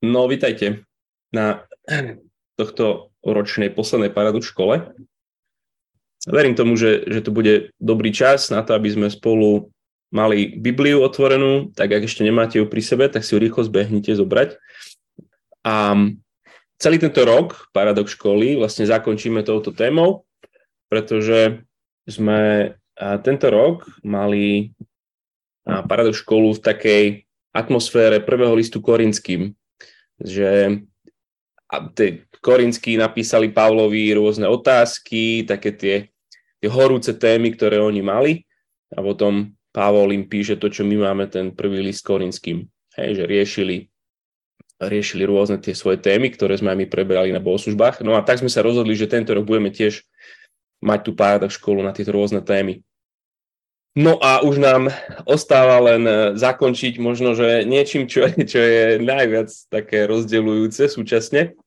No, 0.00 0.24
vítajte 0.24 0.88
na 1.28 1.68
tohto 2.56 3.12
ročnej 3.20 3.68
poslednej 3.68 4.08
paradu 4.08 4.40
v 4.40 4.48
škole. 4.48 4.74
Verím 6.24 6.56
tomu, 6.56 6.72
že, 6.76 7.04
že 7.04 7.20
to 7.20 7.28
bude 7.28 7.76
dobrý 7.76 8.08
čas 8.08 8.48
na 8.48 8.64
to, 8.64 8.72
aby 8.72 8.88
sme 8.88 9.12
spolu 9.12 9.68
mali 10.08 10.56
Bibliu 10.56 11.04
otvorenú, 11.04 11.68
tak 11.76 11.92
ak 11.92 12.08
ešte 12.08 12.24
nemáte 12.24 12.56
ju 12.56 12.64
pri 12.64 12.80
sebe, 12.80 13.04
tak 13.12 13.28
si 13.28 13.36
ju 13.36 13.44
rýchlo 13.44 13.60
zbehnite 13.60 14.16
zobrať. 14.16 14.56
A 15.68 15.92
celý 16.80 16.96
tento 16.96 17.20
rok 17.28 17.68
Paradox 17.76 18.16
školy 18.16 18.56
vlastne 18.56 18.88
zakončíme 18.88 19.44
touto 19.44 19.68
témou, 19.68 20.24
pretože 20.88 21.60
sme 22.08 22.72
tento 23.20 23.52
rok 23.52 23.84
mali 24.00 24.72
Paradox 25.68 26.24
školu 26.24 26.56
v 26.56 26.64
takej 26.64 27.04
atmosfére 27.52 28.24
prvého 28.24 28.56
listu 28.56 28.80
korinským, 28.80 29.52
že 30.20 30.80
tie 31.94 32.08
Korinskí 32.40 32.96
napísali 32.96 33.52
Pavlovi 33.52 34.12
rôzne 34.16 34.48
otázky, 34.48 35.44
také 35.44 35.70
tie, 35.76 35.96
tie 36.60 36.68
horúce 36.68 37.12
témy, 37.16 37.52
ktoré 37.56 37.80
oni 37.80 38.00
mali 38.00 38.32
a 38.92 39.00
potom 39.04 39.52
Pavol 39.70 40.10
im 40.10 40.26
píše 40.26 40.58
to, 40.58 40.66
čo 40.66 40.82
my 40.82 40.98
máme 40.98 41.30
ten 41.30 41.54
prvý 41.54 41.78
list 41.78 42.02
Korinským. 42.02 42.66
Hej, 42.98 43.22
že 43.22 43.24
riešili, 43.24 43.76
riešili 44.82 45.22
rôzne 45.22 45.62
tie 45.62 45.78
svoje 45.78 46.02
témy, 46.02 46.34
ktoré 46.34 46.58
sme 46.58 46.74
aj 46.74 46.78
my 46.84 46.86
preberali 46.90 47.30
na 47.30 47.38
bohoslužbách. 47.38 48.02
No 48.02 48.18
a 48.18 48.26
tak 48.26 48.42
sme 48.42 48.50
sa 48.50 48.66
rozhodli, 48.66 48.98
že 48.98 49.06
tento 49.06 49.30
rok 49.30 49.46
budeme 49.46 49.70
tiež 49.70 50.02
mať 50.82 51.00
tú 51.06 51.12
pár 51.14 51.44
školu 51.46 51.86
na 51.86 51.94
tieto 51.94 52.10
rôzne 52.10 52.42
témy. 52.42 52.82
No 53.98 54.22
a 54.22 54.46
už 54.46 54.62
nám 54.62 54.86
ostáva 55.26 55.82
len 55.82 56.06
e, 56.06 56.14
zakončiť 56.38 57.02
možno, 57.02 57.34
že 57.34 57.66
niečím, 57.66 58.06
čo, 58.06 58.30
čo 58.50 58.60
je 58.62 59.02
najviac 59.02 59.50
také 59.66 60.06
rozdeľujúce 60.06 60.86
súčasne. 60.86 61.58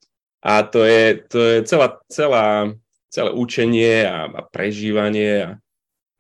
A 0.44 0.64
to 0.64 0.88
je, 0.88 1.20
to 1.28 1.40
je 1.40 1.58
celá, 1.68 2.00
celá, 2.08 2.72
celé 3.12 3.32
učenie 3.32 4.08
a, 4.08 4.28
a 4.28 4.42
prežívanie 4.44 5.34
a, 5.44 5.50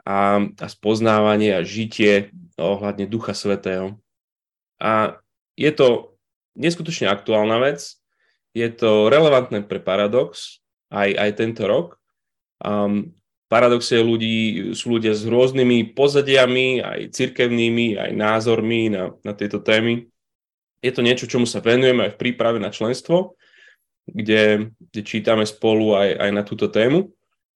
a, 0.04 0.18
a 0.44 0.68
spoznávanie 0.68 1.56
a 1.56 1.64
žitie 1.64 2.32
ohľadne 2.60 3.08
Ducha 3.08 3.32
Svetého. 3.32 4.00
A 4.80 5.20
je 5.56 5.72
to 5.72 6.20
neskutočne 6.60 7.08
aktuálna 7.08 7.64
vec, 7.64 7.96
je 8.54 8.70
to 8.70 9.10
relevantné 9.10 9.66
pre 9.66 9.82
Paradox 9.82 10.62
aj, 10.94 11.10
aj 11.18 11.30
tento 11.34 11.66
rok. 11.66 11.98
Um, 12.62 13.18
paradoxe 13.48 14.02
ľudí, 14.02 14.72
sú 14.74 14.98
ľudia 14.98 15.14
s 15.14 15.28
rôznymi 15.28 15.94
pozadiami, 15.94 16.82
aj 16.82 17.00
cirkevnými, 17.14 18.00
aj 18.00 18.12
názormi 18.16 18.90
na, 18.90 19.14
na 19.22 19.34
tieto 19.38 19.62
témy. 19.62 20.10
Je 20.84 20.92
to 20.92 21.06
niečo, 21.06 21.30
čomu 21.30 21.48
sa 21.48 21.64
venujeme 21.64 22.10
aj 22.10 22.18
v 22.18 22.22
príprave 22.22 22.60
na 22.60 22.74
členstvo, 22.74 23.40
kde, 24.10 24.74
kde 24.92 25.02
čítame 25.06 25.48
spolu 25.48 25.96
aj, 25.96 26.10
aj 26.20 26.30
na 26.34 26.44
túto 26.44 26.68
tému. 26.68 27.14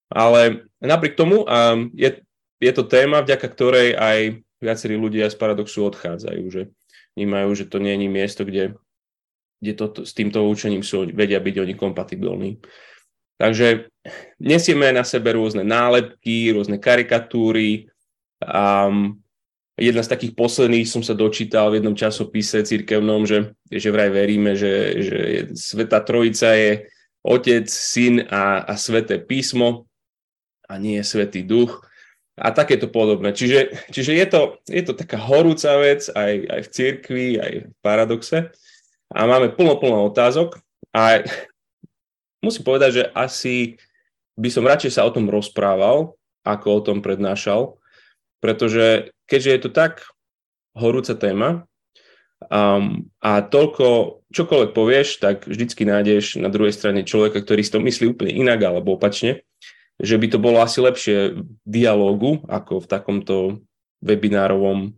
Ale 0.08 0.70
napriek 0.80 1.20
tomu 1.20 1.44
um, 1.44 1.92
je, 1.92 2.24
je 2.64 2.72
to 2.72 2.88
téma, 2.88 3.20
vďaka 3.20 3.48
ktorej 3.52 3.92
aj 4.00 4.40
viacerí 4.64 4.96
ľudia 4.96 5.28
z 5.28 5.36
paradoxu 5.36 5.84
odchádzajú, 5.92 6.44
že 6.48 6.62
vnímajú, 7.20 7.50
že 7.58 7.66
to 7.68 7.84
nie 7.84 7.98
je 7.98 8.08
miesto, 8.08 8.42
kde, 8.48 8.80
kde 9.60 9.74
to, 9.76 9.86
s 10.08 10.14
týmto 10.16 10.46
učením 10.48 10.86
sú, 10.86 11.10
vedia 11.12 11.42
byť 11.42 11.56
oni 11.68 11.74
kompatibilní. 11.74 12.52
Takže 13.38 13.94
nesieme 14.42 14.92
na 14.94 15.04
sebe 15.04 15.36
rôzne 15.36 15.64
nálepky, 15.64 16.54
rôzne 16.54 16.82
karikatúry. 16.82 17.90
Um, 18.42 19.22
jedna 19.78 20.02
z 20.02 20.12
takých 20.12 20.34
posledných 20.34 20.90
som 20.90 21.06
sa 21.06 21.14
dočítal 21.14 21.70
v 21.70 21.80
jednom 21.80 21.94
časopise 21.94 22.66
cirkevnom, 22.66 23.30
že, 23.30 23.54
že 23.70 23.94
vraj 23.94 24.10
veríme, 24.10 24.58
že, 24.58 24.74
že 25.06 25.20
Sveta 25.54 26.02
Trojica 26.02 26.58
je 26.58 26.90
Otec, 27.22 27.70
Syn 27.70 28.26
a, 28.28 28.66
a 28.66 28.74
Sveté 28.74 29.22
písmo 29.22 29.86
a 30.66 30.82
nie 30.82 30.98
je 31.00 31.06
Svetý 31.06 31.46
Duch 31.46 31.86
a 32.38 32.54
takéto 32.54 32.90
podobné. 32.90 33.34
Čiže, 33.34 33.90
čiže 33.94 34.12
je, 34.14 34.26
to, 34.30 34.42
je 34.70 34.84
to 34.86 34.94
taká 34.94 35.18
horúca 35.18 35.78
vec 35.82 36.06
aj, 36.10 36.34
aj 36.50 36.62
v 36.66 36.72
cirkvi, 36.74 37.28
aj 37.38 37.54
v 37.66 37.74
paradoxe 37.82 38.38
a 39.14 39.20
máme 39.26 39.54
plno, 39.54 39.78
plno 39.82 40.10
otázok 40.10 40.62
a 40.94 41.22
musím 42.46 42.64
povedať, 42.66 42.92
že 43.02 43.04
asi 43.14 43.56
by 44.38 44.50
som 44.54 44.70
radšej 44.70 44.92
sa 44.94 45.04
o 45.04 45.12
tom 45.12 45.28
rozprával, 45.28 46.14
ako 46.46 46.68
o 46.70 46.84
tom 46.86 47.02
prednášal, 47.04 47.76
pretože 48.40 49.12
keďže 49.26 49.50
je 49.52 49.60
to 49.66 49.70
tak 49.74 50.08
horúca 50.78 51.18
téma 51.18 51.66
um, 52.48 53.10
a 53.20 53.42
toľko, 53.42 54.22
čokoľvek 54.30 54.72
povieš, 54.72 55.20
tak 55.20 55.50
vždycky 55.50 55.84
nájdeš 55.84 56.38
na 56.38 56.48
druhej 56.54 56.72
strane 56.72 57.02
človeka, 57.02 57.42
ktorý 57.42 57.62
si 57.66 57.74
to 57.74 57.82
myslí 57.82 58.14
úplne 58.14 58.32
inak 58.32 58.62
alebo 58.62 58.96
opačne, 58.96 59.42
že 59.98 60.16
by 60.16 60.28
to 60.30 60.38
bolo 60.38 60.62
asi 60.62 60.80
lepšie 60.80 61.18
v 61.34 61.42
dialógu 61.66 62.46
ako 62.46 62.86
v 62.86 62.90
takomto 62.90 63.36
webinárovom 64.06 64.94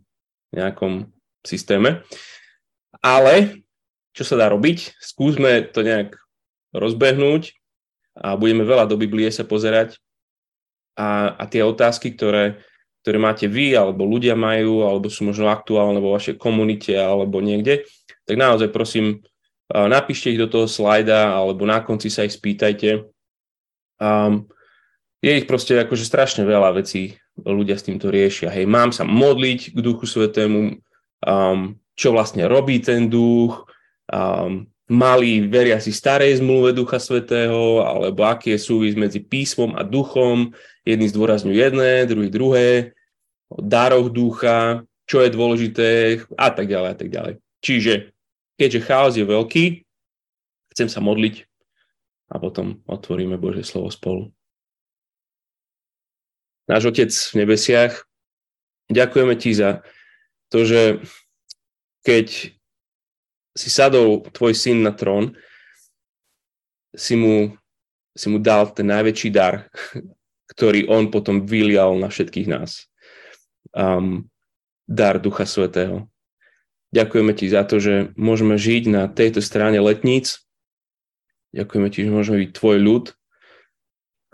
nejakom 0.52 1.08
systéme. 1.40 2.04
Ale 3.00 3.64
čo 4.12 4.28
sa 4.28 4.36
dá 4.36 4.52
robiť? 4.52 5.00
Skúsme 5.00 5.64
to 5.72 5.80
nejak 5.80 6.20
rozbehnúť 6.76 7.59
a 8.18 8.34
budeme 8.34 8.66
veľa 8.66 8.90
do 8.90 8.98
Biblie 8.98 9.30
sa 9.30 9.46
pozerať 9.46 9.98
a, 10.98 11.38
a 11.38 11.44
tie 11.46 11.62
otázky, 11.62 12.14
ktoré, 12.18 12.60
ktoré 13.04 13.16
máte 13.16 13.46
vy, 13.46 13.72
alebo 13.78 14.04
ľudia 14.04 14.34
majú, 14.34 14.84
alebo 14.84 15.06
sú 15.08 15.24
možno 15.28 15.48
aktuálne 15.48 16.02
vo 16.02 16.12
vašej 16.12 16.36
komunite 16.36 16.98
alebo 16.98 17.38
niekde, 17.38 17.86
tak 18.26 18.36
naozaj 18.36 18.70
prosím, 18.70 19.22
napíšte 19.70 20.34
ich 20.34 20.38
do 20.38 20.50
toho 20.50 20.66
slajda, 20.66 21.30
alebo 21.30 21.62
na 21.62 21.78
konci 21.80 22.10
sa 22.10 22.26
ich 22.26 22.34
spýtajte. 22.34 23.06
Um, 24.02 24.50
je 25.22 25.36
ich 25.36 25.46
proste 25.46 25.78
akože 25.78 26.08
strašne 26.08 26.42
veľa 26.42 26.74
vecí 26.80 27.20
ľudia 27.38 27.76
s 27.76 27.86
týmto 27.86 28.08
riešia. 28.08 28.50
Hej, 28.50 28.66
mám 28.66 28.90
sa 28.90 29.06
modliť 29.06 29.76
k 29.76 29.78
Duchu 29.78 30.08
Svetému, 30.08 30.80
um, 31.22 31.76
čo 31.94 32.08
vlastne 32.10 32.48
robí 32.48 32.80
ten 32.80 33.12
duch, 33.12 33.68
um, 34.10 34.66
mali 34.90 35.46
veriaci 35.46 35.94
starej 35.94 36.42
zmluve 36.42 36.74
Ducha 36.74 36.98
Svetého, 36.98 37.86
alebo 37.86 38.26
aký 38.26 38.58
je 38.58 38.60
súvis 38.60 38.98
medzi 38.98 39.22
písmom 39.22 39.78
a 39.78 39.86
duchom. 39.86 40.50
Jedni 40.82 41.06
zdôrazňujú 41.06 41.54
jedné, 41.54 42.10
druhý 42.10 42.28
druhé, 42.28 42.68
o 43.46 43.62
daroch 43.62 44.10
ducha, 44.10 44.82
čo 45.06 45.22
je 45.22 45.30
dôležité 45.30 45.88
a 46.34 46.50
tak 46.50 46.66
ďalej 46.66 46.90
a 46.90 46.96
tak 46.98 47.08
ďalej. 47.08 47.34
Čiže 47.62 48.10
keďže 48.58 48.80
chaos 48.82 49.14
je 49.14 49.22
veľký, 49.22 49.86
chcem 50.74 50.88
sa 50.90 50.98
modliť 50.98 51.46
a 52.30 52.42
potom 52.42 52.82
otvoríme 52.90 53.38
Božie 53.38 53.62
slovo 53.62 53.94
spolu. 53.94 54.34
Náš 56.66 56.90
Otec 56.90 57.10
v 57.10 57.34
nebesiach, 57.42 58.06
ďakujeme 58.90 59.34
Ti 59.34 59.50
za 59.54 59.70
to, 60.50 60.62
že 60.62 61.02
keď 62.06 62.54
si 63.54 63.68
sadol 63.68 64.22
tvoj 64.30 64.54
syn 64.54 64.86
na 64.86 64.94
trón, 64.94 65.34
si 66.94 67.14
mu, 67.14 67.54
si 68.14 68.26
mu 68.30 68.38
dal 68.38 68.70
ten 68.74 68.90
najväčší 68.90 69.28
dar, 69.30 69.70
ktorý 70.52 70.90
on 70.90 71.14
potom 71.14 71.46
vylial 71.46 71.94
na 71.98 72.10
všetkých 72.10 72.48
nás. 72.50 72.90
Um, 73.70 74.26
dar 74.90 75.22
Ducha 75.22 75.46
Svetého. 75.46 76.10
Ďakujeme 76.90 77.32
ti 77.38 77.46
za 77.46 77.62
to, 77.62 77.78
že 77.78 78.10
môžeme 78.18 78.58
žiť 78.58 78.90
na 78.90 79.06
tejto 79.06 79.38
strane 79.38 79.78
letníc. 79.78 80.42
Ďakujeme 81.54 81.88
ti, 81.94 82.02
že 82.02 82.10
môžeme 82.10 82.42
byť 82.42 82.50
tvoj 82.50 82.76
ľud, 82.82 83.04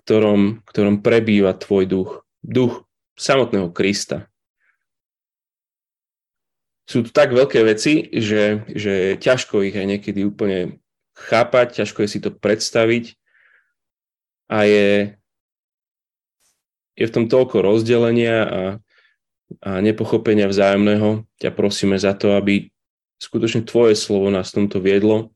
ktorom, 0.01 0.65
ktorom 0.65 1.05
prebýva 1.05 1.53
tvoj 1.53 1.85
duch. 1.85 2.11
Duch 2.41 2.89
samotného 3.21 3.69
Krista, 3.77 4.33
sú 6.87 7.03
tu 7.03 7.11
tak 7.11 7.35
veľké 7.35 7.67
veci, 7.67 8.07
že, 8.15 8.63
že 8.71 9.19
ťažko 9.19 9.67
ich 9.67 9.75
aj 9.75 9.87
niekedy 9.87 10.23
úplne 10.23 10.79
chápať, 11.19 11.83
ťažko 11.83 12.07
je 12.07 12.09
si 12.09 12.19
to 12.23 12.31
predstaviť 12.31 13.19
a 14.47 14.63
je, 14.63 14.91
je 16.95 17.05
v 17.11 17.15
tom 17.15 17.27
toľko 17.27 17.67
rozdelenia 17.67 18.39
a, 18.47 18.63
a 19.67 19.71
nepochopenia 19.83 20.47
vzájomného. 20.47 21.27
Ťa 21.43 21.51
prosíme 21.51 21.99
za 21.99 22.15
to, 22.15 22.39
aby 22.39 22.71
skutočne 23.19 23.67
tvoje 23.67 23.99
slovo 23.99 24.31
nás 24.31 24.55
tomto 24.55 24.79
viedlo. 24.79 25.35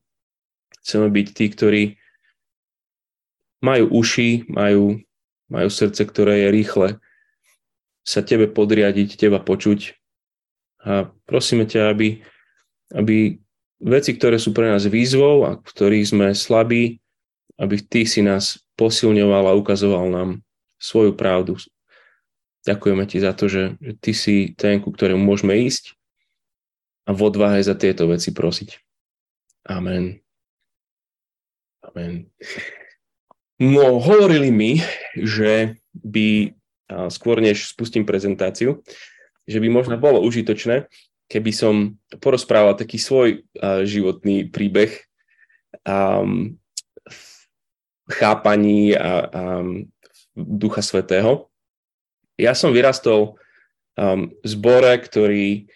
Chceme 0.87 1.11
byť 1.11 1.26
tí, 1.35 1.46
ktorí 1.50 1.82
majú 3.58 3.91
uši, 3.91 4.46
majú, 4.46 5.03
majú 5.50 5.69
srdce, 5.69 6.06
ktoré 6.06 6.46
je 6.46 6.49
rýchle 6.55 6.88
sa 8.00 8.25
tebe 8.25 8.49
podriadiť, 8.49 9.20
teba 9.20 9.38
počuť 9.38 10.00
a 10.81 11.12
prosíme 11.29 11.69
ťa, 11.69 11.93
aby, 11.93 12.25
aby 12.97 13.37
veci, 13.81 14.11
ktoré 14.17 14.41
sú 14.41 14.53
pre 14.56 14.69
nás 14.69 14.88
výzvou 14.88 15.44
a 15.44 15.50
v 15.61 15.69
ktorých 15.69 16.06
sme 16.09 16.27
slabí, 16.32 17.00
aby 17.61 17.77
ty 17.81 18.09
si 18.09 18.25
nás 18.25 18.61
posilňoval 18.81 19.53
a 19.53 19.59
ukazoval 19.61 20.09
nám 20.09 20.31
svoju 20.81 21.12
pravdu. 21.12 21.61
Ďakujeme 22.65 23.05
ti 23.05 23.21
za 23.21 23.32
to, 23.37 23.49
že, 23.49 23.77
že 23.81 23.93
ty 24.00 24.12
si 24.17 24.53
ten, 24.56 24.81
ku 24.81 24.93
ktorému 24.93 25.21
môžeme 25.21 25.56
ísť 25.65 25.97
a 27.09 27.12
v 27.12 27.21
odvahe 27.25 27.61
za 27.61 27.77
tieto 27.77 28.09
veci 28.09 28.32
prosiť. 28.32 28.81
Amen. 29.69 30.21
Amen. 31.85 32.29
No, 33.61 34.00
hovorili 34.00 34.49
mi, 34.49 34.81
že 35.12 35.77
by, 35.93 36.56
skôr 37.12 37.44
než 37.44 37.69
spustím 37.77 38.09
prezentáciu, 38.09 38.81
že 39.50 39.58
by 39.58 39.67
možno 39.67 39.99
bolo 39.99 40.23
užitočné, 40.23 40.87
keby 41.26 41.50
som 41.50 41.99
porozprával 42.23 42.79
taký 42.79 43.02
svoj 43.02 43.43
životný 43.82 44.47
príbeh 44.50 44.94
um, 45.82 46.55
chápaní 48.11 48.94
a, 48.94 49.26
a 49.26 49.43
Ducha 50.35 50.82
Svetého. 50.82 51.50
Ja 52.38 52.55
som 52.55 52.75
vyrastol 52.75 53.38
um, 53.99 54.31
v 54.31 54.47
zbore, 54.47 54.94
ktorý 54.99 55.70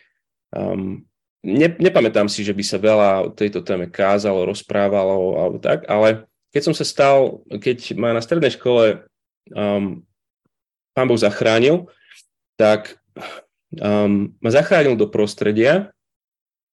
um, 0.55 1.07
ne, 1.43 1.69
nepamätám 1.79 2.27
si, 2.27 2.43
že 2.43 2.55
by 2.55 2.65
sa 2.67 2.79
veľa 2.79 3.11
o 3.27 3.35
tejto 3.35 3.63
téme 3.63 3.91
kázalo, 3.91 4.49
rozprávalo 4.49 5.39
alebo 5.39 5.59
tak, 5.63 5.87
ale 5.87 6.27
keď 6.55 6.63
som 6.71 6.75
sa 6.75 6.87
stal, 6.87 7.43
keď 7.51 7.99
ma 7.99 8.15
na 8.15 8.23
strednej 8.23 8.55
škole 8.55 9.03
um, 9.51 10.03
pán 10.95 11.07
Boh 11.11 11.19
zachránil, 11.19 11.91
tak 12.55 13.03
um, 13.81 14.35
ma 14.39 14.51
zachránil 14.51 14.99
do 14.99 15.09
prostredia 15.11 15.91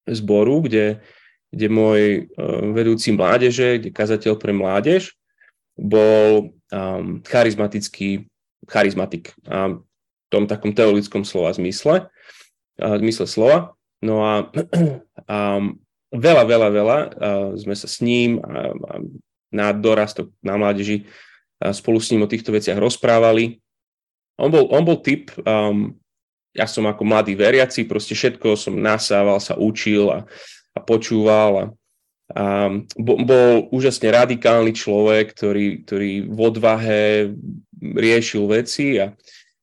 zboru, 0.09 0.65
kde, 0.65 1.01
kde 1.53 1.67
môj 1.71 2.01
um, 2.37 2.73
vedúci 2.73 3.13
mládeže, 3.15 3.81
kde 3.81 3.91
kazateľ 3.95 4.35
pre 4.41 4.51
mládež, 4.51 5.15
bol 5.77 6.53
um, 6.73 7.21
charizmatický 7.25 8.27
charizmatik 8.69 9.33
um, 9.49 9.85
v 9.85 10.29
tom 10.29 10.45
takom 10.47 10.71
teologickom 10.77 11.25
slova 11.25 11.55
zmysle, 11.57 12.11
uh, 12.81 12.97
zmysle 13.01 13.27
slova. 13.27 13.75
No 14.01 14.25
a 14.25 14.49
um, 15.29 15.79
veľa, 16.27 16.43
veľa, 16.49 16.69
veľa 16.73 16.99
uh, 16.99 17.51
sme 17.57 17.75
sa 17.77 17.89
s 17.89 18.01
ním 18.01 18.41
a, 18.41 18.73
a 18.73 18.95
na 19.51 19.75
dorastok 19.75 20.31
na 20.47 20.55
mládeži 20.55 21.11
spolu 21.61 22.01
s 22.01 22.09
ním 22.09 22.25
o 22.25 22.31
týchto 22.31 22.57
veciach 22.57 22.81
rozprávali. 22.81 23.61
On 24.41 24.49
bol, 24.49 24.65
on 24.73 24.81
bol 24.81 25.05
typ, 25.05 25.29
um, 25.45 26.00
ja 26.55 26.67
som 26.67 26.87
ako 26.87 27.07
mladý 27.07 27.39
veriaci, 27.39 27.87
proste 27.87 28.19
všetko 28.19 28.59
som 28.59 28.75
nasával, 28.75 29.39
sa 29.39 29.55
učil 29.55 30.11
a, 30.11 30.27
a 30.75 30.79
počúval 30.83 31.53
a, 31.55 31.65
a 32.35 32.45
bol, 32.99 33.71
úžasne 33.71 34.11
radikálny 34.11 34.75
človek, 34.75 35.35
ktorý, 35.35 35.67
ktorý 35.87 36.11
v 36.27 36.39
odvahe 36.39 37.03
riešil 37.81 38.51
veci 38.51 38.99
a, 38.99 39.15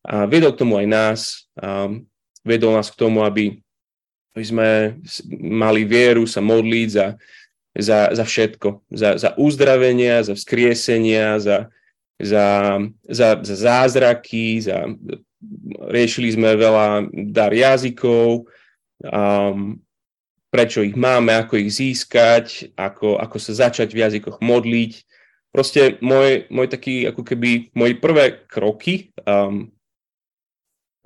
a 0.07 0.23
viedol 0.25 0.55
k 0.55 0.61
tomu 0.63 0.79
aj 0.79 0.87
nás. 0.87 1.21
A 1.59 1.91
viedol 2.47 2.79
nás 2.79 2.87
k 2.87 2.99
tomu, 2.99 3.27
aby, 3.27 3.59
aby 4.31 4.45
sme 4.47 4.69
mali 5.43 5.83
vieru 5.83 6.23
sa 6.23 6.39
modliť 6.39 6.87
za, 6.87 7.07
za, 7.75 7.99
za 8.15 8.23
všetko. 8.23 8.87
Za, 8.87 9.19
za 9.19 9.29
uzdravenia, 9.35 10.23
za 10.23 10.39
vzkriesenia, 10.39 11.43
za, 11.43 11.67
za, 12.15 12.79
za, 13.03 13.29
za 13.43 13.55
zázraky, 13.59 14.63
za, 14.63 14.87
riešili 15.93 16.33
sme 16.33 16.57
veľa 16.57 17.09
dar 17.33 17.53
jazykov, 17.53 18.49
um, 19.05 19.77
prečo 20.49 20.81
ich 20.81 20.97
máme, 20.97 21.35
ako 21.37 21.59
ich 21.61 21.75
získať, 21.77 22.73
ako, 22.73 23.21
ako 23.21 23.37
sa 23.37 23.67
začať 23.67 23.93
v 23.93 24.01
jazykoch 24.01 24.41
modliť. 24.41 24.93
Proste 25.53 26.01
môj, 26.01 26.49
môj 26.49 26.67
taký, 26.69 27.05
ako 27.05 27.21
keby, 27.21 27.73
moje 27.77 27.93
prvé 27.97 28.45
kroky 28.49 29.13
um, 29.25 29.69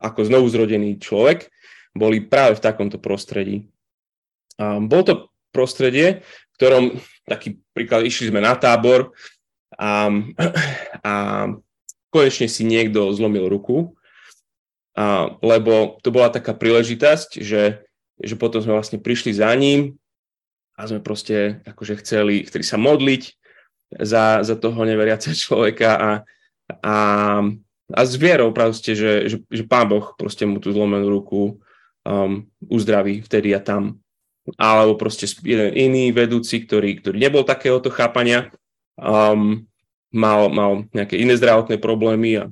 ako 0.01 0.19
znovu 0.25 0.49
zrodený 0.49 0.97
človek 0.97 1.47
boli 1.93 2.25
práve 2.25 2.57
v 2.57 2.63
takomto 2.63 2.97
prostredí. 2.97 3.69
Um, 4.57 4.89
bol 4.89 5.05
to 5.05 5.29
prostredie, 5.53 6.25
ktorom, 6.57 6.97
taký 7.27 7.61
príklad, 7.75 8.07
išli 8.07 8.33
sme 8.33 8.41
na 8.41 8.57
tábor 8.57 9.13
a, 9.77 10.09
a 11.05 11.13
konečne 12.09 12.47
si 12.49 12.63
niekto 12.65 13.11
zlomil 13.13 13.45
ruku, 13.47 13.93
a, 14.95 15.31
lebo 15.39 15.99
to 16.03 16.11
bola 16.11 16.27
taká 16.27 16.51
príležitosť, 16.51 17.39
že, 17.39 17.87
že 18.19 18.35
potom 18.35 18.59
sme 18.59 18.75
vlastne 18.75 18.99
prišli 18.99 19.31
za 19.35 19.51
ním 19.55 19.95
a 20.75 20.87
sme 20.87 20.99
proste 20.99 21.63
akože 21.63 21.99
chceli, 22.03 22.43
chceli 22.47 22.65
sa 22.65 22.75
modliť 22.75 23.23
za, 23.99 24.43
za 24.43 24.55
toho 24.55 24.81
neveriaceho 24.87 25.35
človeka 25.35 25.89
a, 25.95 26.11
a, 26.79 26.95
a 27.91 28.01
s 28.01 28.15
vierou 28.15 28.55
proste, 28.55 28.95
že, 28.95 29.27
že, 29.27 29.37
že 29.51 29.63
pán 29.67 29.91
Boh 29.91 30.15
proste 30.15 30.47
mu 30.47 30.63
tú 30.63 30.71
zlomenú 30.71 31.11
ruku 31.11 31.59
um, 32.07 32.47
uzdraví 32.71 33.21
vtedy 33.23 33.51
a 33.51 33.59
tam. 33.59 33.99
Alebo 34.57 34.97
proste 34.97 35.29
jeden 35.45 35.75
iný 35.77 36.09
vedúci, 36.09 36.65
ktorý, 36.65 36.97
ktorý 37.03 37.21
nebol 37.21 37.45
takéhoto 37.45 37.93
chápania, 37.93 38.49
um, 38.97 39.67
mal, 40.09 40.49
mal 40.49 40.71
nejaké 40.91 41.19
iné 41.19 41.37
zdravotné 41.37 41.77
problémy 41.77 42.41
a, 42.41 42.43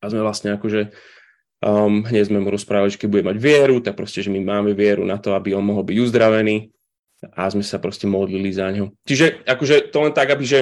a 0.00 0.04
sme 0.08 0.24
vlastne 0.24 0.56
akože 0.56 0.94
um, 1.62 2.02
hneď 2.02 2.28
sme 2.28 2.42
mu 2.42 2.50
rozprávali, 2.50 2.90
že 2.90 2.98
keď 2.98 3.08
bude 3.08 3.24
mať 3.30 3.36
vieru, 3.38 3.78
tak 3.78 3.94
proste, 3.94 4.20
že 4.20 4.30
my 4.34 4.42
máme 4.42 4.74
vieru 4.74 5.06
na 5.06 5.16
to, 5.16 5.32
aby 5.32 5.54
on 5.54 5.62
mohol 5.62 5.86
byť 5.86 5.96
uzdravený 6.02 6.74
a 7.38 7.46
sme 7.46 7.62
sa 7.62 7.78
proste 7.78 8.10
modlili 8.10 8.50
za 8.50 8.66
ňo. 8.74 8.90
Čiže 9.06 9.46
akože 9.46 9.94
to 9.94 9.98
len 10.02 10.12
tak, 10.12 10.34
aby 10.34 10.42
že, 10.42 10.60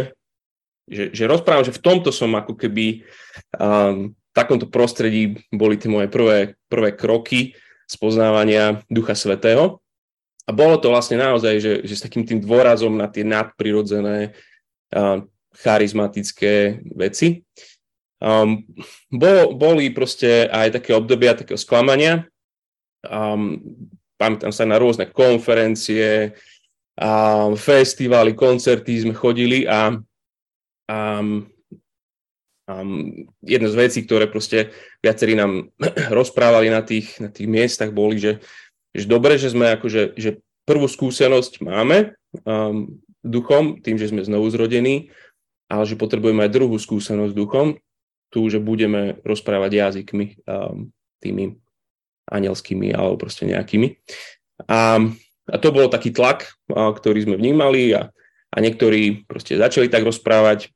že, 0.85 1.08
že 1.17 1.25
rozprávam, 1.25 1.64
že 1.64 1.73
v 1.73 1.81
tomto 1.81 2.12
som 2.12 2.29
ako 2.37 2.52
keby 2.52 3.00
um, 3.56 4.12
v 4.12 4.32
takomto 4.37 4.69
prostredí 4.69 5.41
boli 5.50 5.81
tie 5.81 5.88
moje 5.88 6.12
prvé, 6.12 6.55
prvé 6.69 6.93
kroky 6.93 7.56
spoznávania 7.88 8.85
Ducha 8.87 9.17
Svetého. 9.17 9.81
A 10.47 10.50
bolo 10.52 10.79
to 10.79 10.93
vlastne 10.93 11.19
naozaj, 11.19 11.55
že, 11.58 11.73
že 11.82 11.94
s 11.97 12.05
takým 12.05 12.26
tým 12.26 12.38
dôrazom 12.43 12.93
na 12.94 13.06
tie 13.11 13.25
nadprirodzené 13.25 14.37
uh, 14.94 15.23
charizmatické 15.56 16.85
veci. 16.94 17.43
Um, 18.21 18.69
bol, 19.09 19.57
boli 19.57 19.89
proste 19.91 20.47
aj 20.53 20.81
také 20.81 20.93
obdobia 20.93 21.33
takého 21.33 21.57
sklamania. 21.57 22.29
Um, 23.01 23.65
pamätám 24.21 24.53
sa 24.53 24.69
na 24.69 24.77
rôzne 24.77 25.09
konferencie, 25.09 26.37
um, 27.01 27.57
festivály, 27.57 28.37
koncerty 28.37 29.09
sme 29.09 29.17
chodili 29.17 29.65
a 29.65 29.97
um, 30.85 31.49
um, 32.69 33.25
jedna 33.41 33.69
z 33.73 33.77
vecí, 33.81 33.99
ktoré 34.05 34.29
proste 34.29 34.69
viacerí 35.01 35.33
nám 35.33 35.73
rozprávali 36.13 36.69
na 36.69 36.85
tých, 36.85 37.17
na 37.25 37.33
tých 37.33 37.49
miestach, 37.49 37.89
boli, 37.89 38.21
že 38.21 38.45
že 38.95 39.07
dobre, 39.07 39.39
že 39.39 39.55
sme 39.55 39.71
akože, 39.79 40.19
že 40.19 40.43
prvú 40.67 40.91
skúsenosť 40.91 41.63
máme 41.63 42.15
um, 42.43 42.99
duchom, 43.23 43.79
tým, 43.83 43.99
že 43.99 44.11
sme 44.11 44.27
znovu 44.27 44.50
zrodení, 44.50 45.15
ale 45.71 45.87
že 45.87 45.99
potrebujeme 45.99 46.43
aj 46.47 46.55
druhú 46.55 46.77
skúsenosť 46.79 47.35
duchom, 47.35 47.79
tu, 48.31 48.47
že 48.49 48.63
budeme 48.63 49.19
rozprávať 49.27 49.71
jazykmi 49.75 50.47
um, 50.47 50.89
tými 51.19 51.59
anielskými 52.31 52.95
alebo 52.95 53.19
proste 53.19 53.45
nejakými. 53.45 53.99
A, 54.71 55.03
a 55.51 55.57
to 55.59 55.69
bol 55.75 55.91
taký 55.91 56.15
tlak, 56.15 56.55
a, 56.71 56.95
ktorý 56.95 57.27
sme 57.27 57.37
vnímali 57.37 57.91
a, 57.93 58.09
a 58.55 58.57
niektorí 58.63 59.27
proste 59.27 59.59
začali 59.59 59.91
tak 59.91 60.07
rozprávať 60.07 60.71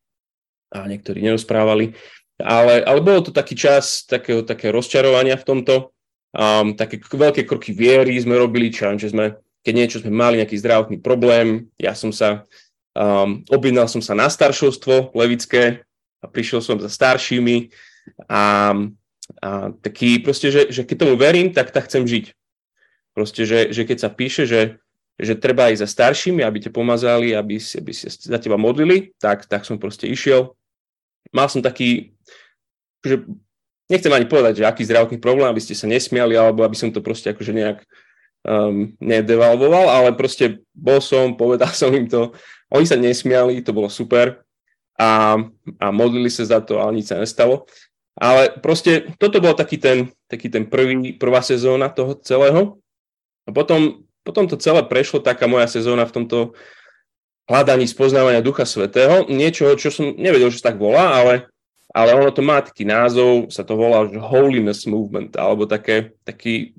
a 0.74 0.90
niektorí 0.90 1.22
nerozprávali. 1.22 1.94
Ale, 2.42 2.82
ale 2.82 2.98
bolo 2.98 3.22
to 3.22 3.30
taký 3.30 3.54
čas 3.54 4.02
takého, 4.10 4.42
také 4.42 4.74
rozčarovania 4.74 5.38
v 5.38 5.46
tomto 5.46 5.94
Um, 6.34 6.74
také 6.74 6.98
veľké 6.98 7.46
kroky 7.46 7.70
viery 7.70 8.18
sme 8.18 8.34
robili, 8.34 8.66
čo, 8.66 8.90
že 8.98 9.14
sme, 9.14 9.38
keď 9.62 9.72
niečo 9.72 9.98
sme 10.02 10.10
mali, 10.10 10.42
nejaký 10.42 10.58
zdravotný 10.58 10.98
problém, 10.98 11.70
ja 11.78 11.94
som 11.94 12.10
sa, 12.10 12.42
um, 12.98 13.46
objednal 13.46 13.86
som 13.86 14.02
sa 14.02 14.18
na 14.18 14.26
staršovstvo 14.26 15.14
levické 15.14 15.86
a 16.24 16.26
prišiel 16.26 16.64
som 16.64 16.80
za 16.80 16.88
staršími 16.88 17.68
a, 18.32 18.72
a 19.44 19.48
taký 19.84 20.24
proste, 20.24 20.48
že, 20.48 20.72
že 20.72 20.82
keď 20.88 20.96
tomu 21.04 21.14
verím, 21.20 21.52
tak 21.52 21.68
tak 21.68 21.84
chcem 21.92 22.08
žiť. 22.08 22.32
Proste, 23.12 23.44
že, 23.44 23.70
že 23.70 23.84
keď 23.84 23.98
sa 24.00 24.10
píše, 24.10 24.48
že, 24.48 24.80
že 25.20 25.36
treba 25.36 25.70
ísť 25.70 25.84
za 25.84 25.88
staršími, 25.92 26.40
aby 26.40 26.58
te 26.64 26.70
pomazali, 26.72 27.36
aby, 27.36 27.60
si, 27.60 27.78
aby 27.78 27.92
si 27.92 28.08
za 28.08 28.38
teba 28.40 28.56
modlili, 28.56 29.12
tak, 29.20 29.44
tak 29.46 29.68
som 29.68 29.76
proste 29.76 30.08
išiel. 30.08 30.56
Mal 31.30 31.46
som 31.46 31.62
taký, 31.62 32.16
že 33.04 33.22
nechcem 33.86 34.10
ani 34.10 34.26
povedať, 34.26 34.60
že 34.60 34.66
aký 34.66 34.82
zdravotný 34.82 35.20
problém, 35.20 35.46
aby 35.46 35.62
ste 35.62 35.76
sa 35.76 35.86
nesmiali, 35.86 36.34
alebo 36.34 36.64
aby 36.64 36.74
som 36.74 36.90
to 36.90 37.04
proste 37.04 37.30
akože 37.30 37.52
nejak 37.54 37.78
um, 38.44 38.92
nedevalvoval, 39.00 39.88
ale 39.88 40.10
proste 40.16 40.64
bol 40.74 41.00
som, 41.00 41.36
povedal 41.36 41.70
som 41.76 41.92
im 41.94 42.08
to, 42.08 42.32
oni 42.72 42.86
sa 42.88 42.98
nesmiali, 42.98 43.64
to 43.64 43.70
bolo 43.70 43.86
super 43.86 44.43
a, 44.98 45.38
a 45.80 45.86
modlili 45.90 46.30
sa 46.30 46.46
za 46.46 46.58
to, 46.62 46.78
ale 46.78 47.00
nič 47.00 47.10
sa 47.10 47.18
nestalo. 47.18 47.66
Ale 48.14 48.54
proste 48.62 49.10
toto 49.18 49.42
bol 49.42 49.58
taký 49.58 49.78
ten, 49.78 50.14
taký 50.30 50.46
ten 50.46 50.70
prvý, 50.70 51.18
prvá 51.18 51.42
sezóna 51.42 51.90
toho 51.90 52.14
celého. 52.22 52.78
A 53.44 53.50
potom, 53.50 54.06
potom 54.22 54.46
to 54.46 54.54
celé 54.54 54.86
prešlo 54.86 55.18
taká 55.18 55.50
moja 55.50 55.66
sezóna 55.66 56.06
v 56.06 56.22
tomto 56.22 56.38
hľadaní 57.50 57.90
spoznávania 57.90 58.40
Ducha 58.40 58.62
Svetého. 58.64 59.26
Niečo, 59.26 59.74
čo 59.74 59.90
som 59.90 60.14
nevedel, 60.14 60.48
že 60.54 60.62
sa 60.62 60.70
tak 60.72 60.78
volá, 60.78 61.18
ale 61.18 61.50
ale 61.94 62.10
ono 62.10 62.34
to 62.34 62.42
má 62.42 62.58
taký 62.58 62.82
názov, 62.82 63.54
sa 63.54 63.62
to 63.62 63.78
volá 63.78 64.10
že 64.10 64.18
Holiness 64.18 64.82
Movement, 64.82 65.38
alebo 65.38 65.62
také, 65.70 66.10
taký 66.26 66.74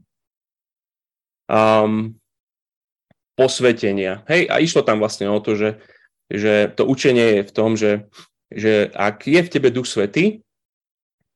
um, 1.48 2.12
posvetenia. 3.40 4.28
Hej, 4.28 4.52
a 4.52 4.60
išlo 4.60 4.84
tam 4.84 5.00
vlastne 5.00 5.32
o 5.32 5.40
to, 5.40 5.56
že, 5.56 5.80
že 6.32 6.74
to 6.74 6.86
učenie 6.86 7.40
je 7.40 7.42
v 7.46 7.52
tom, 7.52 7.78
že, 7.78 8.10
že 8.50 8.90
ak 8.94 9.30
je 9.30 9.42
v 9.42 9.52
tebe 9.52 9.70
Duch 9.70 9.86
Svetý, 9.86 10.42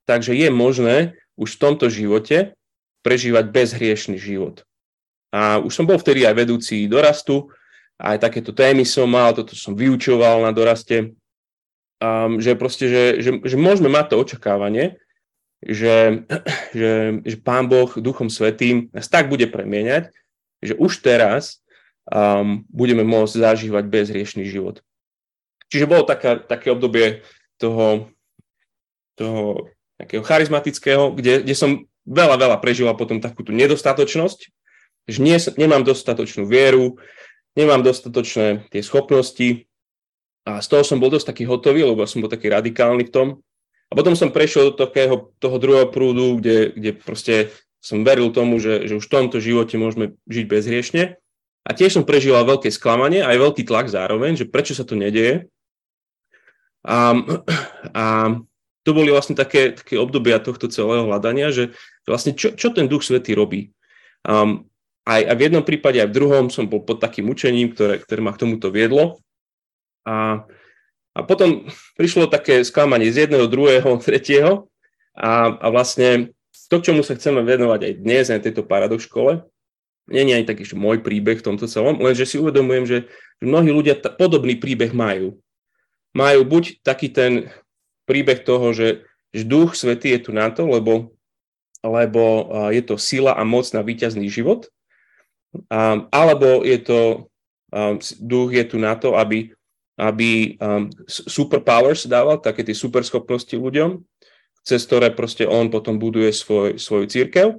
takže 0.06 0.34
je 0.34 0.48
možné 0.50 0.96
už 1.38 1.56
v 1.56 1.62
tomto 1.62 1.86
živote 1.88 2.52
prežívať 3.00 3.48
bezhriešný 3.48 4.18
život. 4.18 4.66
A 5.30 5.62
už 5.62 5.72
som 5.72 5.86
bol 5.86 5.96
vtedy 5.96 6.26
aj 6.26 6.34
vedúci 6.34 6.90
dorastu, 6.90 7.48
aj 8.00 8.18
takéto 8.18 8.50
témy 8.50 8.82
som 8.82 9.06
mal, 9.06 9.30
toto 9.30 9.54
som 9.54 9.78
vyučoval 9.78 10.42
na 10.42 10.50
doraste, 10.50 11.14
um, 12.02 12.40
že 12.42 12.58
proste, 12.58 12.90
že, 12.90 13.04
že, 13.22 13.30
že 13.44 13.56
môžeme 13.56 13.92
mať 13.92 14.12
to 14.12 14.16
očakávanie, 14.18 14.98
že, 15.62 16.26
že, 16.78 17.22
že 17.22 17.36
Pán 17.44 17.70
Boh 17.70 17.92
Duchom 17.94 18.32
Svetým 18.32 18.90
nás 18.90 19.06
tak 19.06 19.30
bude 19.30 19.46
premieňať, 19.46 20.10
že 20.60 20.74
už 20.76 21.04
teraz 21.04 21.59
um, 22.10 22.66
budeme 22.68 23.06
môcť 23.06 23.34
zažívať 23.38 23.84
bezriešný 23.86 24.44
život. 24.50 24.82
Čiže 25.70 25.86
bolo 25.86 26.02
taká, 26.02 26.42
také 26.42 26.74
obdobie 26.74 27.22
toho, 27.56 28.10
toho 29.14 29.70
takého 29.94 30.26
charizmatického, 30.26 31.14
kde, 31.14 31.46
kde 31.46 31.54
som 31.54 31.86
veľa, 32.08 32.36
veľa 32.40 32.56
prežíval 32.58 32.98
potom 32.98 33.22
takúto 33.22 33.54
nedostatočnosť, 33.54 34.40
že 35.06 35.18
nie, 35.22 35.38
nemám 35.54 35.86
dostatočnú 35.86 36.48
vieru, 36.50 36.98
nemám 37.54 37.86
dostatočné 37.86 38.66
tie 38.74 38.82
schopnosti 38.82 39.70
a 40.48 40.58
z 40.58 40.66
toho 40.66 40.82
som 40.82 40.98
bol 40.98 41.12
dosť 41.12 41.36
taký 41.36 41.44
hotový, 41.46 41.84
lebo 41.84 42.02
som 42.08 42.24
bol 42.24 42.32
taký 42.32 42.48
radikálny 42.48 43.06
v 43.06 43.14
tom. 43.14 43.28
A 43.90 43.98
potom 43.98 44.14
som 44.14 44.32
prešiel 44.32 44.72
do 44.72 44.74
takého, 44.78 45.34
toho 45.42 45.56
druhého 45.58 45.90
prúdu, 45.90 46.38
kde, 46.38 46.72
kde 46.72 46.90
proste 46.96 47.50
som 47.82 48.06
veril 48.06 48.30
tomu, 48.32 48.56
že, 48.56 48.86
že 48.86 48.96
už 48.96 49.04
v 49.04 49.12
tomto 49.12 49.42
živote 49.42 49.76
môžeme 49.76 50.16
žiť 50.30 50.44
bezhriešne. 50.46 51.19
A 51.64 51.70
tiež 51.76 52.00
som 52.00 52.08
prežíval 52.08 52.48
veľké 52.48 52.72
sklamanie, 52.72 53.20
aj 53.20 53.36
veľký 53.36 53.62
tlak 53.68 53.92
zároveň, 53.92 54.36
že 54.40 54.48
prečo 54.48 54.72
sa 54.72 54.84
to 54.86 54.96
nedieje. 54.96 55.48
A, 56.84 57.12
a 58.00 58.04
to 58.80 58.90
boli 58.96 59.12
vlastne 59.12 59.36
také, 59.36 59.76
také 59.76 60.00
obdobia 60.00 60.40
tohto 60.40 60.72
celého 60.72 61.04
hľadania, 61.04 61.52
že 61.52 61.76
vlastne 62.08 62.32
čo, 62.32 62.56
čo 62.56 62.72
ten 62.72 62.88
Duch 62.88 63.04
Svetý 63.04 63.36
robí. 63.36 63.76
Um, 64.24 64.68
aj, 65.04 65.20
aj 65.32 65.36
v 65.36 65.44
jednom 65.48 65.64
prípade, 65.64 66.00
aj 66.00 66.08
v 66.08 66.16
druhom 66.16 66.44
som 66.48 66.68
bol 66.68 66.80
pod 66.84 67.00
takým 67.00 67.28
učením, 67.28 67.76
ktoré, 67.76 68.00
ktoré 68.00 68.20
ma 68.24 68.32
k 68.32 68.40
tomuto 68.48 68.72
viedlo. 68.72 69.20
A, 70.08 70.48
a 71.12 71.18
potom 71.28 71.68
prišlo 72.00 72.32
také 72.32 72.64
sklamanie 72.64 73.12
z 73.12 73.28
jedného, 73.28 73.44
druhého, 73.48 74.00
tretieho 74.06 74.72
a, 75.12 75.52
a 75.60 75.66
vlastne 75.68 76.32
to, 76.70 76.78
čomu 76.78 77.02
sa 77.02 77.18
chceme 77.18 77.42
venovať 77.42 77.80
aj 77.82 77.92
dnes, 77.98 78.24
aj 78.30 78.46
tejto 78.46 78.62
paradox 78.62 79.10
škole, 79.10 79.42
je 80.10 80.20
ani 80.20 80.44
taký 80.44 80.66
môj 80.74 81.00
príbeh 81.00 81.38
v 81.38 81.46
tomto 81.46 81.70
celom, 81.70 82.02
lenže 82.02 82.26
si 82.26 82.36
uvedomujem, 82.36 82.84
že, 82.84 82.98
mnohí 83.40 83.70
ľudia 83.70 83.96
t- 83.96 84.12
podobný 84.18 84.58
príbeh 84.58 84.90
majú. 84.90 85.38
Majú 86.12 86.40
buď 86.42 86.82
taký 86.82 87.08
ten 87.08 87.54
príbeh 88.04 88.42
toho, 88.42 88.74
že, 88.74 89.06
duch 89.32 89.78
svetý 89.78 90.18
je 90.18 90.26
tu 90.26 90.30
na 90.34 90.50
to, 90.50 90.66
lebo, 90.66 91.14
lebo 91.86 92.50
je 92.74 92.82
to 92.82 92.98
sila 92.98 93.38
a 93.38 93.46
moc 93.46 93.70
na 93.70 93.86
víťazný 93.86 94.26
život, 94.26 94.66
um, 95.70 96.10
alebo 96.10 96.66
je 96.66 96.78
to, 96.82 97.00
um, 97.70 97.96
duch 98.18 98.50
je 98.50 98.64
tu 98.66 98.76
na 98.82 98.98
to, 98.98 99.14
aby, 99.14 99.54
aby 99.94 100.58
um, 100.58 100.90
superpowers 101.06 102.10
dával, 102.10 102.42
také 102.42 102.66
tie 102.66 102.74
superschopnosti 102.74 103.54
ľuďom, 103.54 104.02
cez 104.66 104.82
ktoré 104.84 105.14
proste 105.14 105.46
on 105.46 105.70
potom 105.70 105.96
buduje 105.96 106.34
svoj, 106.34 106.76
svoju 106.76 107.06
církev. 107.06 107.56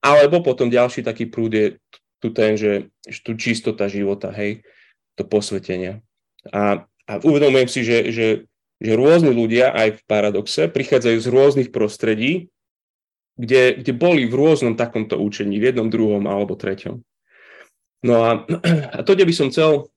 Alebo 0.00 0.40
potom 0.40 0.72
ďalší 0.72 1.04
taký 1.04 1.28
prúd 1.28 1.52
je 1.52 1.66
tu 2.20 2.32
ten, 2.32 2.56
že, 2.56 2.92
že 3.04 3.20
tu 3.24 3.36
čistota 3.36 3.88
života, 3.88 4.32
hej, 4.32 4.64
to 5.16 5.24
posvetenie. 5.24 6.04
A, 6.52 6.84
a 7.04 7.12
uvedomujem 7.20 7.68
si, 7.68 7.80
že, 7.84 8.12
že, 8.12 8.28
že 8.80 8.92
rôzni 8.96 9.32
ľudia 9.32 9.72
aj 9.72 10.00
v 10.00 10.02
paradoxe 10.08 10.68
prichádzajú 10.72 11.18
z 11.20 11.28
rôznych 11.28 11.70
prostredí, 11.72 12.48
kde, 13.40 13.80
kde 13.80 13.92
boli 13.96 14.28
v 14.28 14.36
rôznom 14.36 14.76
takomto 14.76 15.16
učení, 15.16 15.56
v 15.60 15.72
jednom, 15.72 15.88
druhom 15.88 16.24
alebo 16.28 16.56
treťom. 16.56 17.00
No 18.04 18.14
a, 18.24 18.30
a 18.96 19.00
to, 19.04 19.12
kde 19.16 19.28
by 19.28 19.34
som 19.36 19.48
chcel 19.52 19.88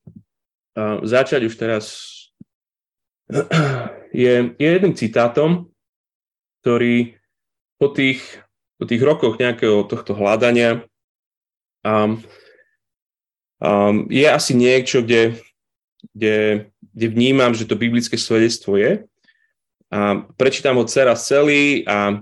začať 1.03 1.47
už 1.47 1.55
teraz, 1.55 1.85
je, 4.11 4.33
je 4.57 4.67
jedným 4.67 4.95
citátom, 4.97 5.69
ktorý 6.63 7.19
po 7.77 7.91
tých, 7.91 8.23
po 8.83 8.85
tých 8.91 8.99
rokoch 8.99 9.39
nejakého 9.39 9.87
tohto 9.87 10.11
hľadania 10.11 10.83
um, 11.87 12.19
um, 13.63 14.11
je 14.11 14.27
asi 14.27 14.51
niečo, 14.51 14.99
kde, 14.99 15.39
kde, 16.11 16.67
kde 16.91 17.07
vnímam, 17.07 17.55
že 17.55 17.63
to 17.63 17.79
biblické 17.79 18.19
svedectvo 18.19 18.75
je. 18.75 19.07
A 19.87 20.27
prečítam 20.35 20.75
ho 20.75 20.83
teraz 20.83 21.31
celý 21.31 21.87
a 21.87 22.19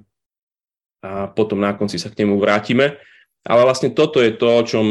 a 1.01 1.25
potom 1.33 1.57
na 1.57 1.73
konci 1.73 1.97
sa 1.97 2.13
k 2.13 2.21
nemu 2.21 2.37
vrátime. 2.37 3.01
Ale 3.41 3.65
vlastne 3.65 3.89
toto 3.89 4.21
je 4.21 4.37
to, 4.37 4.45
o 4.45 4.61
čom 4.61 4.85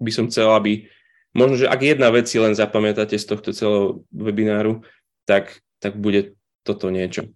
by 0.00 0.08
som 0.08 0.24
chcel, 0.32 0.48
aby 0.56 0.88
možno, 1.36 1.60
že 1.60 1.68
ak 1.68 1.80
jedna 1.84 2.08
vec 2.08 2.24
si 2.32 2.40
len 2.40 2.56
zapamätáte 2.56 3.12
z 3.20 3.28
tohto 3.28 3.52
celého 3.52 4.00
webináru, 4.08 4.80
tak, 5.28 5.60
tak 5.84 6.00
bude 6.00 6.32
toto 6.64 6.88
niečo. 6.88 7.28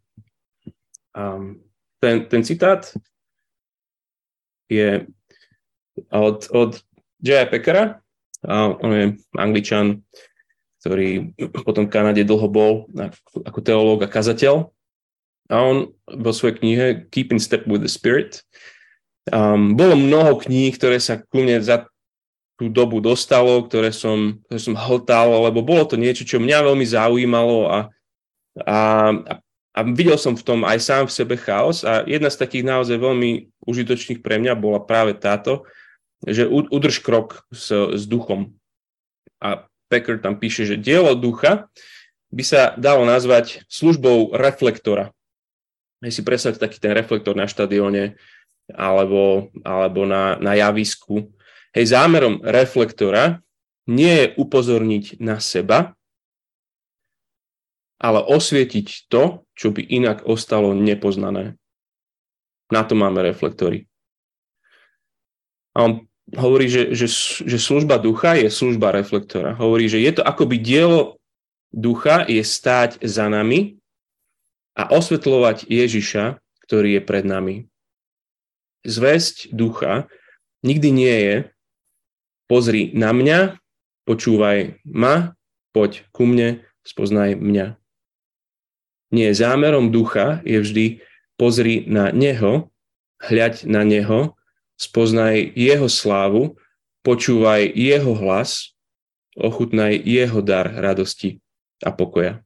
Um, 1.13 1.61
ten, 2.01 2.25
ten 2.33 2.41
citát 2.41 2.89
je 4.71 5.05
od, 6.15 6.47
od 6.55 6.71
J.A. 7.21 7.45
Packera, 7.51 8.01
a 8.41 8.73
on 8.73 8.93
je 8.95 9.07
angličan, 9.37 10.01
ktorý 10.81 11.37
potom 11.61 11.85
v 11.87 11.93
Kanade 11.93 12.25
dlho 12.25 12.49
bol 12.49 12.73
ako 13.45 13.61
teológ 13.61 14.01
a 14.01 14.09
kazateľ 14.09 14.73
a 15.53 15.57
on 15.61 15.93
vo 16.09 16.33
svojej 16.33 16.57
knihe 16.57 16.87
Keep 17.13 17.37
in 17.37 17.41
Step 17.43 17.69
with 17.69 17.85
the 17.85 17.93
Spirit 17.93 18.41
um, 19.29 19.77
bolo 19.77 19.93
mnoho 19.93 20.41
kníh, 20.41 20.73
ktoré 20.73 20.97
sa 20.97 21.21
ku 21.21 21.45
mne 21.45 21.61
za 21.61 21.85
tú 22.57 22.73
dobu 22.73 23.01
dostalo, 23.01 23.65
ktoré 23.65 23.93
som, 23.93 24.41
ktoré 24.49 24.61
som 24.61 24.77
hltal, 24.77 25.33
lebo 25.49 25.65
bolo 25.65 25.85
to 25.85 26.01
niečo, 26.01 26.25
čo 26.25 26.41
mňa 26.41 26.65
veľmi 26.65 26.85
zaujímalo 26.85 27.69
a, 27.69 27.79
a, 28.65 28.79
a 29.17 29.33
videl 29.95 30.19
som 30.19 30.35
v 30.35 30.43
tom 30.43 30.61
aj 30.67 30.79
sám 30.83 31.05
v 31.07 31.15
sebe 31.15 31.35
chaos 31.39 31.87
a 31.87 32.03
jedna 32.03 32.27
z 32.27 32.41
takých 32.43 32.67
naozaj 32.67 32.99
veľmi 32.99 33.55
užitočných 33.63 34.21
pre 34.21 34.43
mňa 34.43 34.59
bola 34.59 34.83
práve 34.83 35.15
táto, 35.15 35.67
že 36.27 36.45
udrž 36.51 37.01
krok 37.01 37.47
s, 37.55 37.71
s 37.73 38.03
duchom. 38.05 38.53
A 39.41 39.65
Packer 39.91 40.19
tam 40.19 40.39
píše, 40.39 40.67
že 40.67 40.77
dielo 40.79 41.15
ducha 41.15 41.71
by 42.31 42.43
sa 42.47 42.75
dalo 42.79 43.03
nazvať 43.03 43.67
službou 43.67 44.35
reflektora. 44.35 45.11
Hej 46.01 46.21
si 46.21 46.23
predstavte 46.23 46.63
taký 46.63 46.79
ten 46.79 46.95
reflektor 46.95 47.35
na 47.35 47.51
štadióne 47.51 48.17
alebo, 48.71 49.51
alebo 49.67 50.07
na, 50.07 50.39
na 50.39 50.55
javisku. 50.55 51.31
Hej, 51.75 51.95
zámerom 51.95 52.43
reflektora 52.43 53.43
nie 53.91 54.27
je 54.27 54.27
upozorniť 54.39 55.19
na 55.19 55.43
seba, 55.43 55.99
ale 58.01 58.25
osvietiť 58.25 59.13
to, 59.13 59.45
čo 59.53 59.69
by 59.77 59.85
inak 59.85 60.25
ostalo 60.25 60.73
nepoznané. 60.73 61.61
Na 62.73 62.83
to 62.89 62.97
máme 62.97 63.21
reflektory. 63.21 63.85
A 65.77 65.85
on 65.85 65.93
hovorí, 66.35 66.73
že, 66.73 66.97
že, 66.97 67.07
že 67.45 67.59
služba 67.61 68.01
ducha 68.01 68.41
je 68.41 68.49
služba 68.49 68.95
reflektora. 68.95 69.55
Hovorí, 69.55 69.87
že 69.87 70.01
je 70.01 70.17
to 70.17 70.23
akoby 70.25 70.57
dielo 70.57 71.21
ducha 71.71 72.27
je 72.27 72.43
stáť 72.43 73.03
za 73.03 73.31
nami 73.31 73.79
a 74.75 74.91
osvetľovať 74.91 75.67
Ježiša, 75.71 76.39
ktorý 76.67 76.99
je 76.99 77.03
pred 77.03 77.25
nami. 77.27 77.57
Zväzť 78.87 79.53
ducha 79.55 80.11
nikdy 80.63 80.89
nie 80.91 81.17
je 81.27 81.37
pozri 82.51 82.91
na 82.95 83.15
mňa, 83.15 83.61
počúvaj 84.07 84.83
ma, 84.87 85.39
poď 85.71 86.07
ku 86.11 86.27
mne, 86.27 86.65
spoznaj 86.83 87.39
mňa. 87.39 87.80
Nie, 89.11 89.35
zámerom 89.35 89.91
ducha 89.91 90.39
je 90.47 90.63
vždy 90.63 90.87
pozri 91.35 91.83
na 91.91 92.15
neho, 92.15 92.71
hľaď 93.19 93.67
na 93.67 93.83
neho, 93.83 94.39
spoznaj 94.79 95.53
jeho 95.59 95.91
slávu, 95.91 96.57
počúvaj 97.03 97.69
jeho 97.75 98.15
hlas, 98.17 98.73
ochutnaj 99.37 99.99
jeho 99.99 100.41
dar 100.41 100.71
radosti 100.71 101.43
a 101.83 101.91
pokoja. 101.91 102.41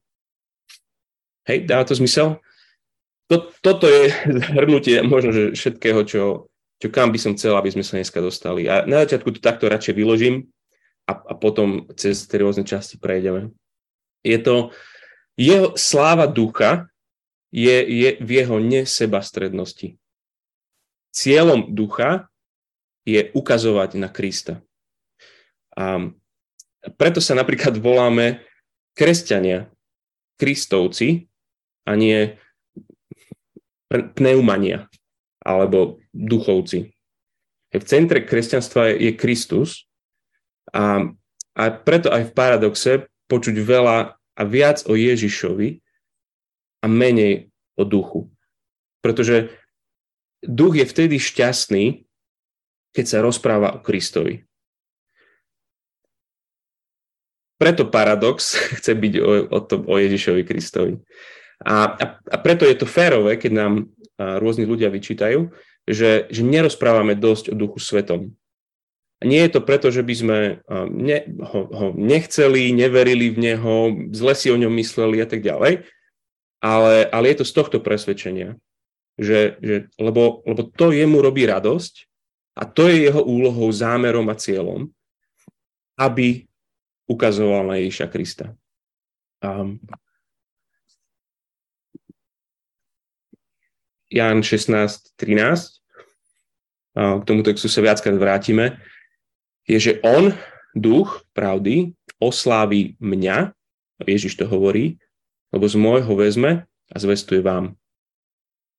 Hej, 1.44 1.68
dáva 1.68 1.84
to 1.84 1.94
zmysel? 1.94 2.40
To, 3.28 3.50
toto 3.60 3.84
je 3.88 4.08
zhrnutie 4.48 5.04
možno, 5.04 5.30
že 5.32 5.42
všetkého, 5.52 6.00
čo, 6.08 6.22
čo 6.80 6.88
kam 6.88 7.12
by 7.12 7.18
som 7.20 7.36
chcel, 7.36 7.54
aby 7.56 7.70
sme 7.72 7.84
sa 7.84 8.00
dneska 8.00 8.24
dostali. 8.24 8.64
A 8.70 8.88
na 8.88 9.04
začiatku 9.04 9.36
to 9.36 9.40
takto 9.44 9.68
radšej 9.68 9.94
vyložím 9.94 10.48
a, 11.04 11.12
a 11.12 11.32
potom 11.36 11.88
cez 11.98 12.24
tie 12.24 12.40
rôzne 12.40 12.64
časti 12.64 12.96
prejdeme. 12.96 13.52
Je 14.24 14.40
to, 14.40 14.72
jeho 15.34 15.74
sláva 15.74 16.26
ducha 16.30 16.86
je, 17.54 17.82
je 17.82 18.10
v 18.18 18.30
jeho 18.30 18.58
nesebastrednosti. 18.58 19.98
Cieľom 21.14 21.70
ducha 21.70 22.26
je 23.06 23.30
ukazovať 23.30 23.90
na 24.00 24.10
Krista. 24.10 24.62
A 25.78 26.10
preto 26.98 27.22
sa 27.22 27.38
napríklad 27.38 27.78
voláme 27.78 28.42
kresťania, 28.98 29.70
kristovci 30.38 31.30
a 31.86 31.94
nie 31.94 32.34
pneumania 34.18 34.90
alebo 35.44 36.02
duchovci. 36.10 36.94
V 37.74 37.84
centre 37.84 38.22
kresťanstva 38.22 38.94
je 38.94 39.12
Kristus 39.18 39.86
a, 40.70 41.10
a 41.58 41.62
preto 41.74 42.10
aj 42.10 42.30
v 42.30 42.32
paradoxe 42.34 42.92
počuť 43.26 43.54
veľa 43.58 44.14
a 44.34 44.42
viac 44.42 44.82
o 44.90 44.98
Ježišovi 44.98 45.78
a 46.82 46.86
menej 46.90 47.54
o 47.78 47.82
duchu. 47.86 48.30
Pretože 49.00 49.54
duch 50.42 50.76
je 50.78 50.86
vtedy 50.86 51.16
šťastný, 51.16 52.04
keď 52.94 53.04
sa 53.06 53.18
rozpráva 53.24 53.78
o 53.78 53.82
Kristovi. 53.82 54.46
Preto 57.58 57.86
paradox 57.88 58.58
chce 58.78 58.92
byť 58.94 59.14
o, 59.22 59.30
o, 59.50 59.60
tom, 59.62 59.80
o 59.86 59.94
Ježišovi 59.96 60.42
Kristovi. 60.42 61.00
A, 61.64 61.96
a, 61.96 62.04
a 62.18 62.36
preto 62.42 62.66
je 62.66 62.76
to 62.76 62.84
férové, 62.84 63.38
keď 63.38 63.52
nám 63.54 63.72
rôzni 64.18 64.66
ľudia 64.66 64.90
vyčítajú, 64.90 65.50
že, 65.84 66.30
že 66.30 66.42
nerozprávame 66.42 67.18
dosť 67.18 67.50
o 67.52 67.54
Duchu 67.58 67.82
Svetom. 67.82 68.32
Nie 69.24 69.48
je 69.48 69.56
to 69.56 69.60
preto, 69.64 69.88
že 69.88 70.04
by 70.04 70.14
sme 70.14 70.38
ne, 70.92 71.18
ho, 71.40 71.60
ho 71.72 71.86
nechceli, 71.96 72.76
neverili 72.76 73.32
v 73.32 73.38
neho, 73.40 73.74
zle 74.12 74.36
si 74.36 74.52
o 74.52 74.60
ňom 74.60 74.70
mysleli 74.76 75.24
a 75.24 75.26
tak 75.26 75.40
ďalej, 75.40 75.88
ale, 76.60 76.94
ale 77.08 77.24
je 77.32 77.36
to 77.40 77.46
z 77.48 77.52
tohto 77.56 77.78
presvedčenia, 77.80 78.60
že, 79.16 79.56
že, 79.64 79.76
lebo, 79.96 80.44
lebo 80.44 80.68
to 80.68 80.92
jemu 80.92 81.24
robí 81.24 81.48
radosť 81.48 82.04
a 82.60 82.68
to 82.68 82.86
je 82.92 83.08
jeho 83.08 83.24
úlohou, 83.24 83.72
zámerom 83.72 84.28
a 84.28 84.36
cieľom, 84.36 84.92
aby 85.96 86.44
ukazoval 87.08 87.68
na 87.68 87.80
Ježiša 87.80 88.06
Krista. 88.12 88.46
Um, 89.40 89.80
Jan 94.14 94.46
16, 94.46 95.18
13, 95.18 95.84
k 96.94 97.22
tomu 97.26 97.42
textu 97.42 97.66
sa 97.66 97.82
viackrát 97.82 98.14
vrátime, 98.14 98.78
je, 99.64 99.78
že 99.80 99.92
on, 100.04 100.32
duch 100.76 101.24
pravdy, 101.32 101.96
oslávi 102.20 102.96
mňa, 103.00 103.52
Ježiš 104.04 104.36
to 104.36 104.44
hovorí, 104.44 105.00
lebo 105.54 105.64
z 105.64 105.76
môjho 105.80 106.12
vezme 106.18 106.68
a 106.92 106.96
zvestuje 106.96 107.40
vám. 107.40 107.78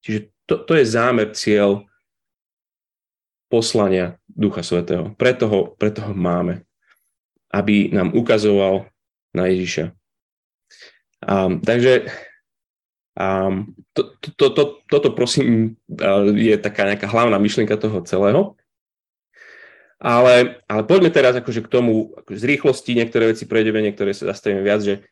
Čiže 0.05 0.29
to, 0.45 0.61
to 0.61 0.77
je 0.77 0.85
zámer, 0.85 1.33
cieľ 1.33 1.87
poslania 3.49 4.21
Ducha 4.29 4.61
Svetého. 4.61 5.15
Preto 5.17 5.49
ho, 5.49 5.59
preto 5.79 6.05
ho 6.05 6.13
máme 6.13 6.65
aby 7.55 7.95
nám 7.95 8.11
ukazoval 8.11 8.91
na 9.31 9.47
Ježiša. 9.47 9.95
Um, 11.23 11.63
takže 11.63 12.11
um, 13.15 13.71
to, 13.95 14.19
to, 14.19 14.27
to, 14.35 14.47
to, 14.51 14.63
toto 14.91 15.09
prosím 15.15 15.79
je 16.35 16.55
taká 16.59 16.91
nejaká 16.91 17.07
hlavná 17.07 17.39
myšlienka 17.39 17.79
toho 17.79 18.03
celého. 18.03 18.59
Ale, 19.95 20.59
ale 20.67 20.81
poďme 20.83 21.07
teraz 21.07 21.39
akože 21.39 21.65
k 21.65 21.71
tomu 21.71 22.11
akože 22.19 22.39
z 22.39 22.45
rýchlosti, 22.51 22.91
niektoré 22.99 23.31
veci 23.31 23.47
prejdeme, 23.47 23.79
niektoré 23.79 24.11
sa 24.11 24.27
zastavíme 24.35 24.59
viac, 24.59 24.83
že 24.83 25.07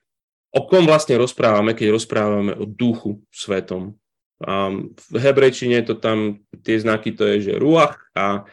o 0.51 0.67
kom 0.67 0.83
vlastne 0.83 1.15
rozprávame, 1.15 1.73
keď 1.73 1.95
rozprávame 1.95 2.51
o 2.53 2.67
duchu 2.67 3.23
svetom. 3.31 3.95
Um, 4.43 4.91
v 5.07 5.17
hebrejčine 5.23 5.81
to 5.87 5.95
tam, 5.95 6.43
tie 6.67 6.75
znaky 6.75 7.15
to 7.15 7.23
je, 7.31 7.51
že 7.51 7.61
ruach 7.61 7.95
a 8.11 8.43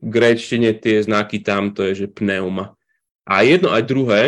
v 0.00 0.06
gréčtine 0.08 0.72
tie 0.74 1.04
znaky 1.04 1.44
tam 1.44 1.70
to 1.76 1.84
je, 1.92 2.06
že 2.06 2.06
pneuma. 2.10 2.74
A 3.28 3.44
jedno 3.44 3.70
aj 3.70 3.82
druhé 3.84 4.22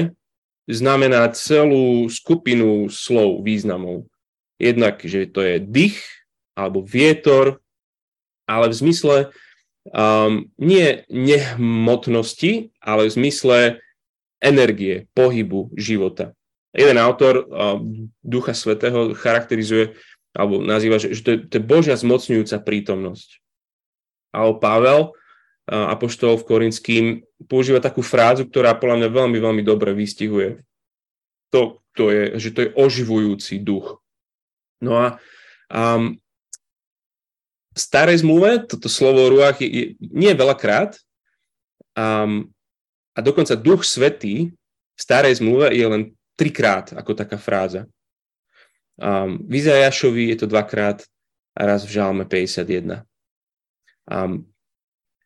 znamená 0.68 1.26
celú 1.32 2.06
skupinu 2.12 2.92
slov, 2.92 3.40
významov. 3.40 4.04
Jednak, 4.60 5.00
že 5.00 5.24
to 5.24 5.40
je 5.40 5.56
dých 5.62 5.98
alebo 6.52 6.84
vietor, 6.84 7.62
ale 8.44 8.68
v 8.68 8.78
zmysle 8.84 9.16
um, 9.92 10.48
nie 10.60 11.04
nehmotnosti, 11.08 12.72
ale 12.80 13.08
v 13.08 13.14
zmysle 13.14 13.56
energie, 14.38 15.10
pohybu, 15.12 15.74
života. 15.74 16.36
Jeden 16.76 17.00
autor 17.00 17.48
um, 17.48 18.12
Ducha 18.22 18.54
Svetého 18.54 19.16
charakterizuje 19.16 19.98
alebo 20.36 20.62
nazýva, 20.62 21.02
že, 21.02 21.16
že 21.16 21.22
to, 21.24 21.30
je, 21.34 21.38
to 21.50 21.52
je 21.58 21.64
Božia 21.64 21.96
zmocňujúca 21.98 22.62
prítomnosť. 22.62 23.42
A 24.30 24.46
Pavel 24.54 25.16
apoštol 25.66 26.40
v 26.40 26.46
Korinským 26.46 27.04
používa 27.48 27.82
takú 27.82 28.00
frázu, 28.00 28.46
ktorá 28.46 28.76
podľa 28.76 29.04
mňa 29.04 29.08
veľmi, 29.08 29.38
veľmi 29.40 29.62
dobre 29.66 29.92
vystihuje 29.92 30.62
to, 31.50 31.80
to 31.96 32.12
je, 32.12 32.24
že 32.38 32.48
to 32.52 32.58
je 32.64 32.74
oživujúci 32.76 33.60
duch. 33.64 34.00
No 34.84 34.94
a 34.94 35.06
um, 35.72 36.20
v 37.78 37.80
starej 37.80 38.26
zmluve 38.26 38.66
toto 38.66 38.90
slovo 38.90 39.30
ruach 39.30 39.54
je, 39.62 39.70
je, 39.70 39.84
nie 40.02 40.34
je 40.34 40.40
veľakrát 40.42 40.98
um, 41.94 42.50
a 43.14 43.18
dokonca 43.22 43.54
duch 43.54 43.86
svetý 43.86 44.50
v 44.98 45.00
starej 45.00 45.38
zmluve 45.38 45.70
je 45.70 45.86
len 45.86 46.02
trikrát 46.34 46.90
ako 46.90 47.14
taká 47.14 47.38
fráza. 47.38 47.86
Um, 48.98 49.46
v 49.46 49.62
Izajašovi 49.62 50.34
je 50.34 50.36
to 50.42 50.46
dvakrát 50.50 51.06
a 51.54 51.60
raz 51.62 51.86
v 51.86 51.94
Žalme 51.94 52.26
51. 52.26 53.06
Um, 54.10 54.50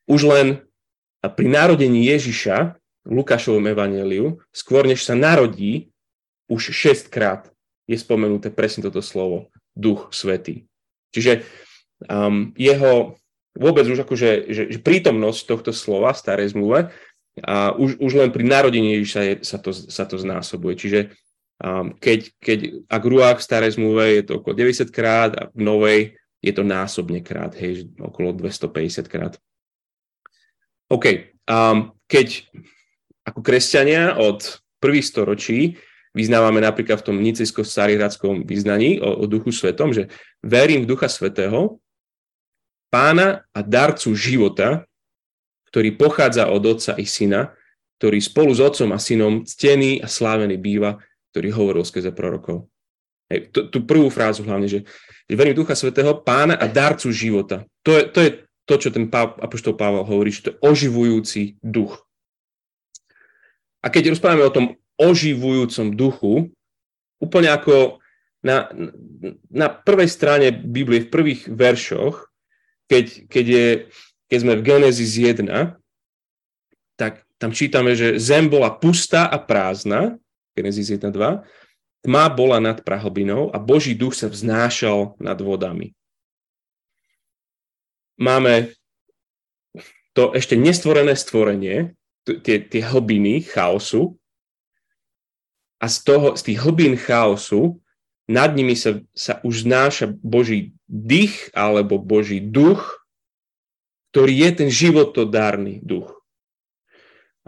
už 0.04 0.28
len 0.28 0.60
pri 1.24 1.48
narodení 1.48 2.04
Ježiša 2.12 2.76
v 3.08 3.12
Lukášovom 3.16 3.64
evaneliu, 3.72 4.44
skôr 4.52 4.84
než 4.84 5.08
sa 5.08 5.16
narodí, 5.16 5.88
už 6.52 6.68
šestkrát 6.68 7.48
je 7.88 7.96
spomenuté 7.96 8.52
presne 8.52 8.84
toto 8.84 9.00
slovo, 9.00 9.48
Duch 9.72 10.12
Svetý. 10.12 10.68
Čiže 11.16 11.44
um, 12.08 12.54
jeho 12.56 13.16
vôbec 13.52 13.84
už 13.84 14.08
akože 14.08 14.48
že, 14.48 14.62
že 14.72 14.78
prítomnosť 14.80 15.40
tohto 15.44 15.70
slova 15.76 16.16
v 16.16 16.20
starej 16.20 16.48
zmluve 16.56 16.88
a 17.40 17.72
už, 17.72 17.96
už 18.00 18.12
len 18.16 18.30
pri 18.32 18.44
narodení 18.44 19.00
Ježiša 19.00 19.20
je, 19.24 19.34
sa, 19.40 19.56
to, 19.56 19.72
sa 19.72 20.04
to 20.04 20.20
znásobuje. 20.20 20.76
Čiže 20.76 21.00
um, 21.64 21.96
keď, 21.96 22.32
keď 22.40 22.58
ak 22.88 23.02
ruách 23.04 23.38
v 23.40 23.46
starej 23.46 23.70
zmluve 23.80 24.04
je 24.20 24.22
to 24.28 24.32
okolo 24.40 24.52
90 24.56 24.92
krát 24.92 25.32
a 25.36 25.42
v 25.52 25.60
novej 25.60 26.00
je 26.42 26.52
to 26.52 26.66
násobne 26.66 27.22
krát, 27.22 27.54
hej, 27.56 27.88
okolo 27.96 28.34
250 28.34 29.06
krát. 29.06 29.38
OK, 30.90 31.32
um, 31.48 31.94
keď 32.04 32.50
ako 33.22 33.40
kresťania 33.40 34.18
od 34.18 34.60
prvých 34.82 35.06
storočí 35.06 35.78
vyznávame 36.12 36.60
napríklad 36.60 37.00
v 37.00 37.06
tom 37.08 37.16
nicejsko-sarihradskom 37.22 38.44
vyznaní 38.44 39.00
o, 39.00 39.22
o 39.22 39.24
duchu 39.24 39.54
svetom, 39.54 39.94
že 39.94 40.12
verím 40.44 40.84
v 40.84 40.90
ducha 40.92 41.08
svetého, 41.08 41.80
pána 42.92 43.48
a 43.56 43.64
darcu 43.64 44.12
života, 44.12 44.84
ktorý 45.72 45.96
pochádza 45.96 46.52
od 46.52 46.60
otca 46.68 46.92
i 47.00 47.08
syna, 47.08 47.56
ktorý 47.96 48.20
spolu 48.20 48.52
s 48.52 48.60
otcom 48.60 48.92
a 48.92 49.00
synom 49.00 49.48
ctený 49.48 50.04
a 50.04 50.06
slávený 50.10 50.60
býva, 50.60 51.00
ktorý 51.32 51.48
hovoril 51.56 51.88
skrze 51.88 52.12
prorokov. 52.12 52.68
Hej, 53.32 53.48
tú, 53.48 53.72
tú 53.72 53.80
prvú 53.88 54.12
frázu 54.12 54.44
hlavne, 54.44 54.68
že, 54.68 54.84
že 55.24 55.34
verím 55.38 55.56
ducha 55.56 55.72
svetého, 55.72 56.20
pána 56.20 56.60
a 56.60 56.68
darcu 56.68 57.08
života. 57.08 57.64
To 57.88 57.96
je, 57.96 58.02
to 58.12 58.18
je 58.20 58.30
to, 58.68 58.74
čo 58.76 58.88
ten 58.92 59.08
apoštol 59.08 59.72
Pavel 59.72 60.04
hovorí, 60.04 60.28
že 60.28 60.44
to 60.44 60.50
je 60.52 60.60
oživujúci 60.60 61.62
duch. 61.64 62.04
A 63.80 63.88
keď 63.88 64.12
rozprávame 64.12 64.44
o 64.44 64.54
tom 64.54 64.66
oživujúcom 65.00 65.96
duchu, 65.96 66.52
úplne 67.18 67.50
ako 67.50 68.02
na, 68.42 68.70
na 69.48 69.70
prvej 69.70 70.10
strane 70.10 70.50
Biblie, 70.50 71.06
v 71.06 71.10
prvých 71.10 71.46
veršoch, 71.46 72.31
keď, 72.92 73.06
keď, 73.32 73.46
je, 73.48 73.66
keď 74.28 74.38
sme 74.44 74.54
v 74.60 74.66
Genesis 74.68 75.16
1, 75.16 75.48
tak 77.00 77.24
tam 77.40 77.56
čítame, 77.56 77.96
že 77.96 78.20
zem 78.20 78.52
bola 78.52 78.68
pustá 78.68 79.24
a 79.24 79.40
prázdna, 79.40 80.20
Genesis 80.52 80.92
1, 80.92 81.08
2, 81.08 81.40
tma 82.04 82.24
bola 82.28 82.60
nad 82.60 82.84
prahlbinou 82.84 83.48
a 83.48 83.56
Boží 83.56 83.96
duch 83.96 84.12
sa 84.12 84.28
vznášal 84.28 85.16
nad 85.16 85.40
vodami. 85.40 85.96
Máme 88.20 88.76
to 90.12 90.36
ešte 90.36 90.52
nestvorené 90.52 91.16
stvorenie, 91.16 91.96
tie, 92.28 92.60
tie 92.60 92.82
hlbiny 92.84 93.40
chaosu 93.48 94.20
a 95.80 95.88
z, 95.88 95.96
toho, 96.04 96.36
z 96.36 96.52
tých 96.52 96.58
hlbín 96.60 96.94
chaosu 97.00 97.80
nad 98.28 98.52
nimi 98.52 98.76
sa, 98.76 99.00
sa 99.16 99.40
už 99.42 99.66
znáša 99.66 100.12
Boží 100.20 100.76
dých 100.92 101.48
alebo 101.56 101.96
Boží 101.96 102.44
duch, 102.44 103.00
ktorý 104.12 104.44
je 104.44 104.50
ten 104.52 104.68
životodárny 104.68 105.80
duch. 105.80 106.12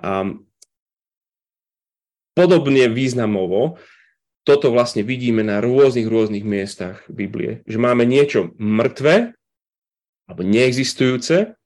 Um, 0.01 0.49
podobne 2.33 2.89
významovo 2.89 3.77
toto 4.45 4.73
vlastne 4.73 5.05
vidíme 5.05 5.41
na 5.41 5.61
rôznych, 5.61 6.09
rôznych 6.09 6.45
miestach 6.45 7.05
Biblie. 7.09 7.65
Že 7.65 7.79
máme 7.81 8.05
niečo 8.05 8.53
mŕtve, 8.61 9.33
alebo 10.29 10.41
neexistujúce. 10.45 11.57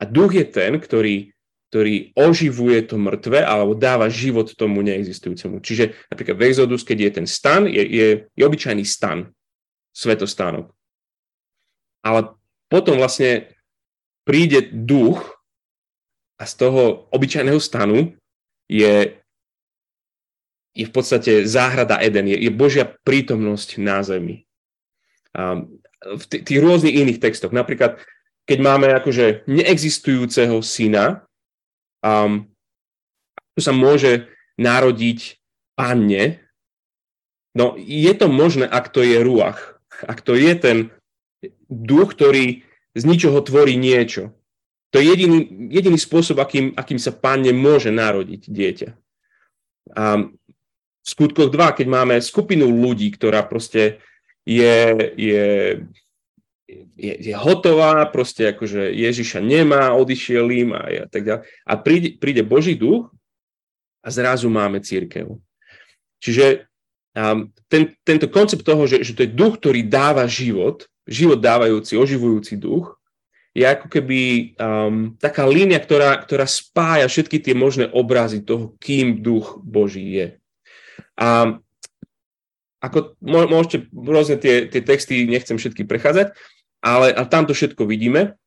A 0.00 0.02
duch 0.06 0.34
je 0.34 0.46
ten, 0.46 0.78
ktorý 0.78 1.34
ktorý 1.70 2.10
oživuje 2.18 2.82
to 2.82 2.98
mŕtve 2.98 3.46
alebo 3.46 3.78
dáva 3.78 4.10
život 4.10 4.50
tomu 4.58 4.82
neexistujúcemu. 4.82 5.62
Čiže 5.62 5.94
napríklad 6.10 6.34
v 6.34 6.44
Exodus, 6.50 6.82
keď 6.82 6.98
je 6.98 7.10
ten 7.22 7.26
stan, 7.30 7.62
je, 7.70 7.78
je, 7.78 8.08
je 8.26 8.42
obyčajný 8.42 8.82
stan, 8.82 9.30
svetostánok. 9.94 10.74
Ale 12.00 12.32
potom 12.72 12.96
vlastne 12.96 13.52
príde 14.24 14.70
duch 14.72 15.20
a 16.40 16.48
z 16.48 16.54
toho 16.56 17.10
obyčajného 17.12 17.60
stanu 17.60 18.16
je, 18.70 19.18
je 20.72 20.84
v 20.86 20.92
podstate 20.94 21.44
záhrada 21.44 22.00
Eden, 22.00 22.30
je, 22.30 22.38
je 22.38 22.50
Božia 22.54 22.86
prítomnosť 22.86 23.68
na 23.82 24.00
zemi. 24.00 24.46
A 25.34 25.66
v 26.00 26.24
t- 26.30 26.40
tých 26.40 26.62
rôznych 26.62 26.96
iných 26.96 27.20
textoch, 27.20 27.52
napríklad 27.52 28.00
keď 28.48 28.58
máme 28.58 28.88
akože 28.96 29.44
neexistujúceho 29.46 30.58
syna, 30.64 31.26
um, 32.00 32.48
ako 33.36 33.60
sa 33.60 33.72
môže 33.76 34.12
narodiť 34.56 35.38
panne, 35.76 36.40
no 37.54 37.76
je 37.76 38.10
to 38.16 38.26
možné, 38.26 38.64
ak 38.66 38.90
to 38.90 39.04
je 39.04 39.20
ruach, 39.20 39.78
ak 40.06 40.24
to 40.24 40.34
je 40.34 40.54
ten 40.56 40.78
duch, 41.68 42.12
ktorý 42.16 42.62
z 42.96 43.02
ničoho 43.06 43.40
tvorí 43.40 43.78
niečo. 43.78 44.34
To 44.90 44.98
je 44.98 45.06
jediný, 45.06 45.46
jediný 45.70 45.98
spôsob, 45.98 46.42
akým, 46.42 46.74
akým 46.74 46.98
sa 46.98 47.14
panne 47.14 47.54
môže 47.54 47.94
narodiť 47.94 48.50
dieťa. 48.50 48.88
A 49.94 50.26
v 51.00 51.06
skutkoch 51.06 51.48
2, 51.54 51.78
keď 51.78 51.86
máme 51.86 52.18
skupinu 52.18 52.66
ľudí, 52.66 53.14
ktorá 53.14 53.46
proste 53.46 54.02
je, 54.44 54.98
je 55.14 55.44
je, 56.96 57.12
je 57.30 57.34
hotová, 57.34 58.06
proste 58.06 58.52
akože 58.54 58.94
Ježiša 58.94 59.40
nemá, 59.42 59.96
odišiel 59.96 60.46
im 60.52 60.70
a, 60.76 60.86
a 60.86 61.06
tak 61.10 61.22
ďalej. 61.26 61.42
A 61.66 61.72
príde, 61.80 62.08
príde 62.20 62.42
Boží 62.46 62.76
duch 62.78 63.10
a 64.04 64.08
zrazu 64.12 64.46
máme 64.52 64.78
církev. 64.78 65.40
Čiže 66.20 66.68
um, 67.16 67.48
ten, 67.66 67.96
tento 68.04 68.28
koncept 68.28 68.62
toho, 68.62 68.84
že, 68.84 69.02
že 69.02 69.16
to 69.16 69.24
je 69.24 69.34
duch, 69.34 69.58
ktorý 69.58 69.88
dáva 69.88 70.28
život, 70.28 70.86
život 71.08 71.40
dávajúci, 71.40 71.96
oživujúci 71.96 72.56
duch, 72.60 73.00
je 73.50 73.66
ako 73.66 73.90
keby 73.90 74.20
um, 74.54 75.18
taká 75.18 75.42
línia, 75.42 75.82
ktorá, 75.82 76.22
ktorá 76.22 76.46
spája 76.46 77.10
všetky 77.10 77.42
tie 77.42 77.54
možné 77.54 77.90
obrazy 77.90 78.46
toho, 78.46 78.78
kým 78.78 79.26
duch 79.26 79.58
Boží 79.58 80.06
je. 80.06 80.26
A 81.18 81.58
ako 82.80 83.18
môžete 83.20 83.90
rôzne 83.92 84.40
tie, 84.40 84.70
tie 84.70 84.80
texty, 84.80 85.28
nechcem 85.28 85.58
všetky 85.58 85.84
prechádzať, 85.84 86.32
ale 86.80 87.12
a 87.12 87.28
tam 87.28 87.44
to 87.44 87.52
všetko 87.52 87.84
vidíme. 87.84 88.38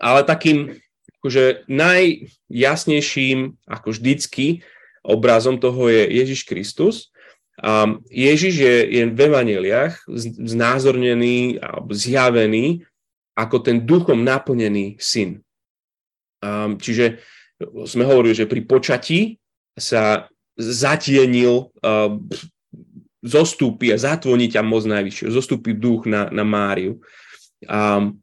Ale 0.00 0.24
takým 0.24 0.80
akože 1.20 1.68
najjasnejším, 1.68 3.66
ako 3.66 3.88
vždycky, 3.92 4.64
obrazom 5.02 5.58
toho 5.58 5.90
je 5.90 6.02
Ježiš 6.22 6.46
Kristus. 6.46 7.10
A 7.66 7.98
Ježiš 8.06 8.54
je, 8.62 8.76
je 8.86 9.02
v 9.10 9.18
evaneliách 9.18 10.06
znázornený 10.46 11.58
alebo 11.58 11.90
zjavený 11.90 12.86
ako 13.34 13.56
ten 13.58 13.82
duchom 13.82 14.22
naplnený 14.22 14.94
syn. 15.02 15.42
A, 16.46 16.70
čiže 16.78 17.18
sme 17.90 18.06
hovorili, 18.06 18.38
že 18.38 18.46
pri 18.46 18.62
počatí 18.62 19.42
sa 19.74 20.30
zatienil, 20.56 21.68
uh, 21.84 22.16
zostúpi 23.26 23.90
a 23.90 23.98
zatvoní 23.98 24.46
ťa 24.48 24.62
moc 24.62 24.86
najvyššieho, 24.86 25.34
zostúpi 25.34 25.74
duch 25.74 26.06
na, 26.06 26.30
na 26.30 26.46
Máriu 26.46 27.02
um, 27.66 28.14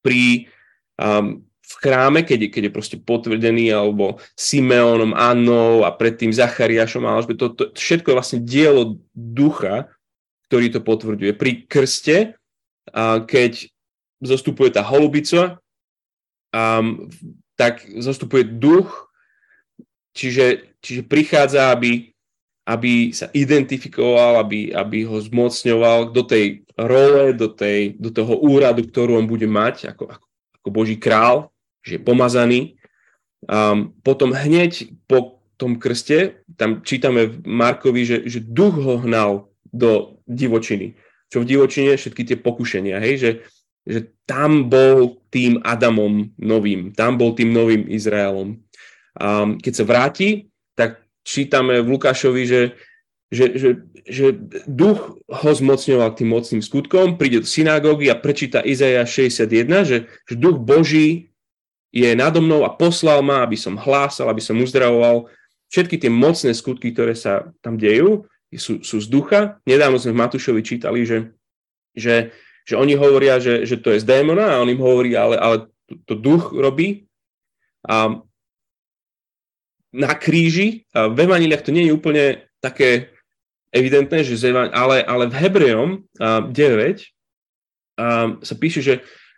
pri, 0.00 0.48
um, 0.96 1.44
chráme, 1.80 2.24
keď 2.24 2.46
je, 2.46 2.48
keď 2.48 2.62
je 2.68 2.76
proste 2.76 2.96
potvrdený, 3.00 3.72
alebo 3.72 4.18
Simeónom, 4.34 5.12
Annou 5.12 5.84
a 5.84 5.92
predtým 5.92 6.32
Zachariášom, 6.32 7.04
ale 7.04 7.36
to, 7.36 7.52
to, 7.52 7.70
všetko 7.76 8.12
je 8.12 8.18
vlastne 8.18 8.40
dielo 8.42 8.98
ducha, 9.12 9.92
ktorý 10.48 10.72
to 10.72 10.80
potvrďuje. 10.80 11.32
Pri 11.36 11.52
krste, 11.68 12.38
uh, 12.92 13.20
keď 13.24 13.68
zostupuje 14.22 14.72
tá 14.72 14.80
holubica, 14.80 15.60
um, 16.54 17.10
tak 17.56 17.84
zostupuje 18.00 18.44
duch, 18.44 19.08
čiže, 20.16 20.76
čiže 20.80 21.02
prichádza, 21.04 21.72
aby, 21.72 22.12
aby 22.64 23.12
sa 23.12 23.28
identifikoval, 23.32 24.40
aby, 24.40 24.72
aby 24.72 25.04
ho 25.04 25.20
zmocňoval 25.20 26.12
do 26.12 26.22
tej 26.24 26.64
role, 26.76 27.32
do, 27.32 27.48
tej, 27.48 27.96
do 27.96 28.12
toho 28.12 28.36
úradu, 28.40 28.84
ktorú 28.84 29.20
on 29.20 29.26
bude 29.28 29.48
mať 29.48 29.96
ako, 29.96 30.12
ako 30.60 30.68
Boží 30.68 31.00
král, 31.00 31.52
že 31.86 31.96
je 31.96 32.02
pomazaný. 32.02 32.74
Um, 33.46 33.94
potom 34.02 34.34
hneď 34.34 34.90
po 35.06 35.38
tom 35.56 35.78
krste, 35.78 36.42
tam 36.58 36.82
čítame 36.82 37.30
v 37.30 37.36
Markovi, 37.46 38.02
že, 38.02 38.16
že 38.26 38.42
duch 38.42 38.76
ho 38.76 38.98
hnal 38.98 39.48
do 39.70 40.20
divočiny. 40.26 40.98
Čo 41.30 41.46
v 41.46 41.48
divočine 41.48 41.94
všetky 41.94 42.22
tie 42.26 42.36
pokušenia, 42.36 42.98
hej, 42.98 43.14
že, 43.16 43.30
že 43.86 44.00
tam 44.26 44.66
bol 44.66 45.22
tým 45.30 45.62
Adamom 45.62 46.34
novým, 46.36 46.90
tam 46.92 47.16
bol 47.16 47.32
tým 47.38 47.54
novým 47.54 47.86
Izraelom. 47.86 48.58
Um, 49.16 49.56
keď 49.56 49.72
sa 49.72 49.84
vráti, 49.86 50.28
tak 50.76 51.00
čítame 51.24 51.80
v 51.80 51.96
Lukášovi, 51.96 52.42
že, 52.44 52.62
že, 53.32 53.46
že, 53.56 53.70
že 54.06 54.26
duch 54.68 55.18
ho 55.18 55.50
zmocňoval 55.50 56.14
tým 56.14 56.30
mocným 56.30 56.62
skutkom, 56.62 57.16
príde 57.16 57.42
do 57.42 57.48
synagógy 57.48 58.12
a 58.12 58.18
prečíta 58.18 58.60
Izaja 58.60 59.02
61, 59.08 59.88
že, 59.88 59.98
že 60.28 60.34
duch 60.36 60.60
Boží 60.60 61.32
je 61.94 62.10
nado 62.16 62.42
mnou 62.42 62.66
a 62.66 62.74
poslal 62.74 63.22
ma, 63.22 63.42
aby 63.42 63.56
som 63.56 63.78
hlásal, 63.78 64.28
aby 64.28 64.42
som 64.42 64.58
uzdravoval. 64.58 65.30
Všetky 65.72 65.98
tie 65.98 66.10
mocné 66.12 66.52
skutky, 66.52 66.92
ktoré 66.92 67.16
sa 67.16 67.50
tam 67.62 67.78
dejú, 67.80 68.26
sú, 68.54 68.80
sú 68.84 68.96
z 69.02 69.08
ducha. 69.10 69.58
Nedávno 69.66 69.98
sme 69.98 70.14
v 70.14 70.20
Matúšovi 70.22 70.62
čítali, 70.62 71.02
že, 71.02 71.34
že, 71.92 72.30
že 72.62 72.74
oni 72.78 72.94
hovoria, 72.94 73.42
že, 73.42 73.66
že 73.66 73.80
to 73.80 73.90
je 73.94 74.02
z 74.02 74.06
démona 74.06 74.56
a 74.56 74.60
on 74.62 74.70
im 74.70 74.80
hovorí, 74.80 75.18
ale, 75.18 75.36
ale 75.36 75.66
to, 75.90 75.94
to 76.06 76.14
duch 76.14 76.54
robí. 76.54 77.06
A 77.86 78.22
na 79.96 80.12
kríži, 80.18 80.84
a 80.92 81.08
v 81.08 81.24
Evaniliach 81.24 81.64
to 81.64 81.72
nie 81.72 81.88
je 81.88 81.96
úplne 81.96 82.44
také 82.60 83.16
evidentné, 83.72 84.22
že 84.24 84.36
ale, 84.52 85.00
ale 85.02 85.24
v 85.28 85.34
Hebrejom 85.34 85.90
9 86.20 86.52
sa 88.44 88.54
píše, 88.60 88.80
že, 88.84 88.94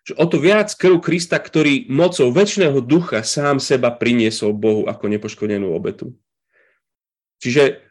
že 0.09 0.17
o 0.17 0.25
to 0.25 0.41
viac 0.41 0.73
krv 0.73 1.05
Krista, 1.05 1.37
ktorý 1.37 1.85
mocou 1.93 2.33
väčšného 2.33 2.81
ducha 2.81 3.21
sám 3.21 3.61
seba 3.61 3.93
priniesol 3.93 4.57
Bohu 4.57 4.89
ako 4.89 5.05
nepoškodenú 5.13 5.69
obetu. 5.69 6.17
Čiže 7.45 7.85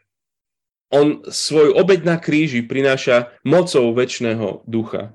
on 0.90 1.22
svoju 1.30 1.78
obeď 1.78 2.00
na 2.02 2.16
kríži 2.18 2.66
prináša 2.66 3.30
mocou 3.46 3.94
väčšného 3.94 4.66
ducha. 4.66 5.14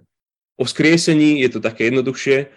O 0.56 0.64
vzkriesení 0.64 1.44
je 1.44 1.50
to 1.52 1.60
také 1.60 1.92
jednoduchšie, 1.92 2.48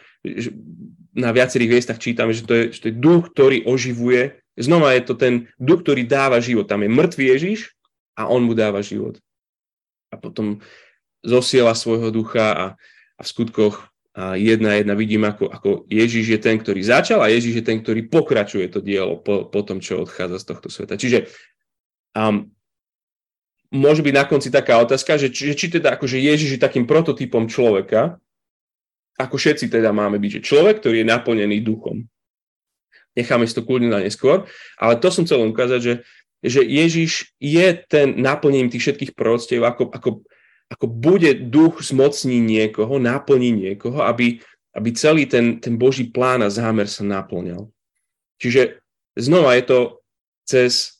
na 1.17 1.33
viacerých 1.33 1.73
miestach 1.73 1.99
čítame, 1.99 2.37
že 2.37 2.45
to, 2.45 2.55
je, 2.55 2.65
že 2.77 2.79
to 2.85 2.87
je 2.93 3.01
duch, 3.01 3.33
ktorý 3.33 3.65
oživuje. 3.65 4.37
Znova 4.55 4.93
je 4.95 5.03
to 5.03 5.15
ten 5.17 5.49
duch, 5.57 5.81
ktorý 5.81 6.05
dáva 6.05 6.45
život. 6.45 6.69
Tam 6.69 6.85
je 6.85 6.93
mŕtvý 6.93 7.25
Ježiš, 7.35 7.73
a 8.17 8.33
on 8.33 8.49
mu 8.49 8.57
dáva 8.57 8.81
život. 8.81 9.21
A 10.09 10.17
potom 10.17 10.65
zosiela 11.21 11.77
svojho 11.77 12.09
ducha 12.09 12.47
a, 12.53 12.67
a 13.17 13.21
v 13.21 13.29
skutkoch 13.29 13.93
jedna 14.17 14.81
jedna 14.81 14.95
vidím, 14.97 15.29
ako, 15.29 15.53
ako 15.53 15.71
Ježiš 15.93 16.27
je 16.37 16.41
ten, 16.41 16.57
ktorý 16.57 16.81
začal 16.81 17.21
a 17.21 17.29
Ježiš 17.29 17.61
je 17.61 17.65
ten, 17.65 17.79
ktorý 17.85 18.09
pokračuje 18.09 18.73
to 18.73 18.81
dielo 18.81 19.21
po, 19.21 19.45
po 19.45 19.61
tom, 19.61 19.85
čo 19.85 20.01
odchádza 20.01 20.41
z 20.41 20.49
tohto 20.49 20.69
sveta. 20.73 20.97
Čiže 20.97 21.29
um, 22.17 22.49
môže 23.69 24.01
byť 24.01 24.15
na 24.17 24.25
konci 24.25 24.49
taká 24.49 24.81
otázka, 24.81 25.21
že 25.21 25.29
či, 25.29 25.53
či 25.53 25.69
teda 25.69 26.01
akože 26.01 26.17
Ježiš 26.17 26.57
je 26.57 26.65
takým 26.65 26.89
prototypom 26.89 27.45
človeka, 27.45 28.17
ako 29.21 29.37
všetci 29.37 29.69
teda 29.69 29.93
máme 29.93 30.17
byť, 30.17 30.41
že 30.41 30.47
človek, 30.49 30.81
ktorý 30.81 31.05
je 31.05 31.11
naplnený 31.13 31.61
duchom. 31.61 32.09
Necháme 33.17 33.49
si 33.49 33.57
to 33.57 33.65
kľudne 33.65 33.93
na 33.93 34.01
neskôr, 34.05 34.45
ale 34.77 35.01
to 35.01 35.09
som 35.09 35.25
chcel 35.29 35.45
ukázať, 35.45 35.81
že 35.81 35.95
že 36.47 36.63
Ježiš 36.63 37.33
je 37.41 37.67
ten 37.89 38.21
naplnením 38.21 38.71
tých 38.71 38.87
všetkých 38.87 39.13
proroctiev, 39.19 39.65
ako, 39.65 39.91
ako, 39.91 40.11
ako 40.67 40.87
bude 40.91 41.31
duch 41.47 41.79
zmocní 41.83 42.43
niekoho, 42.43 42.99
naplní 42.99 43.55
niekoho, 43.55 44.03
aby, 44.03 44.43
aby 44.75 44.89
celý 44.93 45.31
ten, 45.31 45.63
ten 45.63 45.79
Boží 45.79 46.11
plán 46.11 46.43
a 46.43 46.51
zámer 46.51 46.91
sa 46.91 47.07
naplňal. 47.07 47.71
Čiže 48.43 48.83
znova 49.15 49.55
je 49.57 49.65
to 49.65 49.79
cez 50.47 50.97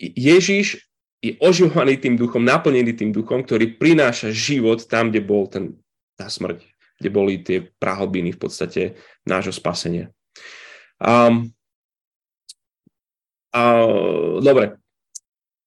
Ježiš 0.00 0.80
je 1.20 1.36
oživovaný 1.36 2.00
tým 2.00 2.16
duchom, 2.16 2.40
naplnený 2.40 2.96
tým 2.96 3.12
duchom, 3.12 3.44
ktorý 3.44 3.76
prináša 3.76 4.32
život 4.32 4.80
tam, 4.88 5.12
kde 5.12 5.20
bol 5.20 5.44
ten, 5.52 5.76
tá 6.16 6.32
smrť, 6.32 6.64
kde 6.96 7.10
boli 7.12 7.44
tie 7.44 7.68
prahlbiny 7.76 8.32
v 8.32 8.40
podstate 8.40 8.82
nášho 9.28 9.52
spasenia. 9.52 10.08
Um, 10.96 11.52
a, 13.52 13.84
dobre, 14.40 14.80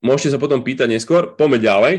môžete 0.01 0.33
sa 0.33 0.41
potom 0.41 0.65
pýtať 0.65 0.89
neskôr, 0.89 1.37
poďme 1.37 1.61
ďalej. 1.61 1.93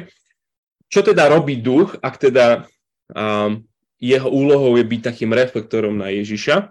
Čo 0.94 1.02
teda 1.02 1.26
robí 1.26 1.58
duch, 1.58 1.98
ak 1.98 2.22
teda 2.22 2.70
um, 3.10 3.66
jeho 3.98 4.30
úlohou 4.30 4.78
je 4.78 4.86
byť 4.86 5.00
takým 5.10 5.34
reflektorom 5.34 5.98
na 5.98 6.14
Ježiša? 6.14 6.70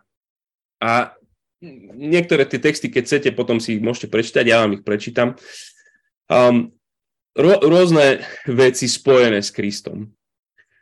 A 0.79 1.11
niektoré 1.91 2.47
tie 2.47 2.63
texty, 2.63 2.87
keď 2.87 3.03
chcete, 3.03 3.29
potom 3.35 3.59
si 3.59 3.75
ich 3.75 3.83
môžete 3.83 4.07
prečítať, 4.07 4.47
ja 4.47 4.63
vám 4.63 4.79
ich 4.79 4.83
prečítam. 4.87 5.35
Um, 6.31 6.71
ro- 7.35 7.59
rôzne 7.59 8.23
veci 8.47 8.87
spojené 8.87 9.43
s 9.43 9.51
Kristom. 9.51 10.15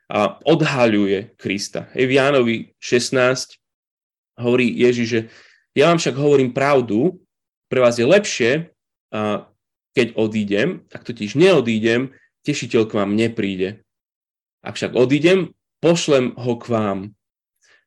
A 0.05 0.37
odhaľuje 0.45 1.33
Krista. 1.33 1.89
Hej, 1.97 2.13
v 2.13 2.13
Jánovi 2.21 2.55
16 2.77 3.57
hovorí 4.37 4.69
Ježiš, 4.69 5.07
že 5.09 5.21
ja 5.73 5.89
vám 5.89 5.97
však 5.97 6.13
hovorím 6.13 6.53
pravdu, 6.53 7.25
pre 7.73 7.81
vás 7.81 7.97
je 7.97 8.05
lepšie, 8.05 8.51
a 9.09 9.49
keď 9.97 10.13
odídem, 10.13 10.85
ak 10.93 11.03
totiž 11.09 11.35
neodídem, 11.35 12.13
tešiteľ 12.45 12.89
k 12.89 12.95
vám 12.97 13.11
nepríde. 13.13 13.85
Ak 14.61 14.77
však 14.77 14.93
odídem, 14.93 15.53
pošlem 15.81 16.37
ho 16.37 16.53
k 16.57 16.65
vám. 16.69 16.99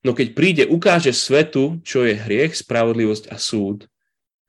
No 0.05 0.13
keď 0.13 0.29
príde, 0.37 0.65
ukáže 0.69 1.17
svetu, 1.17 1.81
čo 1.81 2.05
je 2.05 2.19
hriech, 2.19 2.59
spravodlivosť 2.59 3.33
a 3.33 3.41
súd. 3.41 3.89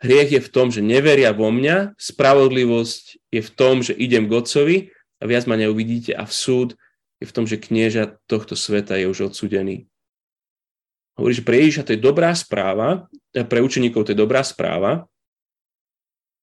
Hriech 0.03 0.35
je 0.35 0.41
v 0.43 0.51
tom, 0.51 0.67
že 0.67 0.83
neveria 0.83 1.31
vo 1.31 1.47
mňa, 1.53 1.95
spravodlivosť 1.95 3.31
je 3.31 3.41
v 3.41 3.49
tom, 3.55 3.79
že 3.79 3.95
idem 3.95 4.27
k 4.27 4.35
Otcovi 4.35 4.77
a 5.21 5.23
viac 5.23 5.47
ma 5.47 5.55
neuvidíte 5.55 6.11
a 6.11 6.27
v 6.27 6.33
súd 6.35 6.69
je 7.23 7.25
v 7.25 7.33
tom, 7.33 7.47
že 7.47 7.61
knieža 7.61 8.19
tohto 8.27 8.59
sveta 8.59 8.99
je 8.99 9.07
už 9.07 9.31
odsudený. 9.31 9.87
Hovorí, 11.15 11.31
že 11.31 11.47
pre 11.47 11.63
Ježiša 11.63 11.87
to 11.87 11.95
je 11.95 12.03
dobrá 12.03 12.35
správa, 12.35 13.07
pre 13.31 13.63
učeníkov 13.63 14.03
to 14.03 14.11
je 14.11 14.19
dobrá 14.19 14.43
správa, 14.43 15.07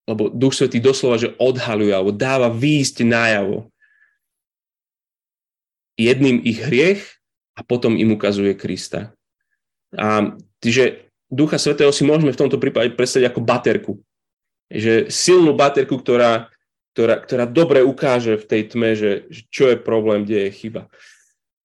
lebo 0.07 0.33
Duch 0.33 0.55
Svetý 0.55 0.83
doslova, 0.83 1.21
že 1.21 1.35
odhaluje 1.39 1.95
alebo 1.95 2.11
dáva 2.11 2.51
výjsť 2.51 3.07
najavo 3.07 3.71
jedným 5.95 6.43
ich 6.43 6.59
hriech 6.59 7.03
a 7.55 7.61
potom 7.63 7.95
im 7.95 8.17
ukazuje 8.17 8.57
Krista. 8.59 9.15
A 9.95 10.35
čiže 10.59 11.13
Ducha 11.29 11.61
Svetého 11.61 11.93
si 11.93 12.03
môžeme 12.03 12.33
v 12.33 12.41
tomto 12.41 12.57
prípade 12.57 12.93
predstaviť 12.97 13.27
ako 13.29 13.41
baterku. 13.41 13.93
Že 14.73 15.13
silnú 15.13 15.53
baterku, 15.53 16.01
ktorá, 16.01 16.49
ktorá, 16.97 17.21
ktorá 17.21 17.45
dobre 17.45 17.85
ukáže 17.85 18.41
v 18.41 18.49
tej 18.49 18.63
tme, 18.73 18.97
že, 18.97 19.29
že 19.29 19.45
čo 19.53 19.69
je 19.69 19.77
problém, 19.77 20.25
kde 20.25 20.49
je 20.49 20.51
chyba. 20.53 20.83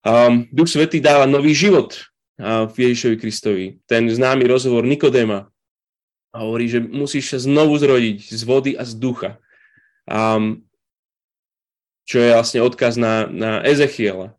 Um, 0.04 0.48
Duch 0.52 0.72
Svetý 0.72 1.00
dáva 1.00 1.28
nový 1.28 1.56
život 1.56 2.00
v 2.38 2.76
Ježišovi 2.78 3.18
Kristovi. 3.18 3.66
Ten 3.90 4.06
známy 4.06 4.46
rozhovor 4.46 4.86
Nikodéma 4.86 5.50
a 6.32 6.44
hovorí, 6.44 6.68
že 6.70 6.84
musíš 6.84 7.34
sa 7.34 7.40
znovu 7.42 7.78
zrodiť 7.80 8.18
z 8.32 8.42
vody 8.44 8.72
a 8.76 8.84
z 8.84 8.94
ducha. 9.00 9.32
Um, 10.08 10.68
čo 12.08 12.24
je 12.24 12.32
vlastne 12.32 12.64
odkaz 12.64 12.96
na, 12.96 13.28
na 13.28 13.60
Ezechiela. 13.68 14.32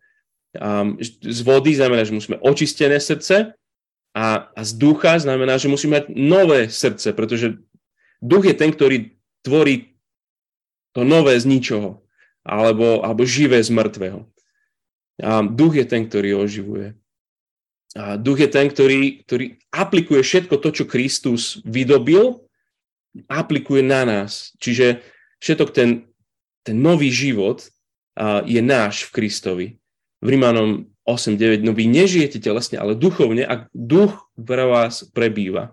Um, 0.57 0.97
z 1.05 1.41
vody 1.45 1.77
znamená, 1.77 2.09
že 2.09 2.17
musíme 2.17 2.41
očistené 2.41 2.97
srdce 2.97 3.53
a, 4.17 4.49
a 4.49 4.61
z 4.65 4.73
ducha 4.81 5.21
znamená, 5.21 5.61
že 5.61 5.69
musíme 5.69 6.01
mať 6.01 6.07
nové 6.17 6.73
srdce, 6.73 7.13
pretože 7.13 7.61
duch 8.25 8.49
je 8.49 8.57
ten, 8.57 8.73
ktorý 8.73 9.13
tvorí 9.45 9.93
to 10.97 11.05
nové 11.05 11.37
z 11.37 11.45
ničoho, 11.45 12.01
alebo, 12.43 13.05
alebo 13.05 13.29
živé 13.29 13.61
z 13.61 13.69
mŕtvého. 13.69 14.25
A 15.21 15.45
duch 15.45 15.77
je 15.77 15.85
ten, 15.85 16.09
ktorý 16.09 16.41
oživuje. 16.41 16.97
A 17.97 18.21
duch 18.21 18.45
je 18.45 18.51
ten, 18.53 18.69
ktorý, 18.69 19.25
ktorý 19.25 19.57
aplikuje 19.73 20.21
všetko 20.21 20.61
to, 20.61 20.69
čo 20.75 20.85
Kristus 20.85 21.65
vydobil, 21.65 22.45
aplikuje 23.33 23.81
na 23.81 24.05
nás. 24.05 24.53
Čiže 24.61 25.01
všetok 25.41 25.73
ten, 25.73 26.13
ten 26.69 26.77
nový 26.77 27.09
život 27.09 27.65
a, 28.13 28.45
je 28.45 28.61
náš 28.61 29.09
v 29.09 29.11
Kristovi. 29.17 29.67
V 30.21 30.27
Rímanom 30.29 30.93
8.9, 31.09 31.65
no 31.65 31.73
vy 31.73 31.89
nežijete 31.89 32.37
telesne, 32.37 32.77
ale 32.77 32.93
duchovne, 32.93 33.41
ak 33.41 33.73
duch 33.73 34.29
pre 34.37 34.69
vás 34.69 35.09
prebýva. 35.09 35.73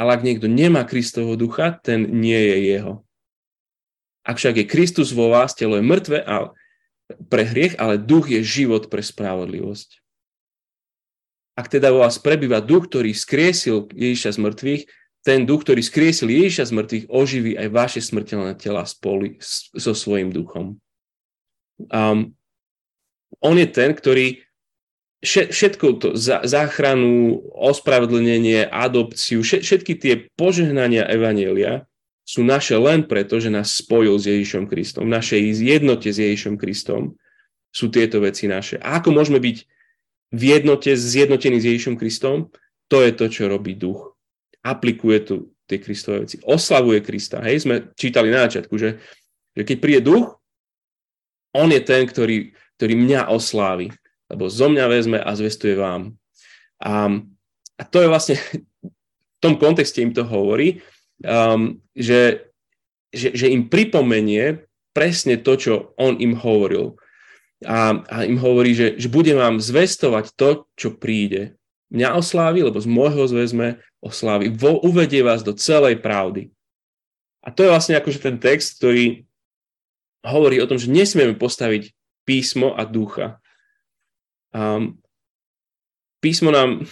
Ale 0.00 0.16
ak 0.16 0.24
niekto 0.24 0.48
nemá 0.48 0.88
Kristovho 0.88 1.36
ducha, 1.36 1.76
ten 1.76 2.08
nie 2.08 2.36
je 2.36 2.56
jeho. 2.72 2.94
Ak 4.24 4.40
však 4.40 4.64
je 4.64 4.66
Kristus 4.66 5.12
vo 5.12 5.28
vás, 5.28 5.52
telo 5.52 5.76
je 5.76 5.84
mŕtve 5.84 6.24
ale 6.24 6.56
pre 7.30 7.46
hriech, 7.46 7.78
ale 7.78 8.00
duch 8.00 8.32
je 8.32 8.42
život 8.42 8.90
pre 8.90 9.04
spravodlivosť. 9.04 10.05
Ak 11.56 11.72
teda 11.72 11.88
vo 11.88 12.04
vás 12.04 12.20
prebýva 12.20 12.60
duch, 12.60 12.84
ktorý 12.84 13.16
skriesil 13.16 13.88
Ježiša 13.88 14.36
z 14.36 14.38
mŕtvych, 14.44 14.82
ten 15.24 15.48
duch, 15.48 15.64
ktorý 15.64 15.80
skriesil 15.80 16.28
Ježiša 16.28 16.68
z 16.68 16.72
mŕtvych, 16.76 17.04
oživí 17.10 17.52
aj 17.56 17.68
vaše 17.72 18.00
smrteľné 18.04 18.54
tela 18.60 18.84
spolu 18.84 19.40
so 19.74 19.96
svojím 19.96 20.30
duchom. 20.30 20.78
Um, 21.90 22.36
on 23.40 23.56
je 23.58 23.66
ten, 23.66 23.90
ktorý 23.90 24.46
všetko 25.24 25.86
to, 25.98 26.08
záchranu, 26.46 27.42
ospravedlnenie, 27.56 28.68
adopciu, 28.68 29.42
všetky 29.42 29.98
tie 29.98 30.14
požehnania 30.38 31.08
Evanielia 31.08 31.88
sú 32.26 32.46
naše 32.46 32.78
len 32.78 33.06
preto, 33.06 33.38
že 33.38 33.50
nás 33.50 33.74
spojil 33.74 34.18
s 34.18 34.28
Ježišom 34.30 34.70
Kristom. 34.70 35.08
V 35.08 35.14
našej 35.16 35.40
jednote 35.62 36.10
s 36.10 36.18
Ježišom 36.18 36.58
Kristom 36.58 37.18
sú 37.70 37.90
tieto 37.90 38.22
veci 38.22 38.46
naše. 38.50 38.78
A 38.82 38.98
ako 38.98 39.14
môžeme 39.14 39.38
byť 39.42 39.56
v 40.30 40.42
jednote, 40.42 40.94
zjednotený 40.94 41.62
s 41.62 41.68
Ježišom 41.68 41.94
Kristom, 41.94 42.50
to 42.86 43.02
je 43.02 43.12
to, 43.14 43.26
čo 43.30 43.50
robí 43.50 43.74
duch. 43.74 44.14
Aplikuje 44.62 45.18
tu 45.22 45.34
tie 45.66 45.82
Kristové 45.82 46.26
veci. 46.26 46.38
Oslavuje 46.42 47.02
Krista. 47.02 47.42
Hej, 47.42 47.66
sme 47.66 47.90
čítali 47.98 48.30
na 48.30 48.46
začiatku, 48.46 48.74
že, 48.78 49.02
že 49.54 49.62
keď 49.66 49.76
príde 49.82 50.00
duch, 50.06 50.38
on 51.54 51.68
je 51.74 51.82
ten, 51.82 52.06
ktorý, 52.06 52.54
ktorý 52.78 52.94
mňa 52.94 53.32
oslávi, 53.32 53.90
lebo 54.30 54.46
zo 54.46 54.70
mňa 54.70 54.84
vezme 54.86 55.18
a 55.18 55.30
zvestuje 55.34 55.74
vám. 55.74 56.14
A, 56.82 57.10
a 57.78 57.82
to 57.86 58.02
je 58.02 58.08
vlastne, 58.10 58.36
v 59.36 59.40
tom 59.42 59.58
kontexte 59.58 60.02
im 60.02 60.14
to 60.14 60.22
hovorí, 60.22 60.84
um, 61.24 61.80
že, 61.96 62.52
že, 63.10 63.34
že 63.34 63.46
im 63.50 63.66
pripomenie 63.66 64.66
presne 64.94 65.40
to, 65.40 65.52
čo 65.58 65.72
on 65.96 66.20
im 66.20 66.36
hovoril 66.36 66.96
a, 67.64 68.04
a 68.04 68.16
im 68.28 68.36
hovorí, 68.36 68.76
že, 68.76 69.00
že 69.00 69.08
budem 69.08 69.40
vám 69.40 69.56
zvestovať 69.62 70.36
to, 70.36 70.68
čo 70.76 70.92
príde. 70.92 71.56
Mňa 71.88 72.18
oslávi, 72.18 72.66
lebo 72.66 72.76
z 72.82 72.88
môjho 72.90 73.24
zväzme 73.30 73.80
oslávi. 74.04 74.52
Vo, 74.52 74.76
uvedie 74.82 75.24
vás 75.24 75.40
do 75.40 75.56
celej 75.56 76.02
pravdy. 76.04 76.52
A 77.40 77.54
to 77.54 77.62
je 77.62 77.72
vlastne 77.72 77.94
akože 77.96 78.20
ten 78.20 78.36
text, 78.42 78.76
ktorý 78.82 79.24
hovorí 80.26 80.58
o 80.58 80.66
tom, 80.68 80.76
že 80.76 80.90
nesmieme 80.90 81.38
postaviť 81.38 81.94
písmo 82.26 82.74
a 82.74 82.82
ducha. 82.82 83.38
Um, 84.50 84.98
písmo 86.18 86.50
nám, 86.50 86.84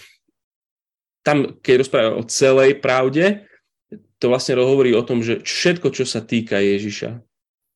tam, 1.27 1.59
keď 1.59 1.73
rozpráva 1.83 2.11
o 2.15 2.23
celej 2.23 2.79
pravde, 2.79 3.43
to 4.15 4.31
vlastne 4.31 4.55
hovorí 4.55 4.95
o 4.95 5.03
tom, 5.03 5.19
že 5.19 5.43
všetko, 5.43 5.91
čo 5.91 6.07
sa 6.07 6.23
týka 6.23 6.55
Ježiša. 6.57 7.19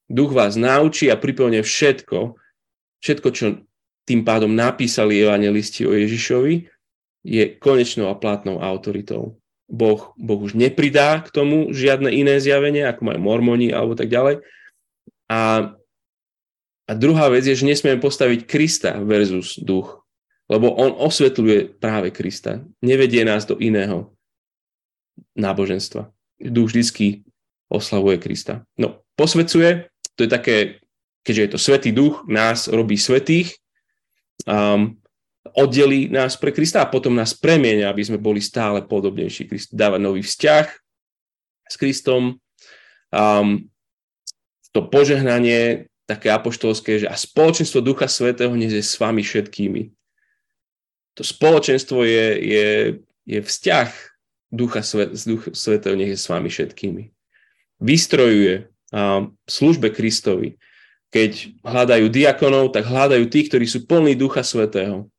Duch 0.08 0.32
vás 0.32 0.56
naučí 0.56 1.12
a 1.12 1.20
pripomne 1.20 1.60
všetko, 1.60 2.40
všetko, 3.04 3.28
čo 3.32 3.46
tým 4.10 4.26
pádom 4.26 4.52
napísali 4.52 5.22
evangelisti 5.22 5.86
o 5.86 5.94
Ježišovi, 5.94 6.66
je 7.24 7.44
konečnou 7.60 8.10
a 8.10 8.18
platnou 8.18 8.64
autoritou. 8.64 9.38
Boh, 9.70 10.18
boh 10.18 10.40
už 10.42 10.58
nepridá 10.58 11.22
k 11.22 11.30
tomu 11.30 11.70
žiadne 11.70 12.10
iné 12.10 12.42
zjavenie, 12.42 12.90
ako 12.90 13.06
majú 13.06 13.20
mormoni 13.22 13.70
alebo 13.70 13.94
tak 13.94 14.10
ďalej. 14.10 14.42
A, 15.30 15.74
a 16.90 16.92
druhá 16.98 17.30
vec 17.30 17.46
je, 17.46 17.54
že 17.54 17.70
nesmieme 17.70 18.02
postaviť 18.02 18.50
Krista 18.50 18.98
versus 18.98 19.62
duch, 19.62 20.02
lebo 20.50 20.74
on 20.74 20.98
osvetľuje 20.98 21.78
práve 21.78 22.10
Krista. 22.10 22.66
Nevedie 22.82 23.22
nás 23.22 23.46
do 23.46 23.62
iného 23.62 24.18
náboženstva. 25.38 26.10
Duch 26.42 26.74
vždycky 26.74 27.30
oslavuje 27.70 28.18
Krista. 28.18 28.66
No, 28.74 29.06
posvedcuje, 29.14 29.94
to 30.18 30.26
je 30.26 30.30
také 30.34 30.56
keďže 31.30 31.46
je 31.46 31.54
to 31.54 31.62
Svetý 31.62 31.94
duch, 31.94 32.26
nás 32.26 32.66
robí 32.66 32.98
svetých, 32.98 33.54
um, 34.50 34.98
oddelí 35.54 36.10
nás 36.10 36.34
pre 36.34 36.50
Krista 36.50 36.82
a 36.82 36.90
potom 36.90 37.14
nás 37.14 37.38
premieňa, 37.38 37.86
aby 37.86 38.02
sme 38.02 38.18
boli 38.18 38.42
stále 38.42 38.82
podobnejší. 38.82 39.46
Krist 39.46 39.70
dáva 39.78 40.02
nový 40.02 40.26
vzťah 40.26 40.66
s 41.70 41.76
Kristom. 41.78 42.42
Um, 43.14 43.70
to 44.74 44.90
požehnanie 44.90 45.86
také 46.10 46.34
apoštolské, 46.34 47.06
že 47.06 47.08
a 47.10 47.14
spoločenstvo 47.14 47.86
Ducha 47.86 48.10
Svetého 48.10 48.50
nie 48.58 48.74
je 48.74 48.82
s 48.82 48.98
vami 48.98 49.22
všetkými. 49.22 49.94
To 51.14 51.22
spoločenstvo 51.22 52.02
je, 52.10 52.28
je, 52.42 52.68
je 53.30 53.40
vzťah 53.46 53.90
Ducha 54.50 54.82
Svet, 54.82 55.14
Ducha 55.14 55.54
Svetého 55.54 55.94
nech 55.94 56.10
je 56.10 56.18
s 56.18 56.26
vami 56.26 56.50
všetkými. 56.50 57.14
Vystrojuje 57.86 58.66
um, 58.90 59.38
službe 59.46 59.94
Kristovi 59.94 60.58
keď 61.10 61.58
hľadajú 61.66 62.06
diakonov, 62.10 62.70
tak 62.70 62.86
hľadajú 62.86 63.26
tých, 63.30 63.50
ktorí 63.50 63.66
sú 63.66 63.90
plní 63.90 64.14
Ducha 64.14 64.46
Svetého. 64.46 65.10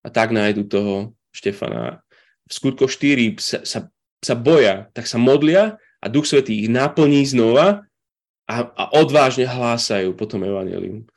A 0.00 0.08
tak 0.08 0.32
nájdu 0.32 0.64
toho 0.64 1.12
Štefana. 1.32 2.00
V 2.48 2.52
skutko 2.52 2.88
4 2.88 3.40
sa, 3.40 3.60
sa, 3.64 3.80
sa 4.20 4.34
boja, 4.36 4.88
tak 4.96 5.08
sa 5.08 5.20
modlia 5.20 5.80
a 6.00 6.06
Duch 6.08 6.28
Svetý 6.28 6.64
ich 6.64 6.70
naplní 6.72 7.24
znova 7.24 7.84
a, 8.44 8.56
a 8.68 8.84
odvážne 8.96 9.48
hlásajú 9.48 10.12
potom 10.16 10.44
evanelium. 10.44 11.08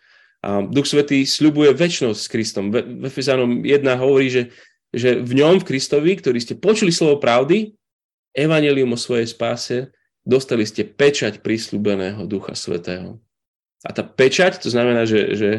A 0.43 0.63
Duch 0.63 0.87
Svetý 0.87 1.27
sľubuje 1.27 1.75
väčšnosť 1.75 2.19
s 2.19 2.31
Kristom. 2.31 2.71
V 2.71 3.03
Efezanom 3.07 3.63
1 3.63 3.83
hovorí, 3.99 4.31
že, 4.31 4.43
že 4.91 5.19
v 5.19 5.43
ňom, 5.43 5.59
v 5.59 5.67
Kristovi, 5.67 6.15
ktorý 6.15 6.39
ste 6.39 6.55
počuli 6.55 6.91
slovo 6.95 7.19
pravdy, 7.19 7.75
evanelium 8.31 8.95
o 8.95 8.99
svojej 8.99 9.27
spáse, 9.27 9.91
dostali 10.23 10.63
ste 10.63 10.87
pečať 10.87 11.43
prísľubeného 11.43 12.23
Ducha 12.27 12.55
Svetého. 12.55 13.19
A 13.87 13.95
tá 13.95 14.03
pečať, 14.03 14.59
to 14.59 14.67
znamená, 14.67 15.07
že, 15.07 15.39
že, 15.39 15.51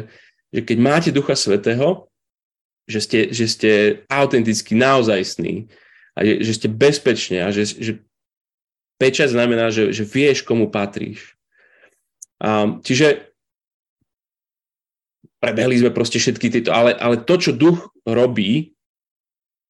že 0.53 0.61
keď 0.61 0.77
máte 0.77 1.09
Ducha 1.09 1.33
Svetého, 1.33 2.05
že 2.85 2.99
ste, 3.01 3.19
že 3.33 3.45
ste 3.49 3.71
autenticky 4.05 4.77
naozajstní 4.77 5.65
a 6.13 6.19
že, 6.21 6.33
že 6.45 6.53
ste 6.53 6.67
bezpečne 6.69 7.41
a 7.41 7.49
že, 7.49 7.65
že 7.65 8.05
pečať 9.01 9.33
znamená, 9.33 9.73
že, 9.73 9.89
že 9.89 10.05
vieš, 10.05 10.45
komu 10.45 10.69
patríš. 10.69 11.33
Um, 12.37 12.85
čiže 12.85 13.33
prebehli 15.41 15.79
sme 15.81 15.91
proste 15.95 16.21
všetky 16.21 16.47
tieto, 16.53 16.69
ale, 16.69 16.93
ale 16.93 17.23
to, 17.23 17.35
čo 17.39 17.51
duch 17.55 17.89
robí, 18.03 18.75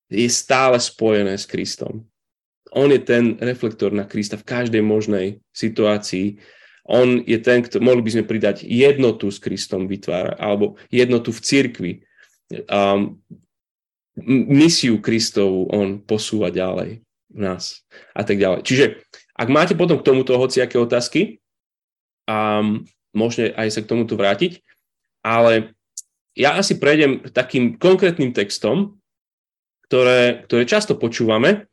je 0.10 0.26
stále 0.26 0.82
spojené 0.82 1.38
s 1.38 1.46
Kristom. 1.46 2.10
On 2.74 2.90
je 2.90 3.02
ten 3.02 3.38
reflektor 3.38 3.94
na 3.94 4.06
Krista 4.10 4.38
v 4.38 4.46
každej 4.46 4.82
možnej 4.82 5.42
situácii. 5.54 6.42
On 6.90 7.22
je 7.22 7.38
ten, 7.38 7.62
kto, 7.62 7.78
mohli 7.78 8.02
by 8.02 8.18
sme 8.18 8.24
pridať 8.26 8.66
jednotu 8.66 9.30
s 9.30 9.38
Kristom 9.38 9.86
vytvára, 9.86 10.34
alebo 10.42 10.82
jednotu 10.90 11.30
v 11.30 11.40
cirkvi. 11.46 11.92
Um, 12.66 13.22
misiu 14.26 14.98
Kristovu 14.98 15.70
on 15.70 16.02
posúva 16.02 16.50
ďalej 16.50 17.06
v 17.30 17.40
nás 17.40 17.86
a 18.18 18.26
tak 18.26 18.42
ďalej. 18.42 18.66
Čiže 18.66 18.86
ak 19.38 19.48
máte 19.54 19.78
potom 19.78 20.02
k 20.02 20.08
tomuto 20.10 20.34
hociaké 20.36 20.82
otázky, 20.82 21.40
um, 22.26 22.84
môžete 23.14 23.54
aj 23.54 23.68
sa 23.70 23.80
k 23.86 23.90
tomuto 23.94 24.18
vrátiť, 24.18 24.66
ale 25.22 25.78
ja 26.34 26.58
asi 26.58 26.82
prejdem 26.82 27.22
takým 27.30 27.78
konkrétnym 27.78 28.34
textom, 28.34 28.98
ktoré, 29.86 30.46
ktoré 30.50 30.64
často 30.66 30.98
počúvame, 30.98 31.70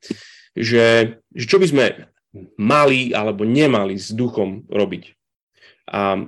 že, 0.56 1.20
že 1.36 1.44
čo 1.44 1.60
by 1.60 1.66
sme 1.68 1.84
mali 2.56 3.14
alebo 3.14 3.44
nemali 3.44 3.96
s 3.96 4.12
duchom 4.12 4.66
robiť. 4.68 5.16
A 5.92 6.26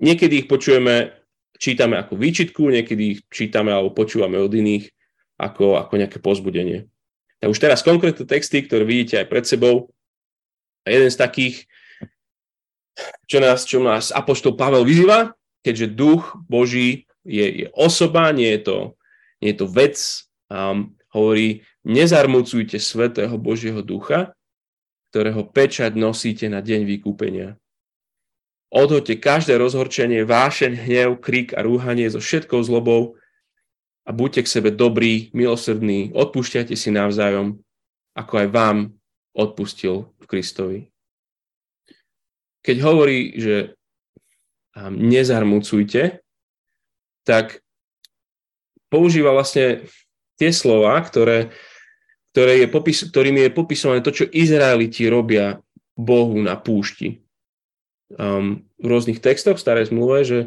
niekedy 0.00 0.44
ich 0.44 0.48
počujeme, 0.48 1.12
čítame 1.56 1.96
ako 2.00 2.16
výčitku, 2.16 2.68
niekedy 2.68 3.02
ich 3.16 3.20
čítame 3.28 3.72
alebo 3.72 3.92
počúvame 3.92 4.40
od 4.40 4.52
iných 4.52 4.88
ako, 5.36 5.80
ako 5.80 5.92
nejaké 6.00 6.18
pozbudenie. 6.20 6.88
Tak 7.40 7.52
už 7.52 7.60
teraz 7.60 7.84
konkrétne 7.84 8.24
texty, 8.24 8.64
ktoré 8.64 8.88
vidíte 8.88 9.20
aj 9.20 9.26
pred 9.28 9.44
sebou. 9.44 9.92
A 10.88 10.94
jeden 10.94 11.12
z 11.12 11.18
takých, 11.20 11.56
čo 13.28 13.38
nás, 13.42 13.68
čo 13.68 13.82
nás 13.82 14.08
Apoštol 14.14 14.56
Pavel 14.56 14.86
vyzýva, 14.86 15.36
keďže 15.60 15.92
duch 15.92 16.32
Boží 16.48 17.10
je, 17.26 17.66
je 17.66 17.66
osoba, 17.74 18.30
nie 18.30 18.48
je 18.56 18.60
to, 18.62 18.78
nie 19.42 19.52
je 19.52 19.58
to 19.60 19.66
vec, 19.66 19.96
um, 20.48 20.94
hovorí, 21.10 21.66
nezarmucujte 21.82 22.78
svetého 22.78 23.34
Božieho 23.36 23.82
ducha, 23.82 24.35
ktorého 25.10 25.46
pečať 25.46 25.94
nosíte 25.94 26.46
na 26.50 26.60
deň 26.60 26.84
vykúpenia. 26.86 27.56
Odhoďte 28.70 29.22
každé 29.22 29.54
rozhorčenie, 29.56 30.26
vášeň, 30.26 30.72
hnev, 30.86 31.22
krik 31.22 31.54
a 31.54 31.62
rúhanie 31.62 32.10
so 32.10 32.18
všetkou 32.18 32.60
zlobou 32.66 33.14
a 34.06 34.10
buďte 34.10 34.46
k 34.46 34.52
sebe 34.58 34.70
dobrí, 34.74 35.30
milosrdní, 35.34 36.10
odpúšťajte 36.14 36.74
si 36.74 36.90
navzájom, 36.90 37.58
ako 38.14 38.32
aj 38.42 38.48
vám 38.50 38.76
odpustil 39.34 40.10
v 40.18 40.24
Kristovi. 40.26 40.80
Keď 42.66 42.76
hovorí, 42.82 43.38
že 43.38 43.78
nezarmucujte, 44.76 46.20
tak 47.22 47.62
používa 48.90 49.32
vlastne 49.34 49.86
tie 50.36 50.50
slova, 50.52 50.98
ktoré, 51.00 51.54
ktoré 52.36 52.60
je 52.60 52.68
popis, 52.68 53.00
ktorými 53.00 53.48
je 53.48 53.56
popisované 53.56 54.04
to, 54.04 54.12
čo 54.12 54.28
Izraeliti 54.28 55.08
robia 55.08 55.56
Bohu 55.96 56.36
na 56.44 56.52
púšti. 56.52 57.24
Um, 58.12 58.68
v 58.76 58.92
rôznych 58.92 59.24
textoch 59.24 59.56
v 59.56 59.64
starej 59.64 59.88
zmluve, 59.88 60.20
že, 60.20 60.40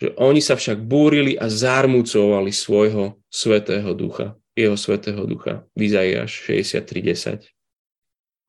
že 0.00 0.16
oni 0.16 0.40
sa 0.40 0.56
však 0.56 0.80
búrili 0.80 1.36
a 1.36 1.52
zarmucovali 1.52 2.48
svojho 2.48 3.20
svetého 3.28 3.92
ducha, 3.92 4.40
jeho 4.56 4.72
svetého 4.80 5.20
ducha. 5.28 5.68
V 5.76 5.84
Izaiáš 5.84 6.32
63.10. 6.48 7.52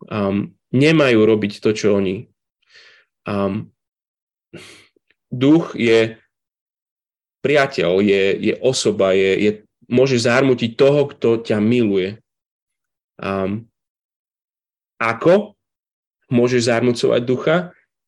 Um, 0.08 0.55
nemajú 0.71 1.19
robiť 1.19 1.60
to, 1.60 1.75
čo 1.75 1.99
oni. 1.99 2.31
Um, 3.27 3.75
duch 5.27 5.75
je 5.75 6.15
priateľ, 7.43 7.99
je, 7.99 8.23
je 8.39 8.53
osoba, 8.63 9.12
je, 9.12 9.31
je, 9.36 9.51
môže 9.91 10.15
zarmutiť 10.15 10.79
toho, 10.79 11.12
kto 11.12 11.43
ťa 11.43 11.60
miluje. 11.60 12.23
Um, 13.19 13.67
ako 14.99 15.56
môžeš 16.32 16.71
zarmucovať 16.71 17.21
ducha? 17.23 17.58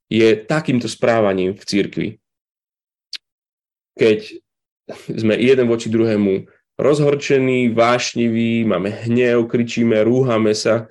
Je 0.08 0.39
takýmto 0.39 0.88
správaním 0.88 1.52
v 1.52 1.63
cirkvi. 1.67 2.10
Keď 4.00 4.39
sme 5.12 5.36
jeden 5.36 5.67
voči 5.67 5.91
druhému 5.91 6.48
rozhorčení, 6.80 7.76
vášniví, 7.76 8.63
máme 8.63 8.88
hnev, 9.04 9.52
kričíme, 9.52 10.00
rúhame 10.08 10.56
sa. 10.56 10.88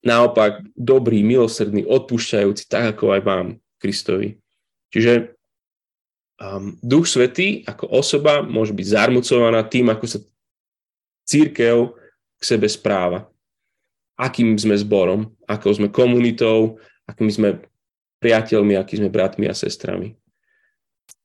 Naopak, 0.00 0.64
dobrý, 0.72 1.20
milosrdný, 1.20 1.84
odpúšťajúci, 1.84 2.68
tak 2.72 2.96
ako 2.96 3.16
aj 3.16 3.22
vám. 3.24 3.46
Kristovi. 3.84 4.40
Čiže 4.88 5.36
um, 6.40 6.72
Duch 6.80 7.04
Svetý 7.04 7.68
ako 7.68 7.92
osoba 7.92 8.40
môže 8.40 8.72
byť 8.72 8.86
zarmucovaná 8.88 9.60
tým, 9.68 9.92
ako 9.92 10.04
sa 10.08 10.18
církev 11.24 11.96
k 12.38 12.42
sebe 12.42 12.68
správa. 12.70 13.28
Akým 14.14 14.54
sme 14.54 14.78
zborom, 14.78 15.34
ako 15.50 15.74
sme 15.74 15.88
komunitou, 15.90 16.78
akými 17.10 17.32
sme 17.34 17.50
priateľmi, 18.22 18.78
akými 18.78 19.06
sme 19.06 19.10
bratmi 19.10 19.50
a 19.50 19.54
sestrami. 19.56 20.14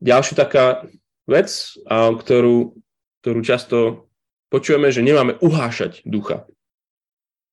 Ďalšia 0.01 0.35
taká 0.35 0.89
vec, 1.29 1.77
ktorú, 1.85 2.73
ktorú 3.21 3.39
často 3.45 4.09
počujeme, 4.49 4.89
že 4.89 5.05
nemáme 5.05 5.37
uhášať 5.37 6.01
ducha. 6.03 6.49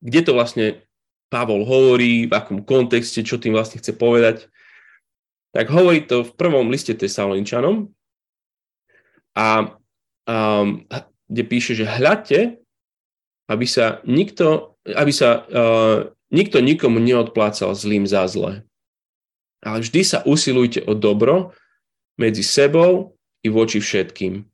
Kde 0.01 0.21
to 0.25 0.33
vlastne 0.33 0.81
Pavol 1.29 1.67
hovorí, 1.67 2.31
v 2.31 2.33
akom 2.33 2.63
kontexte, 2.65 3.21
čo 3.21 3.37
tým 3.37 3.53
vlastne 3.53 3.83
chce 3.83 3.93
povedať 3.93 4.49
tak 5.57 5.73
hovorí 5.73 6.05
to 6.05 6.21
v 6.21 6.37
prvom 6.37 6.69
liste 6.69 6.93
Tesaloničanom 6.93 7.89
a 9.33 9.73
um, 10.29 10.85
kde 11.27 11.43
píše, 11.47 11.73
že 11.75 11.87
hľadte, 11.87 12.59
aby 13.47 13.67
sa 13.67 14.03
nikto, 14.07 14.79
aby 14.87 15.13
sa 15.15 15.47
uh, 15.47 15.99
nikto 16.35 16.59
nikomu 16.59 16.99
neodplácal 16.99 17.75
zlým 17.75 18.07
za 18.07 18.27
zle. 18.27 18.67
Ale 19.63 19.83
vždy 19.83 20.01
sa 20.03 20.19
usilujte 20.23 20.83
o 20.87 20.95
dobro 20.95 21.55
medzi 22.19 22.47
sebou 22.47 23.19
i 23.43 23.49
voči 23.51 23.83
všetkým. 23.83 24.47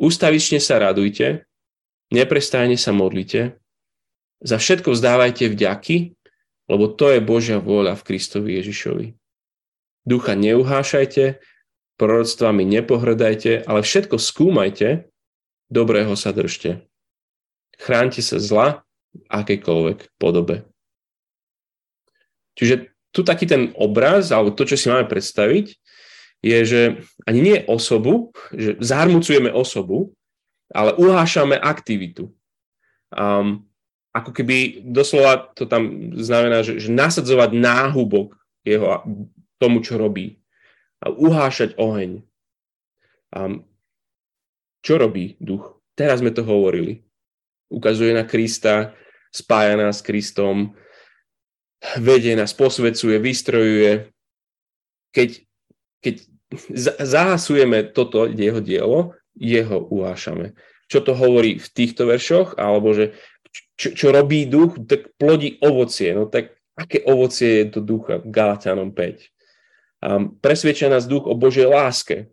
Ústavične 0.00 0.60
sa 0.60 0.80
radujte, 0.80 1.44
neprestajne 2.12 2.80
sa 2.80 2.92
modlite, 2.96 3.60
za 4.40 4.56
všetko 4.56 4.96
vzdávajte 4.96 5.52
vďaky, 5.52 6.16
lebo 6.72 6.88
to 6.88 7.12
je 7.12 7.20
Božia 7.20 7.60
vôľa 7.60 8.00
v 8.00 8.06
Kristovi 8.08 8.56
Ježišovi. 8.56 9.06
Ducha 10.08 10.32
neuhášajte, 10.32 11.44
proroctvami 12.00 12.64
nepohrdajte, 12.64 13.68
ale 13.68 13.84
všetko 13.84 14.16
skúmajte, 14.16 15.09
dobrého 15.70 16.12
sa 16.18 16.34
držte. 16.34 16.84
Chránte 17.80 18.20
sa 18.20 18.36
zla 18.42 18.82
v 19.14 19.24
akejkoľvek 19.30 20.20
podobe. 20.20 20.66
Čiže 22.58 22.92
tu 23.10 23.24
taký 23.24 23.48
ten 23.48 23.72
obraz, 23.78 24.30
alebo 24.30 24.52
to, 24.52 24.68
čo 24.68 24.76
si 24.76 24.86
máme 24.90 25.08
predstaviť, 25.08 25.66
je, 26.44 26.58
že 26.64 26.80
ani 27.24 27.40
nie 27.40 27.56
osobu, 27.64 28.34
že 28.52 28.76
zarmucujeme 28.80 29.48
osobu, 29.52 30.12
ale 30.70 30.94
uhášame 30.96 31.58
aktivitu. 31.58 32.30
Um, 33.10 33.66
ako 34.10 34.30
keby 34.34 34.86
doslova 34.86 35.50
to 35.54 35.66
tam 35.66 36.14
znamená, 36.18 36.62
že, 36.66 36.78
že 36.78 36.90
nasadzovať 36.90 37.50
náhubok 37.54 38.34
jeho 38.66 39.02
tomu, 39.58 39.82
čo 39.82 39.98
robí. 39.98 40.38
A 41.02 41.10
uhášať 41.10 41.78
oheň. 41.78 42.22
A 43.30 43.62
čo 44.80 45.00
robí 45.00 45.36
duch? 45.40 45.80
Teraz 45.94 46.24
sme 46.24 46.32
to 46.32 46.44
hovorili. 46.44 47.04
Ukazuje 47.70 48.16
na 48.16 48.26
Krista, 48.26 48.96
spája 49.30 49.78
nás 49.78 50.00
s 50.00 50.06
Kristom, 50.06 50.74
vedie 52.00 52.34
nás, 52.34 52.50
posvecuje, 52.56 53.16
vystrojuje. 53.20 54.10
Keď, 55.14 55.28
keď 56.02 56.14
zahasujeme 57.04 57.94
toto 57.94 58.26
jeho 58.26 58.58
dielo, 58.58 59.14
jeho 59.38 59.86
uhášame. 59.86 60.56
Čo 60.90 61.06
to 61.06 61.12
hovorí 61.14 61.62
v 61.62 61.68
týchto 61.70 62.10
veršoch? 62.10 62.58
Alebo 62.58 62.90
že 62.90 63.14
čo, 63.78 63.94
čo 63.94 64.06
robí 64.10 64.50
duch, 64.50 64.76
tak 64.90 65.14
plodí 65.14 65.62
ovocie. 65.62 66.10
No 66.10 66.26
tak 66.26 66.58
aké 66.74 67.06
ovocie 67.06 67.62
je 67.62 67.78
to 67.78 67.80
ducha? 67.84 68.18
Galatianom 68.24 68.90
5 68.90 69.40
um, 70.00 70.32
presvedčia 70.40 70.88
nás 70.88 71.04
duch 71.04 71.28
o 71.28 71.36
Božej 71.36 71.68
láske. 71.68 72.32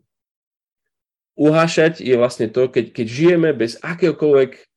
Uhášať 1.38 2.02
je 2.02 2.18
vlastne 2.18 2.50
to, 2.50 2.68
keď, 2.68 2.92
keď 2.92 3.06
žijeme 3.08 3.50
bez 3.54 3.78
akéhokoľvek 3.80 4.68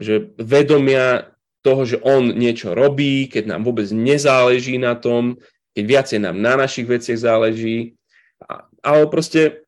že 0.00 0.32
vedomia 0.40 1.32
toho, 1.62 1.84
že 1.84 2.00
on 2.00 2.32
niečo 2.32 2.72
robí, 2.72 3.28
keď 3.28 3.54
nám 3.54 3.62
vôbec 3.68 3.86
nezáleží 3.92 4.80
na 4.80 4.96
tom, 4.96 5.38
keď 5.76 5.84
viacej 5.84 6.18
nám 6.24 6.36
na 6.40 6.58
našich 6.58 6.88
veciach 6.88 7.20
záleží, 7.20 7.96
ale 8.82 9.06
proste 9.08 9.62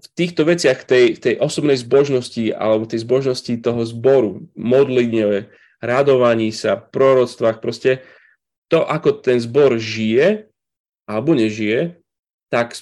v 0.00 0.06
týchto 0.16 0.44
veciach, 0.44 0.84
tej, 0.84 1.16
tej 1.20 1.34
osobnej 1.38 1.78
zbožnosti 1.80 2.50
alebo 2.52 2.88
tej 2.88 3.04
zbožnosti 3.04 3.52
toho 3.60 3.82
zboru, 3.86 4.46
modlitne, 4.56 5.48
radovaní 5.84 6.50
sa, 6.50 6.80
proroctvách, 6.80 7.60
proste 7.60 8.04
to, 8.72 8.82
ako 8.84 9.20
ten 9.20 9.38
zbor 9.38 9.76
žije 9.76 10.48
alebo 11.04 11.36
nežije, 11.36 12.00
tak 12.48 12.72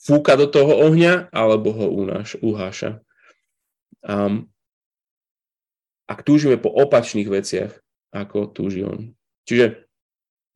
fúka 0.00 0.34
do 0.40 0.48
toho 0.48 0.88
ohňa 0.88 1.28
alebo 1.28 1.76
ho 1.76 1.86
unáš, 1.92 2.40
uháša. 2.40 3.04
Um, 4.00 4.48
ak 6.08 6.24
túžime 6.24 6.56
po 6.56 6.72
opačných 6.72 7.28
veciach, 7.28 7.76
ako 8.10 8.50
túži 8.50 8.82
on. 8.82 9.12
Čiže 9.44 9.86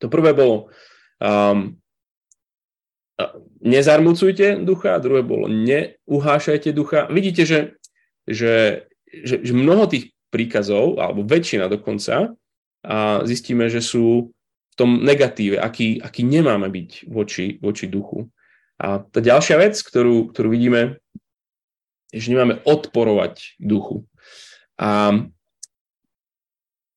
to 0.01 0.09
prvé 0.09 0.35
bolo 0.35 0.73
um, 1.23 1.77
nezarmucujte 3.63 4.65
ducha, 4.67 4.99
druhé 4.99 5.23
bolo 5.23 5.47
neuhášajte 5.47 6.75
ducha. 6.75 7.07
Vidíte, 7.13 7.47
že, 7.47 7.61
že, 8.27 8.87
že, 9.07 9.45
že 9.45 9.53
mnoho 9.55 9.87
tých 9.87 10.11
príkazov, 10.35 10.99
alebo 10.99 11.23
väčšina 11.23 11.71
dokonca, 11.71 12.35
a 12.85 13.25
zistíme, 13.25 13.71
že 13.73 13.81
sú 13.81 14.35
v 14.35 14.75
tom 14.77 15.07
negatíve, 15.07 15.57
aký, 15.57 16.03
aký 16.03 16.27
nemáme 16.27 16.69
byť 16.69 17.09
voči, 17.09 17.57
voči 17.63 17.87
duchu. 17.87 18.29
A 18.81 19.03
tá 19.03 19.19
ďalšia 19.23 19.57
vec, 19.61 19.79
ktorú, 19.79 20.35
ktorú 20.35 20.49
vidíme, 20.51 20.99
je, 22.11 22.19
že 22.19 22.31
nemáme 22.35 22.63
odporovať 22.67 23.59
duchu. 23.59 24.07
A 24.79 25.23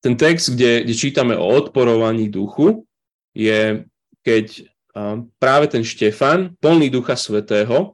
ten 0.01 0.13
text, 0.13 0.53
kde, 0.53 0.85
kde 0.85 0.93
čítame 0.93 1.33
o 1.37 1.45
odporovaní 1.45 2.29
duchu, 2.29 2.85
je, 3.33 3.85
keď 4.25 4.69
práve 5.37 5.65
ten 5.69 5.85
Štefan, 5.85 6.57
plný 6.57 6.89
ducha 6.89 7.13
svetého, 7.13 7.93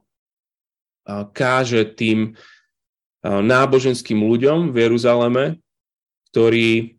káže 1.36 1.84
tým 1.92 2.32
náboženským 3.24 4.20
ľuďom 4.20 4.72
v 4.72 4.76
Jeruzaleme, 4.88 5.44
ktorí, 6.32 6.96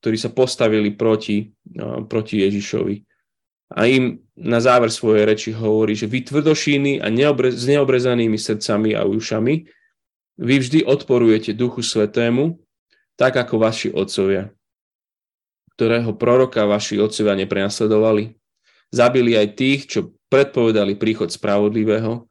ktorí 0.00 0.16
sa 0.16 0.30
postavili 0.32 0.92
proti, 0.96 1.52
proti 2.08 2.44
Ježišovi. 2.44 3.09
A 3.70 3.86
im 3.86 4.18
na 4.34 4.58
záver 4.58 4.90
svojej 4.90 5.22
reči 5.22 5.50
hovorí, 5.54 5.94
že 5.94 6.10
vy 6.10 6.26
tvrdošíny 6.26 6.98
a 6.98 7.06
neobre, 7.06 7.54
s 7.54 7.70
neobrezanými 7.70 8.34
srdcami 8.34 8.98
a 8.98 9.06
ušami, 9.06 9.54
vy 10.40 10.54
vždy 10.58 10.80
odporujete 10.88 11.54
Duchu 11.54 11.84
Svetému, 11.84 12.58
tak 13.14 13.36
ako 13.36 13.60
vaši 13.60 13.92
otcovia, 13.92 14.48
ktorého 15.76 16.16
proroka 16.16 16.64
vaši 16.64 16.96
otcovia 16.96 17.36
neprenasledovali. 17.36 18.34
Zabili 18.90 19.38
aj 19.38 19.48
tých, 19.54 19.80
čo 19.86 20.00
predpovedali 20.32 20.98
príchod 20.98 21.30
spravodlivého, 21.30 22.26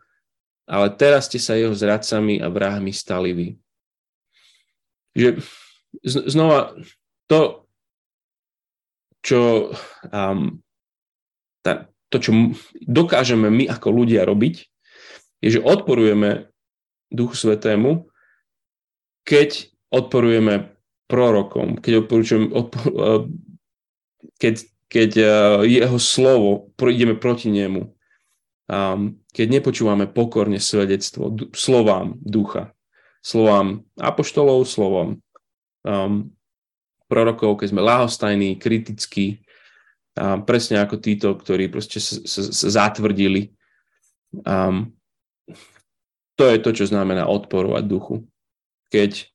ale 0.68 0.88
teraz 0.98 1.32
ste 1.32 1.40
sa 1.40 1.56
jeho 1.56 1.72
zradcami 1.72 2.44
a 2.44 2.52
vrahmi 2.52 2.92
stali 2.92 3.32
vy. 3.32 3.48
Že 5.16 5.30
znova 6.04 6.76
to, 7.30 7.70
čo 9.22 9.72
um, 10.10 10.58
tá, 11.62 11.91
to, 12.10 12.18
čo 12.20 12.32
dokážeme 12.84 13.47
my 13.51 13.70
ako 13.70 13.91
ľudia 13.91 14.26
robiť, 14.26 14.55
je, 15.39 15.49
že 15.60 15.64
odporujeme 15.64 16.51
Duchu 17.10 17.36
Svetému, 17.36 18.10
keď 19.26 19.72
odporujeme 19.89 20.76
prorokom, 21.10 21.82
keď, 21.82 22.05
odpor, 22.53 22.84
eh, 22.86 23.22
keď, 24.38 24.53
keď 24.89 25.10
eh, 25.18 25.32
jeho 25.82 25.97
slovo, 25.97 26.70
ideme 26.78 27.18
proti 27.18 27.49
nemu, 27.49 27.99
keď 29.34 29.47
nepočúvame 29.49 30.05
pokorne 30.05 30.62
svedectvo 30.62 31.34
slovám 31.57 32.22
ducha, 32.22 32.78
slovám 33.26 33.82
apoštolov, 33.97 34.70
slovom 34.70 35.18
um, 35.82 36.30
prorokov, 37.10 37.57
keď 37.57 37.68
sme 37.74 37.82
lahostajní, 37.82 38.62
kritickí, 38.62 39.41
a 40.20 40.36
presne 40.43 40.84
ako 40.84 40.99
títo, 40.99 41.32
ktorí 41.32 41.72
proste 41.72 42.03
sa, 42.03 42.20
sa, 42.28 42.41
sa 42.43 42.67
zatvrdili. 42.67 43.55
Um, 44.43 44.91
to 46.36 46.43
je 46.51 46.59
to, 46.59 46.72
čo 46.76 46.86
znamená 46.91 47.28
odporovať 47.28 47.84
duchu. 47.88 48.28
Keď 48.91 49.32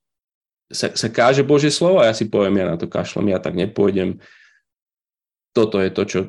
sa, 0.68 0.92
sa 0.92 1.08
káže 1.08 1.44
Božie 1.44 1.72
slovo 1.72 2.04
a 2.04 2.08
ja 2.08 2.14
si 2.16 2.28
poviem, 2.28 2.60
ja 2.60 2.66
na 2.68 2.76
to 2.76 2.88
kašlem, 2.88 3.32
ja 3.32 3.40
tak 3.40 3.56
nepôjdem. 3.56 4.20
Toto 5.56 5.80
je 5.80 5.90
to, 5.92 6.02
čo 6.04 6.20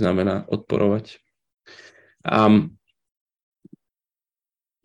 znamená 0.00 0.48
odporovať. 0.48 1.20
Um, 2.22 2.78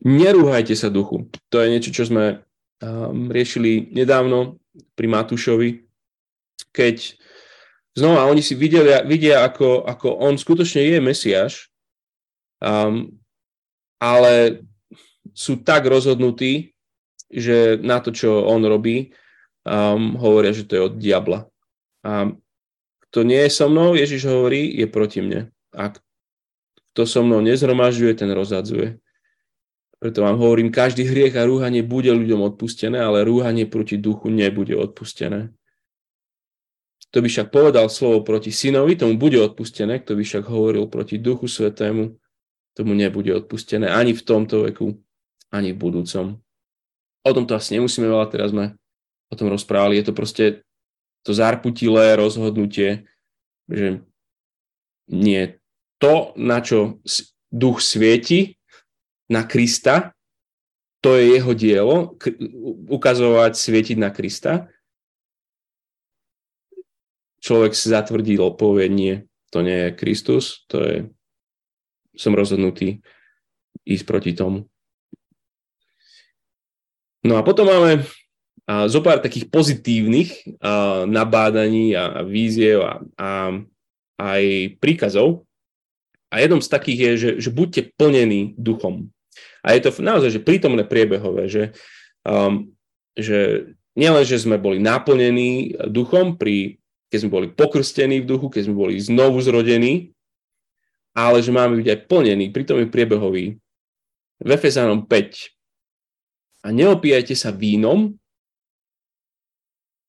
nerúhajte 0.04 0.74
sa 0.76 0.92
duchu. 0.92 1.30
To 1.54 1.62
je 1.62 1.72
niečo, 1.72 1.94
čo 1.94 2.04
sme 2.10 2.42
um, 2.82 3.30
riešili 3.30 3.94
nedávno 3.94 4.60
pri 4.98 5.08
Matúšovi, 5.10 5.86
keď 6.74 7.18
znova 7.98 8.30
oni 8.30 8.46
si 8.46 8.54
vidia, 8.54 9.02
vidia 9.02 9.42
ako, 9.42 9.82
ako 9.90 10.22
on 10.22 10.38
skutočne 10.38 10.86
je 10.86 10.98
Mesiáš, 11.02 11.74
um, 12.62 13.10
ale 13.98 14.62
sú 15.34 15.66
tak 15.66 15.90
rozhodnutí, 15.90 16.78
že 17.34 17.82
na 17.82 17.98
to, 17.98 18.14
čo 18.14 18.46
on 18.46 18.62
robí, 18.62 19.12
um, 19.66 20.14
hovoria, 20.22 20.54
že 20.54 20.70
to 20.70 20.78
je 20.78 20.86
od 20.86 20.94
diabla. 21.02 21.50
A 22.06 22.32
kto 23.10 23.20
nie 23.26 23.42
je 23.48 23.52
so 23.52 23.68
mnou, 23.68 23.98
Ježiš 23.98 24.30
hovorí, 24.30 24.78
je 24.78 24.88
proti 24.88 25.20
mne. 25.26 25.50
A 25.74 25.92
kto 26.94 27.02
so 27.04 27.26
mnou 27.26 27.42
nezhromažďuje, 27.44 28.14
ten 28.14 28.32
rozadzuje. 28.32 29.02
Preto 29.98 30.22
vám 30.22 30.38
hovorím, 30.38 30.70
každý 30.70 31.10
hriech 31.10 31.34
a 31.34 31.50
rúhanie 31.50 31.82
bude 31.82 32.14
ľuďom 32.14 32.54
odpustené, 32.54 33.02
ale 33.02 33.26
rúhanie 33.26 33.66
proti 33.66 33.98
duchu 33.98 34.30
nebude 34.30 34.78
odpustené. 34.78 35.57
Kto 37.08 37.24
by 37.24 37.28
však 37.32 37.48
povedal 37.50 37.88
slovo 37.88 38.22
proti 38.28 38.52
synovi, 38.52 39.00
tomu 39.00 39.16
bude 39.16 39.40
odpustené, 39.40 40.04
kto 40.04 40.20
by 40.20 40.24
však 40.28 40.44
hovoril 40.44 40.92
proti 40.92 41.16
duchu 41.16 41.48
svetému, 41.48 42.14
tomu 42.76 42.92
nebude 42.94 43.32
odpustené 43.32 43.88
ani 43.88 44.12
v 44.12 44.22
tomto 44.22 44.68
veku, 44.68 45.00
ani 45.50 45.72
v 45.72 45.80
budúcom. 45.80 46.36
O 47.24 47.32
tomto 47.32 47.56
asi 47.56 47.80
nemusíme 47.80 48.06
veľa, 48.06 48.28
teraz 48.28 48.52
sme 48.52 48.76
o 49.32 49.36
tom 49.36 49.48
rozprávali. 49.48 50.00
Je 50.00 50.06
to 50.12 50.14
proste 50.14 50.46
to 51.24 51.32
zarputilé 51.32 52.16
rozhodnutie, 52.20 53.08
že 53.68 54.04
nie 55.08 55.60
to, 55.98 56.36
na 56.38 56.62
čo 56.62 57.00
duch 57.50 57.82
svieti, 57.82 58.60
na 59.28 59.44
Krista, 59.44 60.16
to 61.04 61.20
je 61.20 61.36
jeho 61.40 61.52
dielo, 61.52 61.98
ukazovať, 62.88 63.60
svietiť 63.60 63.98
na 64.00 64.10
Krista 64.12 64.72
človek 67.48 67.72
si 67.72 67.88
zatvrdí, 67.88 68.36
povie 68.60 68.92
to 69.48 69.64
nie 69.64 69.88
je 69.88 69.96
Kristus, 69.96 70.68
to 70.68 70.84
je, 70.84 70.98
som 72.20 72.36
rozhodnutý 72.36 73.00
ísť 73.88 74.04
proti 74.04 74.36
tomu. 74.36 74.68
No 77.24 77.40
a 77.40 77.42
potom 77.48 77.72
máme 77.72 78.04
a, 78.68 78.92
zo 78.92 79.00
pár 79.00 79.24
takých 79.24 79.48
pozitívnych 79.48 80.60
a, 80.60 81.08
nabádaní 81.08 81.96
a, 81.96 82.20
a 82.20 82.22
víziev 82.28 82.84
a, 82.84 83.00
a 83.16 83.30
aj 84.20 84.44
príkazov. 84.84 85.48
A 86.28 86.44
jednom 86.44 86.60
z 86.60 86.68
takých 86.68 87.00
je, 87.00 87.12
že, 87.16 87.32
že 87.48 87.50
buďte 87.56 87.96
plnení 87.96 88.52
duchom. 88.60 89.08
A 89.64 89.72
je 89.72 89.88
to 89.88 89.96
naozaj 90.04 90.36
že 90.36 90.44
prítomné 90.44 90.84
priebehové, 90.84 91.48
že, 91.48 91.72
um, 92.28 92.68
že 93.16 93.72
nielen, 93.96 94.28
že 94.28 94.44
sme 94.44 94.60
boli 94.60 94.84
naplnení 94.84 95.80
duchom 95.88 96.36
pri 96.36 96.77
keď 97.08 97.18
sme 97.24 97.32
boli 97.32 97.48
pokrstení 97.52 98.24
v 98.24 98.30
duchu, 98.30 98.52
keď 98.52 98.68
sme 98.68 98.76
boli 98.76 99.00
znovu 99.00 99.40
zrodení, 99.40 100.12
ale 101.18 101.42
že 101.42 101.56
máme 101.56 101.80
byť 101.82 101.88
aj 101.88 102.00
plnení, 102.06 102.46
pritom 102.54 102.84
je 102.84 102.88
priebehový. 102.92 103.46
V 104.38 104.50
Efezánom 104.54 105.10
5. 105.10 106.68
A 106.68 106.68
neopíjajte 106.70 107.34
sa 107.34 107.50
vínom, 107.50 108.14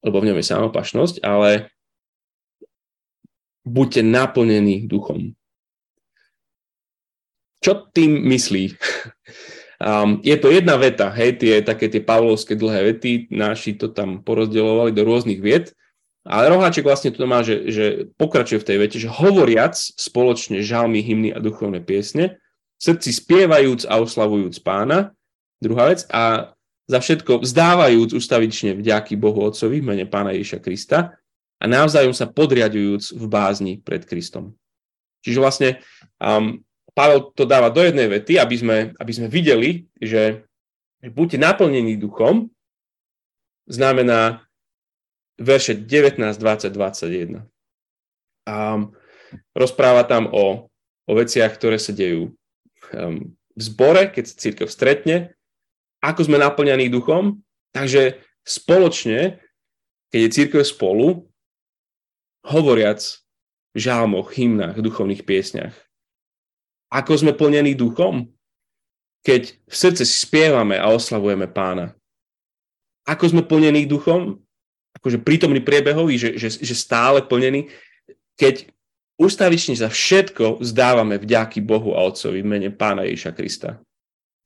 lebo 0.05 0.17
v 0.21 0.31
ňom 0.31 0.39
je 0.39 0.51
samopašnosť, 0.53 1.25
ale 1.25 1.73
buďte 3.65 4.05
naplnení 4.05 4.85
duchom. 4.85 5.33
Čo 7.65 7.89
tým 7.95 8.27
myslí? 8.29 8.65
Um, 9.79 10.19
je 10.27 10.35
to 10.35 10.51
jedna 10.51 10.75
veta, 10.75 11.07
hej, 11.15 11.39
tie 11.39 11.63
také 11.63 11.87
tie 11.87 12.03
pavlovské 12.03 12.59
dlhé 12.59 12.91
vety, 12.91 13.31
naši 13.31 13.79
to 13.79 13.87
tam 13.87 14.27
porozdeľovali 14.27 14.91
do 14.91 15.07
rôznych 15.07 15.39
viet, 15.39 15.71
ale 16.29 16.53
Roháček 16.53 16.85
vlastne 16.85 17.09
tu 17.09 17.25
má, 17.25 17.41
že, 17.41 17.73
že 17.73 17.85
pokračuje 18.21 18.61
v 18.61 18.69
tej 18.69 18.77
vete, 18.77 18.97
že 19.01 19.09
hovoriac 19.09 19.73
spoločne 19.75 20.61
žalmy, 20.61 21.01
hymny 21.01 21.33
a 21.33 21.41
duchovné 21.41 21.81
piesne, 21.81 22.37
srdci 22.77 23.17
spievajúc 23.17 23.89
a 23.89 23.97
oslavujúc 23.97 24.61
pána, 24.61 25.17
druhá 25.57 25.89
vec, 25.89 26.05
a 26.13 26.53
za 26.89 26.99
všetko 27.01 27.45
vzdávajúc 27.45 28.13
ustavične 28.13 28.77
vďaky 28.77 29.17
Bohu 29.17 29.41
Otcovi 29.45 29.81
v 29.81 29.89
mene 29.89 30.07
pána 30.09 30.37
Ježiša 30.37 30.61
Krista 30.61 31.17
a 31.61 31.65
navzájom 31.65 32.13
sa 32.13 32.29
podriadujúc 32.29 33.13
v 33.13 33.25
bázni 33.29 33.73
pred 33.81 34.05
Kristom. 34.05 34.57
Čiže 35.21 35.39
vlastne 35.41 35.69
um, 36.21 36.61
Pavel 36.97 37.31
to 37.37 37.45
dáva 37.45 37.69
do 37.69 37.85
jednej 37.85 38.09
vety, 38.09 38.41
aby 38.41 38.57
sme, 38.57 38.77
aby 38.97 39.13
sme 39.13 39.29
videli, 39.29 39.87
že 40.01 40.49
buďte 41.05 41.39
naplnení 41.39 41.95
duchom, 42.01 42.51
znamená 43.69 44.48
verše 45.39 45.79
19, 45.79 46.19
20, 46.19 46.75
21. 46.75 47.47
A 48.49 48.57
rozpráva 49.55 50.03
tam 50.05 50.29
o, 50.35 50.67
o 51.07 51.13
veciach, 51.15 51.55
ktoré 51.55 51.79
sa 51.79 51.95
dejú 51.95 52.35
um, 52.93 53.33
v 53.55 53.61
zbore, 53.61 54.11
keď 54.11 54.25
sa 54.27 54.35
církev 54.39 54.69
stretne, 54.71 55.35
ako 56.03 56.31
sme 56.31 56.39
naplňaní 56.39 56.91
duchom, 56.91 57.43
takže 57.75 58.23
spoločne, 58.47 59.43
keď 60.15 60.21
je 60.27 60.35
církev 60.35 60.63
spolu, 60.63 61.27
hovoriac 62.47 63.03
v 63.75 63.79
žálmoch, 63.79 64.31
hymnách, 64.33 64.79
duchovných 64.79 65.27
piesňach, 65.27 65.75
ako 66.89 67.13
sme 67.21 67.33
plnení 67.37 67.77
duchom, 67.77 68.33
keď 69.27 69.53
v 69.69 69.75
srdce 69.75 70.09
spievame 70.09 70.81
a 70.81 70.89
oslavujeme 70.89 71.51
pána. 71.51 71.93
Ako 73.05 73.29
sme 73.29 73.43
plnení 73.45 73.85
duchom, 73.85 74.41
akože 74.97 75.21
prítomný 75.21 75.61
priebehový, 75.61 76.17
že, 76.17 76.31
že, 76.41 76.49
že 76.49 76.75
stále 76.75 77.21
plnený, 77.21 77.69
keď 78.39 78.71
ustavične 79.19 79.75
za 79.75 79.91
všetko 79.91 80.63
zdávame 80.63 81.19
vďaky 81.19 81.61
Bohu 81.61 81.93
a 81.93 82.07
Otcovi 82.07 82.41
v 82.41 82.49
mene 82.49 82.71
pána 82.71 83.05
Ježiša 83.05 83.33
Krista. 83.35 83.71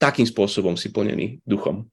Takým 0.01 0.27
spôsobom 0.27 0.75
si 0.75 0.91
plnený 0.91 1.45
duchom. 1.47 1.87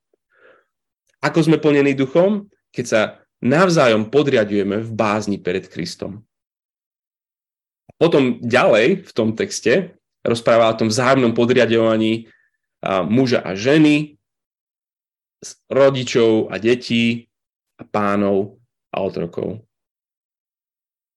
Ako 1.20 1.44
sme 1.44 1.60
plnení 1.60 1.94
duchom? 1.94 2.48
Keď 2.72 2.86
sa 2.88 3.02
navzájom 3.44 4.08
podriadujeme 4.12 4.80
v 4.84 4.90
bázni 4.96 5.38
pred 5.40 5.68
Kristom. 5.68 6.24
Potom 8.00 8.40
ďalej 8.40 9.04
v 9.08 9.12
tom 9.12 9.36
texte 9.36 10.00
rozpráva 10.24 10.72
o 10.72 10.78
tom 10.80 10.88
vzájomnom 10.88 11.36
podriadovaní 11.36 12.32
muža 13.08 13.44
a 13.44 13.56
ženy, 13.56 14.20
rodičov 15.72 16.52
a 16.52 16.60
detí 16.60 17.29
pánov 17.88 18.60
a 18.90 19.04
otrokov. 19.04 19.64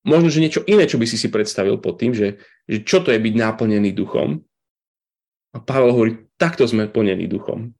Možno, 0.03 0.27
že 0.27 0.43
niečo 0.43 0.67
iné, 0.67 0.83
čo 0.83 0.99
by 0.99 1.07
si 1.07 1.15
si 1.15 1.31
predstavil 1.31 1.79
pod 1.79 1.95
tým, 1.95 2.11
že, 2.11 2.43
že 2.67 2.83
čo 2.83 2.99
to 2.99 3.11
je 3.11 3.19
byť 3.19 3.33
náplnený 3.39 3.95
duchom. 3.95 4.43
A 5.55 5.57
Pavel 5.63 5.95
hovorí, 5.95 6.11
takto 6.35 6.67
sme 6.67 6.91
plnení 6.91 7.29
duchom. 7.29 7.71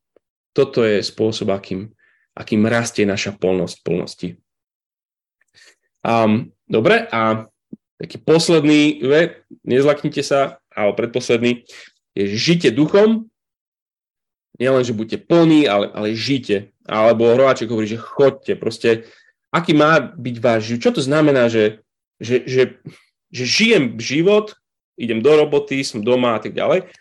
Toto 0.56 0.86
je 0.88 1.04
spôsob, 1.04 1.52
akým, 1.52 1.92
akým 2.38 2.64
rastie 2.64 3.04
naša 3.04 3.36
plnosť 3.36 3.76
plnosti. 3.84 4.30
Um, 6.04 6.52
dobre, 6.68 7.08
a 7.12 7.48
taký 7.98 8.20
posledný 8.20 9.04
ve, 9.04 9.22
nezlaknite 9.64 10.24
sa, 10.24 10.60
alebo 10.76 11.00
predposledný, 11.00 11.64
je, 12.14 12.24
žite 12.36 12.70
duchom, 12.76 13.32
nielen, 14.60 14.84
že 14.84 14.94
buďte 14.94 15.18
plní, 15.26 15.66
ale, 15.66 15.90
ale 15.96 16.14
žite. 16.14 16.73
Alebo 16.84 17.32
Hrováček 17.32 17.72
hovorí, 17.72 17.88
že 17.88 18.02
chodte. 18.02 18.54
Proste, 18.60 19.08
aký 19.54 19.72
má 19.72 20.00
byť 20.00 20.36
váš 20.44 20.62
život? 20.68 20.84
Čo 20.84 20.92
to 21.00 21.02
znamená, 21.04 21.48
že, 21.48 21.84
že, 22.20 22.44
že, 22.44 22.64
že 23.32 23.44
žijem 23.48 23.96
život, 24.00 24.56
idem 25.00 25.24
do 25.24 25.32
roboty, 25.34 25.82
som 25.82 26.04
doma 26.04 26.36
a 26.38 26.42
tak 26.44 26.54
ďalej, 26.54 26.92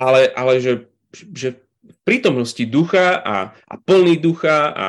ale, 0.00 0.20
ale 0.34 0.52
že, 0.58 0.90
že 1.12 1.62
v 1.80 1.98
prítomnosti 2.04 2.60
ducha 2.66 3.20
a, 3.22 3.36
a 3.54 3.74
plný 3.80 4.20
ducha 4.20 4.72
a, 4.72 4.86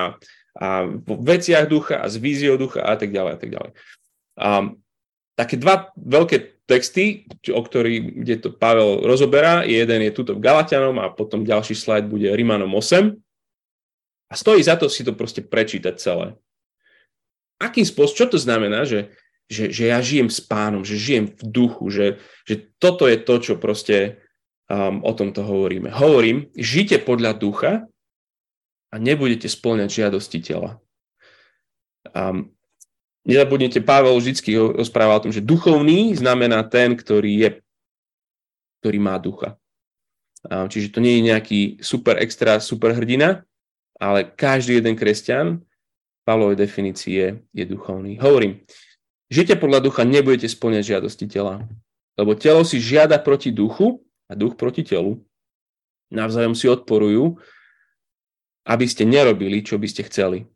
a 0.57 0.67
v 0.89 1.21
veciach 1.21 1.69
ducha 1.69 2.01
a 2.01 2.05
s 2.09 2.19
víziou 2.19 2.59
ducha 2.59 2.83
a 2.83 2.97
tak 2.97 3.13
ďalej 3.13 3.31
a 3.31 3.39
tak 3.39 3.49
ďalej. 3.49 3.71
A, 4.41 4.47
také 5.35 5.55
dva 5.55 5.89
veľké 5.95 6.61
texty, 6.69 7.27
o 7.51 7.59
ktorý, 7.59 8.23
kde 8.23 8.35
to 8.39 8.49
Pavel 8.55 9.03
rozoberá. 9.03 9.67
Jeden 9.67 10.07
je 10.07 10.15
tuto 10.15 10.37
v 10.37 10.43
Galatianom 10.43 10.95
a 11.03 11.11
potom 11.11 11.43
ďalší 11.43 11.75
slajd 11.75 12.07
bude 12.07 12.31
Rimanom 12.31 12.71
8. 12.71 13.11
A 14.31 14.33
stojí 14.39 14.63
za 14.63 14.79
to 14.79 14.87
si 14.87 15.03
to 15.03 15.11
proste 15.11 15.43
prečítať 15.43 15.99
celé. 15.99 16.39
Akým 17.59 17.83
spôsobom, 17.83 18.15
čo 18.15 18.27
to 18.31 18.39
znamená, 18.39 18.87
že, 18.87 19.11
že, 19.51 19.69
že 19.75 19.91
ja 19.91 19.99
žijem 19.99 20.31
s 20.31 20.39
pánom, 20.39 20.87
že 20.87 20.95
žijem 20.95 21.27
v 21.27 21.41
duchu, 21.43 21.91
že, 21.91 22.07
že 22.47 22.71
toto 22.79 23.11
je 23.11 23.19
to, 23.19 23.35
čo 23.43 23.53
proste 23.59 24.23
um, 24.71 25.03
o 25.03 25.11
tomto 25.11 25.43
hovoríme. 25.43 25.91
Hovorím, 25.91 26.47
žite 26.55 27.03
podľa 27.03 27.35
ducha 27.35 27.71
a 28.89 28.95
nebudete 28.95 29.51
splňať 29.51 29.89
žiadosti 29.91 30.39
tela. 30.39 30.79
Um, 32.15 32.55
Nezabudnite, 33.21 33.85
Pavel 33.85 34.17
vždy 34.17 34.33
rozprával 34.81 35.21
o 35.21 35.23
tom, 35.29 35.33
že 35.35 35.45
duchovný 35.45 36.17
znamená 36.17 36.65
ten, 36.65 36.97
ktorý 36.97 37.31
je, 37.37 37.49
ktorý 38.81 38.97
má 38.97 39.21
ducha. 39.21 39.61
Čiže 40.49 40.89
to 40.89 41.05
nie 41.05 41.21
je 41.21 41.27
nejaký 41.29 41.59
super 41.85 42.17
extra, 42.17 42.57
super 42.57 42.97
hrdina, 42.97 43.45
ale 44.01 44.25
každý 44.25 44.81
jeden 44.81 44.97
kresťan 44.97 45.61
Pavlovej 46.25 46.57
definícii 46.57 47.13
je, 47.13 47.29
je 47.53 47.65
duchovný. 47.69 48.17
Hovorím, 48.17 48.65
žite 49.29 49.53
podľa 49.57 49.85
ducha, 49.85 50.01
nebudete 50.01 50.49
splňať 50.49 50.97
žiadosti 50.97 51.25
tela. 51.29 51.69
Lebo 52.17 52.33
telo 52.33 52.65
si 52.65 52.81
žiada 52.81 53.21
proti 53.21 53.53
duchu 53.53 54.01
a 54.25 54.33
duch 54.33 54.57
proti 54.57 54.81
telu. 54.81 55.21
Navzájom 56.09 56.57
si 56.57 56.65
odporujú, 56.69 57.37
aby 58.65 58.85
ste 58.85 59.05
nerobili, 59.05 59.65
čo 59.65 59.77
by 59.81 59.87
ste 59.89 60.05
chceli. 60.09 60.49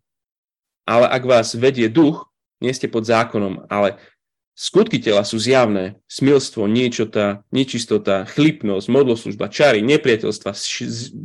Ale 0.86 1.10
ak 1.10 1.24
vás 1.26 1.58
vedie 1.58 1.90
duch, 1.90 2.30
nie 2.62 2.70
ste 2.74 2.86
pod 2.86 3.10
zákonom, 3.10 3.66
ale 3.74 3.98
skutky 4.54 5.02
tela 5.02 5.26
sú 5.26 5.42
zjavné. 5.42 5.98
Smilstvo, 6.06 6.70
niečota, 6.70 7.42
nečistota, 7.50 8.30
chlipnosť, 8.30 8.86
modloslužba, 8.86 9.50
čary, 9.50 9.82
nepriateľstva, 9.82 10.52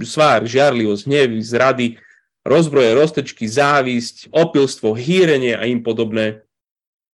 svár, 0.01 0.49
žiarlivosť, 0.49 1.03
hnev, 1.05 1.29
zrady, 1.45 2.01
rozbroje, 2.45 2.97
roztečky, 2.97 3.45
závisť, 3.45 4.32
opilstvo, 4.32 4.97
hýrenie 4.97 5.57
a 5.57 5.68
im 5.68 5.84
podobné. 5.84 6.45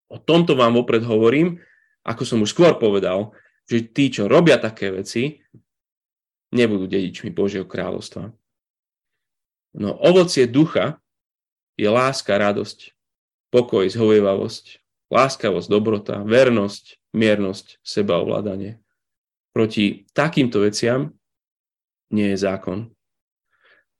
O 0.06 0.22
tomto 0.22 0.54
vám 0.54 0.78
vopred 0.78 1.02
hovorím, 1.02 1.58
ako 2.06 2.22
som 2.22 2.38
už 2.42 2.54
skôr 2.54 2.78
povedal, 2.78 3.34
že 3.66 3.82
tí, 3.90 4.14
čo 4.14 4.30
robia 4.30 4.62
také 4.62 4.94
veci, 4.94 5.42
nebudú 6.54 6.86
dedičmi 6.86 7.34
Božieho 7.34 7.66
kráľovstva. 7.66 8.30
No 9.76 9.92
ovocie 9.98 10.46
ducha 10.46 11.02
je 11.76 11.90
láska, 11.90 12.38
radosť, 12.38 12.94
pokoj, 13.52 13.84
zhovievavosť, 13.90 14.80
láskavosť, 15.12 15.68
dobrota, 15.68 16.22
vernosť, 16.22 17.12
miernosť, 17.12 17.82
sebaovládanie. 17.84 18.80
Proti 19.52 20.08
takýmto 20.16 20.64
veciam 20.64 21.12
nie 22.14 22.32
je 22.32 22.38
zákon. 22.40 22.95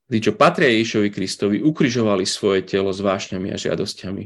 Tí, 0.07 0.23
čo 0.23 0.39
patria 0.39 0.71
Ježišovi 0.71 1.11
Kristovi, 1.11 1.57
ukrižovali 1.59 2.23
svoje 2.23 2.63
telo 2.63 2.95
s 2.95 3.03
vášňami 3.03 3.51
a 3.51 3.59
žiadosťami. 3.59 4.25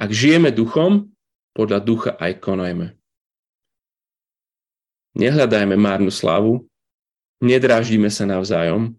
Ak 0.00 0.10
žijeme 0.10 0.48
duchom, 0.50 1.12
podľa 1.52 1.80
ducha 1.84 2.10
aj 2.16 2.40
konajme. 2.40 2.96
Nehľadajme 5.14 5.76
márnu 5.78 6.10
slavu, 6.10 6.66
nedráždime 7.44 8.10
sa 8.10 8.26
navzájom 8.26 8.96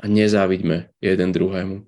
a 0.00 0.04
nezávidme 0.10 0.90
jeden 0.98 1.30
druhému 1.30 1.86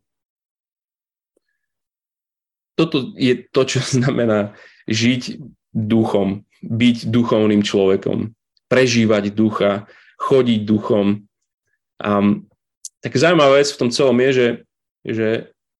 toto 2.79 3.11
je 3.19 3.35
to, 3.51 3.67
čo 3.67 3.83
znamená 3.99 4.55
žiť 4.87 5.43
duchom, 5.75 6.47
byť 6.63 7.11
duchovným 7.11 7.67
človekom, 7.67 8.31
prežívať 8.71 9.35
ducha, 9.35 9.91
chodiť 10.23 10.61
duchom. 10.63 11.27
Um, 11.99 12.47
tak 13.01 13.15
zaujímavá 13.15 13.59
vec 13.59 13.71
v 13.71 13.81
tom 13.81 13.91
celom 13.95 14.19
je, 14.19 14.31
že, 14.33 14.49
že 15.07 15.29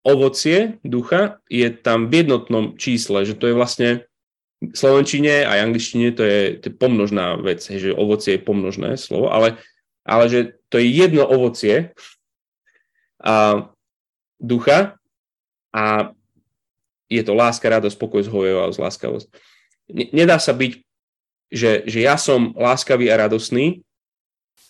ovocie 0.07 0.79
ducha 0.87 1.43
je 1.51 1.69
tam 1.71 2.07
v 2.07 2.25
jednotnom 2.25 2.79
čísle, 2.79 3.27
že 3.27 3.35
to 3.35 3.51
je 3.51 3.55
vlastne 3.59 3.91
v 4.59 4.75
slovenčine 4.75 5.47
a 5.47 5.62
angličtine 5.62 6.11
to 6.14 6.27
je, 6.27 6.59
to 6.59 6.64
je 6.71 6.75
pomnožná 6.75 7.39
vec, 7.39 7.62
že 7.62 7.95
ovocie 7.95 8.39
je 8.39 8.43
pomnožné 8.43 8.99
slovo, 8.99 9.31
ale, 9.31 9.59
ale 10.03 10.25
že 10.27 10.41
to 10.66 10.83
je 10.83 10.87
jedno 10.91 11.23
ovocie 11.27 11.95
a 13.23 13.66
ducha 14.39 14.99
a 15.75 16.14
je 17.09 17.23
to 17.25 17.33
láska, 17.33 17.71
radosť, 17.71 17.97
pokoj, 17.97 18.21
zhovevavosť, 18.21 18.79
láskavosť. 18.79 19.27
Nedá 20.12 20.37
sa 20.37 20.53
byť, 20.53 20.73
že, 21.49 21.89
že 21.89 21.99
ja 22.05 22.21
som 22.21 22.53
láskavý 22.53 23.09
a 23.09 23.16
radosný, 23.16 23.81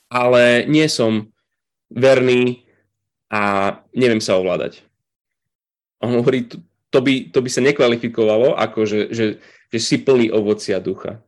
ale 0.06 0.64
nie 0.70 0.86
som 0.86 1.28
verný 1.92 2.64
a 3.28 3.74
neviem 3.92 4.20
sa 4.20 4.36
ovládať. 4.40 4.84
On 6.00 6.14
hovorí, 6.14 6.46
to, 6.46 6.62
to, 6.88 7.00
by, 7.02 7.28
to 7.28 7.38
by 7.42 7.50
sa 7.50 7.60
nekvalifikovalo 7.64 8.54
ako, 8.54 8.86
že, 8.86 9.00
že, 9.12 9.26
že 9.68 9.78
si 9.78 10.00
plný 10.00 10.30
ovocia 10.32 10.78
ducha. 10.78 11.20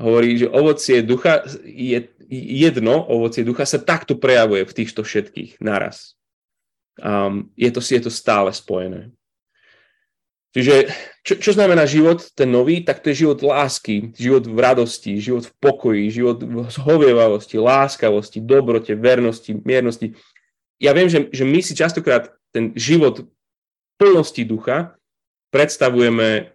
Hovorí, 0.00 0.40
že 0.40 0.50
ovocie 0.50 1.04
ducha 1.04 1.44
je, 1.62 2.10
jedno 2.32 3.06
ovocie 3.06 3.44
ducha 3.44 3.68
sa 3.68 3.78
takto 3.78 4.18
prejavuje 4.18 4.64
v 4.66 4.76
týchto 4.82 5.04
všetkých 5.04 5.60
naraz. 5.62 6.16
Um, 6.98 7.52
je, 7.54 7.70
to, 7.70 7.80
je 7.80 8.00
to 8.02 8.10
stále 8.10 8.50
spojené. 8.50 9.12
Čiže 10.52 10.92
čo, 11.24 11.40
čo 11.40 11.50
znamená 11.56 11.88
život, 11.88 12.28
ten 12.36 12.52
nový, 12.52 12.84
tak 12.84 13.00
to 13.00 13.08
je 13.08 13.24
život 13.24 13.40
lásky, 13.40 14.12
život 14.12 14.44
v 14.44 14.58
radosti, 14.60 15.16
život 15.16 15.48
v 15.48 15.52
pokoji, 15.56 16.04
život 16.12 16.44
v 16.44 16.68
zhovievavosti, 16.68 17.56
láskavosti, 17.56 18.44
dobrote, 18.44 18.92
vernosti, 18.92 19.56
miernosti. 19.56 20.12
Ja 20.76 20.92
viem, 20.92 21.08
že, 21.08 21.32
že 21.32 21.48
my 21.48 21.64
si 21.64 21.72
častokrát 21.72 22.36
ten 22.52 22.76
život 22.76 23.24
plnosti 23.96 24.44
ducha 24.44 24.92
predstavujeme 25.48 26.52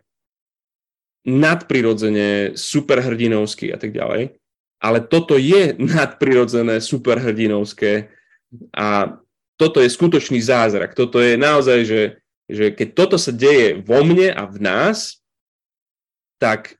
nadprirodzene, 1.25 2.53
superhrdinovský 2.53 3.73
a 3.73 3.77
tak 3.81 3.97
ďalej. 3.97 4.37
Ale 4.77 5.01
toto 5.09 5.41
je 5.41 5.73
nadprirodzené, 5.97 6.77
superhrdinovské 6.81 8.13
a 8.77 9.17
toto 9.57 9.81
je 9.81 9.89
skutočný 9.89 10.37
zázrak. 10.37 10.93
Toto 10.93 11.17
je 11.17 11.33
naozaj, 11.33 11.79
že, 11.81 12.01
že 12.47 12.71
keď 12.71 12.87
toto 12.95 13.15
sa 13.19 13.35
deje 13.35 13.83
vo 13.83 14.01
mne 14.07 14.31
a 14.31 14.43
v 14.47 14.57
nás, 14.63 15.19
tak 16.39 16.79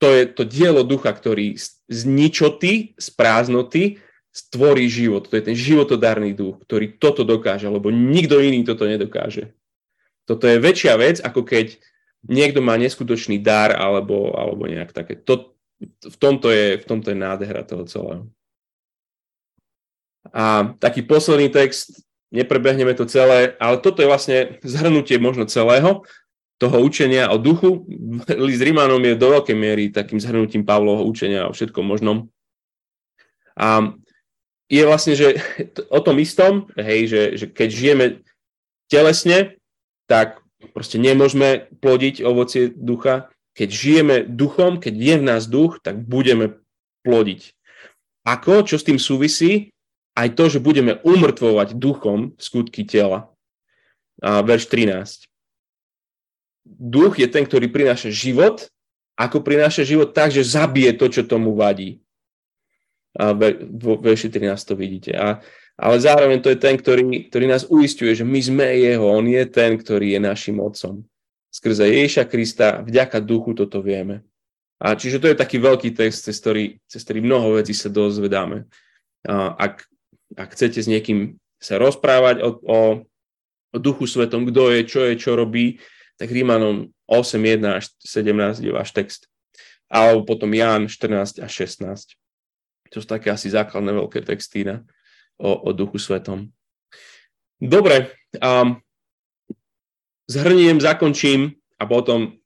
to 0.00 0.08
je 0.08 0.24
to 0.32 0.48
dielo 0.48 0.80
ducha, 0.80 1.12
ktorý 1.12 1.60
z 1.86 2.00
ničoty, 2.08 2.96
z 2.96 3.08
prázdnoty 3.12 4.00
stvorí 4.32 4.88
život. 4.88 5.28
To 5.28 5.36
je 5.36 5.44
ten 5.52 5.56
životodárny 5.58 6.32
duch, 6.32 6.56
ktorý 6.64 6.96
toto 6.96 7.26
dokáže, 7.26 7.68
lebo 7.68 7.92
nikto 7.92 8.40
iný 8.40 8.64
toto 8.64 8.88
nedokáže. 8.88 9.52
Toto 10.24 10.48
je 10.48 10.56
väčšia 10.56 10.94
vec, 10.96 11.20
ako 11.20 11.44
keď 11.44 11.76
niekto 12.24 12.64
má 12.64 12.80
neskutočný 12.80 13.42
dar 13.42 13.76
alebo, 13.76 14.32
alebo 14.32 14.64
nejak 14.70 14.96
také. 14.96 15.18
To, 15.28 15.52
v, 15.82 16.16
tomto 16.16 16.48
je, 16.48 16.80
v 16.80 16.84
tomto 16.86 17.12
je 17.12 17.18
nádhera 17.18 17.66
toho 17.66 17.84
celého. 17.84 18.24
A 20.30 20.76
taký 20.78 21.02
posledný 21.02 21.48
text, 21.50 22.04
neprebehneme 22.30 22.94
to 22.94 23.06
celé, 23.06 23.58
ale 23.58 23.82
toto 23.82 24.02
je 24.02 24.10
vlastne 24.10 24.58
zhrnutie 24.62 25.18
možno 25.18 25.46
celého 25.50 26.06
toho 26.60 26.76
učenia 26.84 27.32
o 27.32 27.40
duchu. 27.40 27.88
List 28.28 28.60
Rímanom 28.62 29.00
je 29.00 29.16
do 29.16 29.28
veľkej 29.32 29.56
miery 29.56 29.88
takým 29.90 30.20
zhrnutím 30.20 30.62
Pavlovho 30.62 31.08
učenia 31.08 31.48
o 31.48 31.54
všetkom 31.56 31.82
možnom. 31.82 32.28
A 33.56 33.96
je 34.70 34.82
vlastne, 34.86 35.18
že 35.18 35.40
o 35.90 36.00
tom 36.04 36.20
istom, 36.22 36.70
hej, 36.78 37.10
že, 37.10 37.22
že 37.34 37.46
keď 37.50 37.68
žijeme 37.68 38.06
telesne, 38.86 39.58
tak 40.06 40.38
proste 40.76 41.00
nemôžeme 41.00 41.66
plodiť 41.80 42.22
ovocie 42.22 42.70
ducha. 42.70 43.32
Keď 43.56 43.68
žijeme 43.68 44.16
duchom, 44.28 44.78
keď 44.78 44.94
je 44.94 45.14
v 45.18 45.26
nás 45.26 45.50
duch, 45.50 45.82
tak 45.82 45.98
budeme 45.98 46.60
plodiť. 47.02 47.56
Ako? 48.28 48.62
Čo 48.68 48.76
s 48.78 48.86
tým 48.86 49.00
súvisí? 49.00 49.72
Aj 50.20 50.36
to, 50.36 50.44
že 50.52 50.60
budeme 50.60 51.00
umrtvovať 51.00 51.80
duchom 51.80 52.36
skutky 52.36 52.84
tela. 52.84 53.32
A 54.20 54.44
verš 54.44 54.68
13. 54.68 55.24
Duch 56.68 57.16
je 57.16 57.24
ten, 57.24 57.48
ktorý 57.48 57.72
prináša 57.72 58.12
život. 58.12 58.68
Ako 59.16 59.40
prináša 59.40 59.80
život? 59.80 60.12
Tak, 60.12 60.28
že 60.28 60.44
zabije 60.44 60.92
to, 61.00 61.08
čo 61.08 61.24
tomu 61.24 61.56
vadí. 61.56 62.04
A 63.16 63.32
vo 63.64 63.96
verši 63.96 64.28
13 64.28 64.52
to 64.60 64.76
vidíte. 64.76 65.16
A, 65.16 65.40
ale 65.80 65.96
zároveň 65.96 66.44
to 66.44 66.52
je 66.52 66.60
ten, 66.60 66.76
ktorý, 66.76 67.32
ktorý 67.32 67.44
nás 67.48 67.64
uistuje, 67.64 68.12
že 68.12 68.28
my 68.28 68.40
sme 68.44 68.68
jeho. 68.76 69.08
On 69.08 69.24
je 69.24 69.40
ten, 69.48 69.80
ktorý 69.80 70.14
je 70.14 70.20
našim 70.20 70.60
otcom. 70.60 71.00
Skrze 71.50 71.88
Ježiša 71.88 72.28
Krista, 72.28 72.84
vďaka 72.84 73.18
duchu 73.24 73.56
toto 73.56 73.80
vieme. 73.80 74.22
A 74.78 74.94
čiže 74.94 75.18
to 75.18 75.32
je 75.32 75.36
taký 75.36 75.58
veľký 75.60 75.96
text, 75.96 76.28
cez 76.28 76.36
ktorý, 76.40 76.78
cez 76.86 77.04
ktorý 77.04 77.24
mnoho 77.24 77.58
vecí 77.58 77.72
sa 77.72 77.90
dozvedáme. 77.90 78.68
A 79.26 79.52
ak 79.56 79.84
ak 80.36 80.54
chcete 80.54 80.78
s 80.78 80.90
niekým 80.90 81.38
sa 81.60 81.76
rozprávať 81.76 82.40
o, 82.40 82.50
o, 82.64 82.78
o 83.74 83.76
duchu 83.78 84.08
svetom, 84.08 84.48
kto 84.48 84.72
je, 84.72 84.80
čo 84.86 85.00
je, 85.04 85.14
čo 85.18 85.36
robí, 85.36 85.78
tak 86.16 86.32
Rímanom 86.32 86.92
8, 87.08 87.36
1 87.36 87.64
až 87.80 87.90
17 88.04 88.64
je 88.64 88.72
váš 88.72 88.92
text. 88.92 89.26
Alebo 89.90 90.22
potom 90.22 90.52
Ján 90.54 90.86
14 90.86 91.42
až 91.42 91.52
16. 91.52 92.16
To 92.90 92.96
sú 92.98 93.06
také 93.06 93.30
asi 93.30 93.50
základné 93.50 93.90
veľké 93.94 94.22
texty 94.22 94.62
na, 94.62 94.82
o, 95.40 95.50
o 95.66 95.70
duchu 95.74 95.98
svetom. 95.98 96.50
Dobre, 97.60 98.14
um, 98.40 98.78
zhrniem, 100.30 100.80
zakončím 100.80 101.58
a 101.76 101.84
potom 101.84 102.40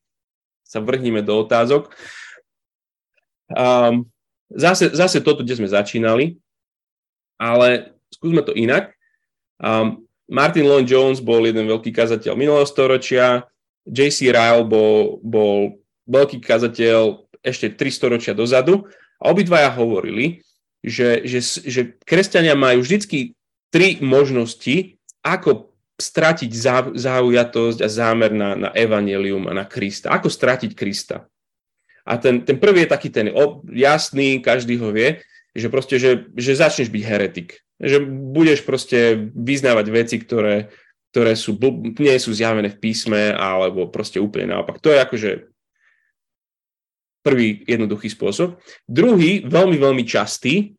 sa 0.65 0.81
vrhníme 0.81 1.23
do 1.23 1.45
otázok. 1.45 1.93
Um, 3.53 4.09
zase, 4.51 4.91
zase 4.91 5.21
toto, 5.21 5.45
kde 5.45 5.61
sme 5.61 5.69
začínali, 5.69 6.41
ale 7.39 7.97
skúsme 8.11 8.43
to 8.43 8.55
inak. 8.55 8.95
Um, 9.59 10.07
Martin 10.31 10.65
Lloyd 10.65 10.89
Jones 10.89 11.21
bol 11.21 11.45
jeden 11.45 11.69
veľký 11.69 11.93
kazateľ 11.93 12.33
minulého 12.35 12.65
storočia, 12.65 13.45
J.C. 13.85 14.33
Ryle 14.33 14.65
bol, 14.65 15.21
bol 15.21 15.77
veľký 16.09 16.41
kazateľ 16.41 17.29
ešte 17.45 17.77
tri 17.77 17.93
storočia 17.93 18.33
dozadu 18.33 18.89
a 19.21 19.29
obidvaja 19.29 19.69
hovorili, 19.77 20.41
že, 20.81 21.25
že, 21.29 21.41
že 21.45 21.81
kresťania 22.05 22.57
majú 22.57 22.81
vždycky 22.81 23.37
tri 23.69 24.01
možnosti, 24.01 24.97
ako 25.21 25.73
stratiť 26.01 26.51
záujatosť 26.97 27.79
a 27.85 27.89
zámer 27.89 28.33
na, 28.35 28.57
na 28.59 28.71
evanelium 28.75 29.47
a 29.47 29.53
na 29.55 29.65
Krista. 29.69 30.11
Ako 30.11 30.27
stratiť 30.27 30.75
Krista. 30.75 31.29
A 32.05 32.21
ten, 32.21 32.45
ten 32.45 32.61
prvý 32.61 32.85
je 32.85 32.93
taký 32.93 33.09
ten 33.09 33.33
jasný, 33.73 34.43
každý 34.45 34.77
ho 34.77 34.93
vie, 34.93 35.25
že 35.55 35.71
proste, 35.71 35.97
že, 36.03 36.29
že 36.35 36.59
začneš 36.59 36.91
byť 36.91 37.03
heretik. 37.07 37.63
Že 37.79 38.03
budeš 38.35 38.67
proste 38.67 39.31
vyznávať 39.33 39.87
veci, 39.95 40.17
ktoré, 40.19 40.75
ktoré 41.15 41.39
sú, 41.39 41.55
nie 42.03 42.19
sú 42.19 42.35
zjavené 42.35 42.75
v 42.75 42.81
písme, 42.83 43.31
alebo 43.31 43.87
proste 43.87 44.19
úplne 44.19 44.51
naopak. 44.51 44.83
To 44.83 44.91
je 44.91 44.99
akože 44.99 45.31
prvý 47.23 47.63
jednoduchý 47.65 48.13
spôsob. 48.13 48.61
Druhý, 48.85 49.47
veľmi, 49.47 49.79
veľmi 49.81 50.05
častý 50.05 50.77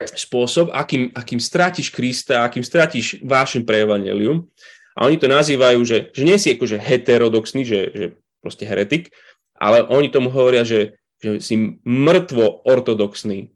spôsob, 0.00 0.72
akým, 0.72 1.12
akým 1.12 1.40
strátiš 1.40 1.92
Krista, 1.92 2.46
akým 2.46 2.64
strátiš 2.64 3.20
vášem 3.24 3.66
pre 3.66 3.84
evanelium. 3.84 4.48
A 4.96 5.08
oni 5.08 5.16
to 5.16 5.28
nazývajú, 5.28 5.80
že, 5.84 5.98
že 6.12 6.22
nie 6.24 6.36
si 6.36 6.52
akože 6.56 6.76
heterodoxný, 6.76 7.64
že, 7.64 7.80
že 7.92 8.06
proste 8.40 8.64
heretik, 8.64 9.12
ale 9.60 9.84
oni 9.84 10.08
tomu 10.08 10.32
hovoria, 10.32 10.64
že, 10.64 10.96
že 11.20 11.40
si 11.44 11.80
mŕtvo 11.84 12.64
ortodoxný, 12.64 13.52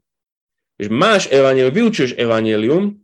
že 0.78 0.90
máš 0.90 1.30
evanelium, 1.30 1.70
vyučuješ 1.70 2.18
evanelium, 2.18 2.98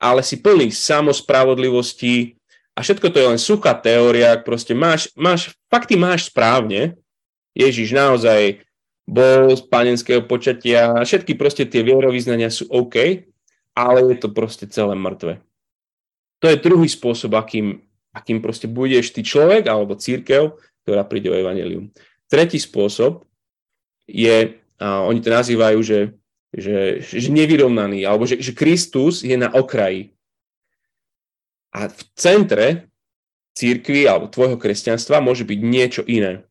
ale 0.00 0.24
si 0.24 0.40
plný 0.40 0.72
samospravodlivosti 0.72 2.40
a 2.72 2.80
všetko 2.80 3.12
to 3.12 3.16
je 3.20 3.30
len 3.36 3.40
suchá 3.40 3.76
teória, 3.76 4.40
proste 4.40 4.72
máš, 4.72 5.12
máš, 5.12 5.52
fakty 5.68 6.00
máš 6.00 6.32
správne, 6.32 6.96
Ježiš 7.52 7.92
naozaj 7.92 8.64
bol 9.04 9.52
z 9.52 9.62
panenského 9.66 10.22
počatia, 10.24 10.94
všetky 11.02 11.34
proste 11.34 11.66
tie 11.66 11.82
vierovýznania 11.82 12.48
sú 12.48 12.70
OK, 12.70 13.26
ale 13.74 13.98
je 14.14 14.16
to 14.22 14.30
proste 14.30 14.70
celé 14.70 14.94
mŕtve. 14.94 15.42
To 16.40 16.48
je 16.48 16.62
druhý 16.62 16.88
spôsob, 16.88 17.36
akým, 17.36 17.84
akým 18.16 18.40
proste 18.40 18.64
budeš 18.64 19.12
ty 19.12 19.20
človek 19.20 19.68
alebo 19.68 19.98
církev, 19.98 20.56
ktorá 20.86 21.04
príde 21.04 21.28
o 21.28 21.36
evanelium. 21.36 21.92
Tretí 22.30 22.56
spôsob 22.56 23.26
je, 24.08 24.56
a 24.80 25.04
oni 25.04 25.20
to 25.20 25.28
nazývajú, 25.28 25.78
že 25.84 25.98
že, 26.50 27.02
že 27.02 27.30
nevyrovnaný, 27.30 28.02
alebo 28.02 28.26
že, 28.26 28.42
že 28.42 28.54
Kristus 28.54 29.22
je 29.22 29.38
na 29.38 29.50
okraji. 29.50 30.10
A 31.70 31.86
v 31.86 32.00
centre 32.18 32.90
církvy 33.54 34.06
alebo 34.10 34.30
tvojho 34.30 34.58
kresťanstva 34.58 35.22
môže 35.22 35.46
byť 35.46 35.58
niečo 35.62 36.02
iné. 36.06 36.42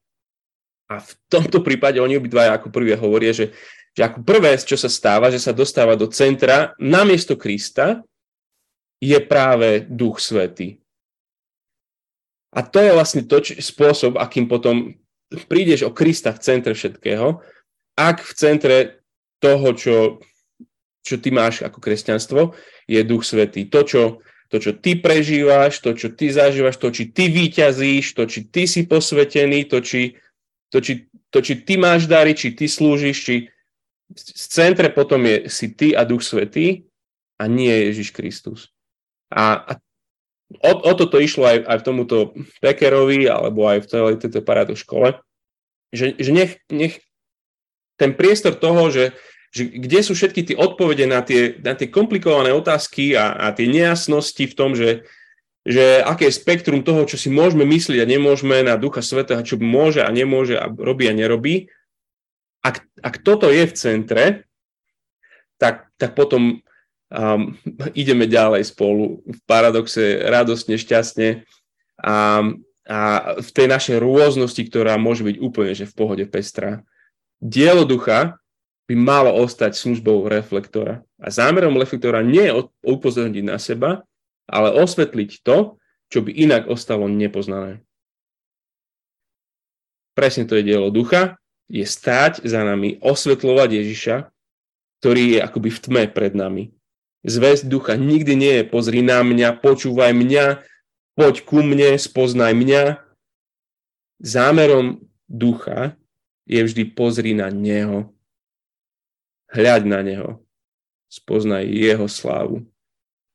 A 0.89 1.03
v 1.03 1.11
tomto 1.29 1.61
prípade 1.61 2.01
oni 2.01 2.17
obidvaja 2.17 2.55
ako 2.55 2.73
prvé 2.73 2.97
hovoria, 2.97 3.35
že, 3.35 3.53
že 3.93 4.01
ako 4.07 4.25
prvé, 4.25 4.57
čo 4.57 4.79
sa 4.79 4.89
stáva, 4.89 5.29
že 5.29 5.37
sa 5.37 5.53
dostáva 5.53 5.93
do 5.93 6.09
centra 6.09 6.73
namiesto 6.81 7.37
Krista, 7.37 8.01
je 8.99 9.15
práve 9.23 9.87
Duch 9.87 10.19
Svetý. 10.19 10.79
A 12.51 12.65
to 12.65 12.81
je 12.81 12.91
vlastne 12.91 13.23
to 13.29 13.39
či, 13.39 13.61
spôsob, 13.61 14.17
akým 14.17 14.49
potom 14.49 14.97
prídeš 15.45 15.85
o 15.85 15.93
Krista 15.93 16.33
v 16.33 16.41
centre 16.41 16.73
všetkého, 16.73 17.37
ak 17.93 18.25
v 18.25 18.33
centre 18.33 18.75
toho, 19.39 19.67
čo, 19.75 19.95
čo 21.03 21.15
ty 21.17 21.31
máš 21.31 21.63
ako 21.63 21.79
kresťanstvo, 21.79 22.53
je 22.85 22.99
Duch 23.07 23.23
Svetý. 23.23 23.65
To 23.71 23.81
čo, 23.87 24.03
to, 24.51 24.57
čo 24.59 24.75
ty 24.75 24.99
prežívaš, 24.99 25.79
to, 25.79 25.95
čo 25.95 26.11
ty 26.13 26.29
zažívaš, 26.29 26.77
to, 26.77 26.91
či 26.91 27.09
ty 27.09 27.31
vyťazíš, 27.31 28.13
to, 28.13 28.23
či 28.27 28.39
ty 28.51 28.67
si 28.67 28.85
posvetený, 28.85 29.65
to, 29.71 29.79
či, 29.79 30.19
to, 30.69 30.83
či, 30.83 31.07
to, 31.31 31.39
či 31.39 31.63
ty 31.63 31.79
máš 31.79 32.05
dary, 32.05 32.35
či 32.35 32.53
ty 32.53 32.67
slúžiš, 32.67 33.17
či 33.17 33.35
v 34.09 34.45
centre 34.49 34.89
potom 34.89 35.21
je 35.21 35.45
si 35.53 35.69
ty 35.73 35.93
a 35.93 36.01
Duch 36.01 36.25
Svetý 36.25 36.89
a 37.37 37.45
nie 37.45 37.69
Ježiš 37.69 38.09
Kristus. 38.09 38.73
A, 39.29 39.61
a 39.61 39.71
o, 40.65 40.71
o 40.81 40.91
toto 40.97 41.21
išlo 41.21 41.45
aj, 41.45 41.57
aj 41.69 41.77
v 41.77 41.85
tomuto 41.85 42.17
Pekerovi, 42.57 43.29
alebo 43.29 43.69
aj 43.69 43.85
v 43.85 44.17
tejto 44.17 44.41
parádu 44.41 44.73
škole, 44.73 45.21
že, 45.93 46.17
že 46.17 46.33
nech, 46.33 46.57
nech 46.73 46.97
ten 47.99 48.15
priestor 48.15 48.55
toho, 48.55 48.87
že, 48.87 49.11
že 49.51 49.67
kde 49.67 49.99
sú 49.99 50.15
všetky 50.15 50.41
tie 50.47 50.55
odpovede 50.55 51.03
na 51.03 51.19
tie, 51.19 51.59
na 51.59 51.75
tie 51.75 51.91
komplikované 51.91 52.55
otázky 52.55 53.19
a, 53.19 53.35
a 53.35 53.51
tie 53.51 53.67
nejasnosti 53.67 54.47
v 54.47 54.55
tom, 54.55 54.71
že, 54.73 55.03
že 55.67 55.99
aké 55.99 56.31
je 56.31 56.39
spektrum 56.39 56.79
toho, 56.81 57.03
čo 57.03 57.19
si 57.19 57.27
môžeme 57.27 57.67
myslieť 57.67 57.99
a 57.99 58.09
nemôžeme 58.09 58.63
na 58.63 58.79
Ducha 58.79 59.03
Svetého, 59.03 59.43
čo 59.43 59.59
môže 59.59 59.99
a 59.99 60.09
nemôže 60.09 60.55
a 60.55 60.71
robí 60.71 61.11
a 61.11 61.13
nerobí. 61.13 61.67
Ak, 62.63 62.87
ak 63.03 63.19
toto 63.19 63.51
je 63.51 63.67
v 63.67 63.73
centre, 63.75 64.25
tak, 65.59 65.91
tak 65.99 66.15
potom 66.15 66.63
um, 67.11 67.41
ideme 68.01 68.25
ďalej 68.25 68.71
spolu 68.71 69.19
v 69.27 69.39
paradoxe 69.43 70.23
radostne, 70.23 70.79
šťastne 70.79 71.43
a, 71.99 72.47
a 72.87 72.99
v 73.37 73.49
tej 73.51 73.67
našej 73.67 73.97
rôznosti, 73.99 74.63
ktorá 74.71 74.95
môže 74.95 75.27
byť 75.27 75.35
úplne 75.43 75.75
že 75.75 75.89
v 75.89 75.97
pohode 75.97 76.25
pestrá. 76.29 76.85
Dielo 77.39 77.87
ducha 77.87 78.39
by 78.89 78.95
malo 78.99 79.31
ostať 79.39 79.77
službou 79.79 80.27
reflektora. 80.27 81.05
A 81.21 81.31
zámerom 81.31 81.79
reflektora 81.79 82.19
nie 82.19 82.43
je 82.43 82.53
upozorniť 82.83 83.43
na 83.47 83.55
seba, 83.61 84.03
ale 84.49 84.73
osvetliť 84.75 85.45
to, 85.45 85.79
čo 86.09 86.25
by 86.25 86.33
inak 86.33 86.65
ostalo 86.67 87.05
nepoznané. 87.05 87.85
Presne 90.17 90.49
to 90.49 90.57
je 90.57 90.67
dielo 90.67 90.89
ducha, 90.89 91.37
je 91.69 91.85
stáť 91.85 92.43
za 92.43 92.65
nami, 92.65 92.97
osvetľovať 92.99 93.69
Ježiša, 93.77 94.15
ktorý 94.99 95.37
je 95.37 95.39
akoby 95.39 95.69
v 95.69 95.79
tme 95.79 96.03
pred 96.09 96.33
nami. 96.33 96.73
Zväzť 97.23 97.69
ducha 97.69 97.93
nikdy 97.93 98.33
nie 98.35 98.53
je 98.59 98.65
pozri 98.65 99.05
na 99.05 99.21
mňa, 99.21 99.61
počúvaj 99.61 100.11
mňa, 100.17 100.65
poď 101.13 101.35
ku 101.45 101.61
mne, 101.61 101.95
spoznaj 101.95 102.57
mňa. 102.57 102.99
Zámerom 104.19 105.05
ducha 105.29 105.98
je 106.49 106.61
vždy 106.65 106.83
pozri 106.97 107.37
na 107.37 107.53
neho, 107.53 108.09
hľaď 109.53 109.81
na 109.85 110.01
neho, 110.01 110.29
spoznaj 111.05 111.69
jeho 111.69 112.09
slávu, 112.09 112.65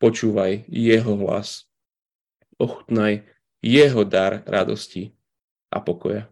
počúvaj 0.03 0.67
jeho 0.67 1.15
hlas, 1.23 1.71
ochutnaj 2.59 3.23
jeho 3.63 4.03
dar 4.03 4.43
radosti 4.43 5.15
a 5.71 5.79
pokoja. 5.79 6.27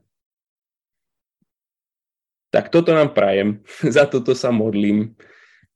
Tak 2.52 2.68
toto 2.68 2.92
nám 2.92 3.14
prajem, 3.14 3.62
za 3.96 4.04
toto 4.10 4.34
sa 4.34 4.50
modlím, 4.50 5.14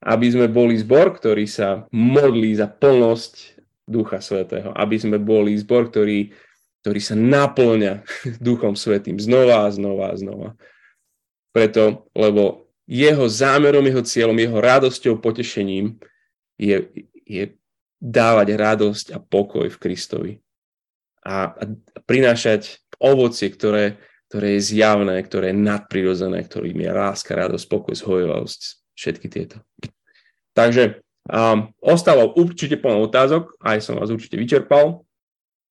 aby 0.02 0.26
sme 0.28 0.46
boli 0.50 0.76
zbor, 0.76 1.14
ktorý 1.14 1.46
sa 1.46 1.86
modlí 1.94 2.52
za 2.58 2.66
plnosť 2.66 3.56
Ducha 3.86 4.18
Svetého, 4.18 4.74
aby 4.74 4.98
sme 4.98 5.16
boli 5.22 5.54
zbor, 5.54 5.88
ktorý, 5.88 6.34
ktorý 6.82 7.00
sa 7.00 7.14
naplňa 7.14 8.02
Duchom 8.44 8.74
Svetým 8.74 9.16
znova 9.22 9.64
a 9.64 9.72
znova 9.72 10.10
a 10.12 10.18
znova. 10.18 10.50
Preto, 11.56 12.12
lebo 12.12 12.68
jeho 12.84 13.24
zámerom, 13.24 13.80
jeho 13.88 14.04
cieľom, 14.04 14.36
jeho 14.36 14.60
radosťou, 14.60 15.24
potešením 15.24 15.96
je, 16.60 16.84
je 17.24 17.56
dávať 17.96 18.60
radosť 18.60 19.06
a 19.16 19.18
pokoj 19.24 19.64
v 19.72 19.80
Kristovi. 19.80 20.32
A, 21.24 21.56
a 21.56 21.64
prinášať 22.04 22.84
ovocie, 23.00 23.48
ktoré, 23.48 23.96
ktoré 24.28 24.60
je 24.60 24.76
zjavné, 24.76 25.16
ktoré 25.24 25.50
je 25.50 25.64
nadprirodzené, 25.64 26.44
ktorým 26.44 26.76
je 26.76 26.92
láska, 26.92 27.32
radosť, 27.32 27.64
pokoj, 27.72 27.96
zhojovosť, 27.96 28.60
všetky 28.92 29.26
tieto. 29.32 29.64
Takže 30.52 31.00
um, 31.32 31.72
ostalo 31.80 32.36
určite 32.36 32.76
plno 32.76 33.00
otázok, 33.08 33.56
aj 33.64 33.80
som 33.80 33.96
vás 33.96 34.12
určite 34.12 34.36
vyčerpal, 34.36 35.08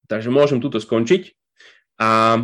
takže 0.09 0.33
môžem 0.33 0.57
túto 0.57 0.81
skončiť. 0.81 1.29
A 2.01 2.41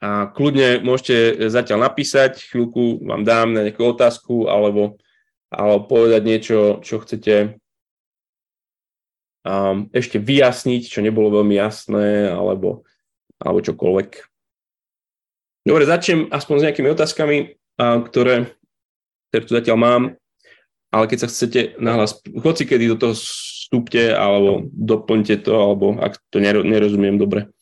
a 0.00 0.32
kľudne 0.32 0.80
môžete 0.80 1.48
zatiaľ 1.52 1.92
napísať, 1.92 2.48
chvíľku 2.48 3.04
vám 3.04 3.20
dám 3.20 3.52
na 3.52 3.68
nejakú 3.68 3.84
otázku 3.84 4.48
alebo, 4.48 4.96
alebo 5.52 5.84
povedať 5.92 6.22
niečo, 6.24 6.58
čo 6.80 7.04
chcete 7.04 7.60
um, 9.44 9.92
ešte 9.92 10.16
vyjasniť, 10.16 10.88
čo 10.88 11.04
nebolo 11.04 11.44
veľmi 11.44 11.52
jasné, 11.52 12.32
alebo, 12.32 12.88
alebo 13.36 13.60
čokoľvek. 13.60 14.10
Dobre, 15.68 15.84
začnem 15.84 16.32
aspoň 16.32 16.54
s 16.56 16.64
nejakými 16.64 16.88
otázkami, 16.96 17.36
ktoré, 17.80 18.56
ktoré 19.28 19.42
tu 19.44 19.52
zatiaľ 19.52 19.76
mám, 19.76 20.02
ale 20.88 21.04
keď 21.06 21.18
sa 21.24 21.28
chcete 21.28 21.76
nahlas, 21.76 22.16
hoci 22.24 22.64
kedy 22.64 22.88
do 22.88 22.96
toho 22.96 23.12
vstúpte, 23.12 24.16
alebo 24.16 24.64
doplňte 24.72 25.44
to, 25.44 25.52
alebo 25.52 26.00
ak 26.00 26.16
to 26.32 26.40
nerozumiem 26.40 27.20
dobre, 27.20 27.52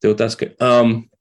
tej 0.00 0.16
otázke. 0.16 0.56
Um, 0.56 1.12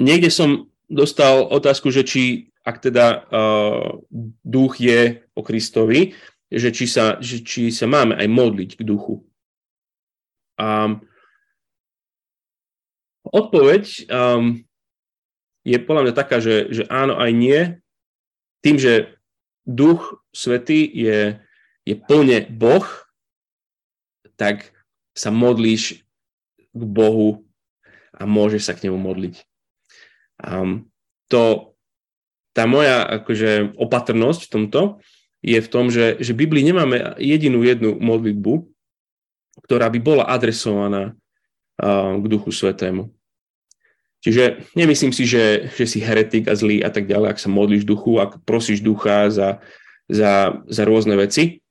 niekde 0.00 0.32
som 0.32 0.66
dostal 0.90 1.46
otázku, 1.46 1.92
že 1.94 2.02
či, 2.02 2.50
ak 2.66 2.82
teda 2.82 3.06
uh, 3.30 4.02
duch 4.42 4.82
je 4.82 5.22
o 5.38 5.40
Kristovi, 5.46 6.16
že 6.50 6.74
či, 6.74 6.90
sa, 6.90 7.22
že 7.22 7.46
či 7.46 7.70
sa 7.70 7.86
máme 7.86 8.18
aj 8.18 8.26
modliť 8.26 8.70
k 8.74 8.82
duchu. 8.82 9.22
Um, 10.58 11.06
odpoveď 13.22 14.10
um, 14.10 14.58
je 15.62 15.78
podľa 15.78 16.02
mňa 16.10 16.14
taká, 16.16 16.42
že, 16.42 16.74
že 16.74 16.82
áno 16.90 17.16
aj 17.16 17.30
nie. 17.30 17.60
Tým, 18.60 18.76
že 18.76 19.14
duch 19.62 20.20
svetý 20.34 20.84
je, 20.84 21.38
je 21.86 21.94
plne 21.96 22.50
Boh, 22.50 22.84
tak 24.34 24.72
sa 25.14 25.30
modlíš 25.30 26.02
k 26.72 26.82
Bohu 26.82 27.44
a 28.16 28.26
môžeš 28.26 28.68
sa 28.68 28.72
k 28.74 28.88
nemu 28.88 28.98
modliť. 28.98 29.49
Um, 30.40 30.88
to, 31.28 31.76
tá 32.56 32.66
moja 32.66 33.04
akože 33.22 33.76
opatrnosť 33.76 34.40
v 34.46 34.50
tomto 34.50 34.80
je 35.40 35.56
v 35.60 35.68
tom, 35.70 35.88
že, 35.88 36.20
že 36.20 36.36
v 36.36 36.44
Biblii 36.44 36.64
nemáme 36.66 37.16
jedinú 37.16 37.64
jednu 37.64 37.96
modlitbu, 37.96 38.68
ktorá 39.64 39.88
by 39.88 39.98
bola 40.00 40.24
adresovaná 40.28 41.12
uh, 41.80 42.16
k 42.20 42.24
Duchu 42.28 42.52
Svetému. 42.52 43.12
Čiže 44.20 44.68
nemyslím 44.76 45.16
si, 45.16 45.24
že, 45.24 45.72
že 45.72 45.88
si 45.88 46.04
heretik 46.04 46.44
a 46.52 46.54
zlý 46.54 46.84
a 46.84 46.92
tak 46.92 47.08
ďalej, 47.08 47.32
ak 47.32 47.40
sa 47.40 47.48
modlíš 47.48 47.88
duchu, 47.88 48.20
ak 48.20 48.44
prosíš 48.44 48.84
ducha 48.84 49.32
za, 49.32 49.64
za, 50.12 50.60
za 50.68 50.82
rôzne 50.84 51.16
veci, 51.16 51.64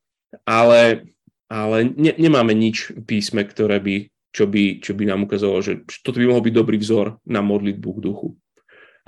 ale, 0.50 1.14
ale 1.46 1.86
ne, 1.94 2.10
nemáme 2.18 2.58
nič 2.58 2.90
v 2.90 3.06
písme, 3.06 3.46
ktoré 3.46 3.78
by, 3.78 4.10
čo, 4.34 4.50
by, 4.50 4.82
čo 4.82 4.98
by 4.98 5.04
nám 5.06 5.30
ukázalo, 5.30 5.62
že 5.62 5.86
toto 6.02 6.18
by 6.18 6.26
mohol 6.26 6.42
byť 6.42 6.54
dobrý 6.58 6.82
vzor 6.82 7.22
na 7.30 7.46
modlitbu 7.46 7.90
k 7.94 8.00
duchu. 8.02 8.28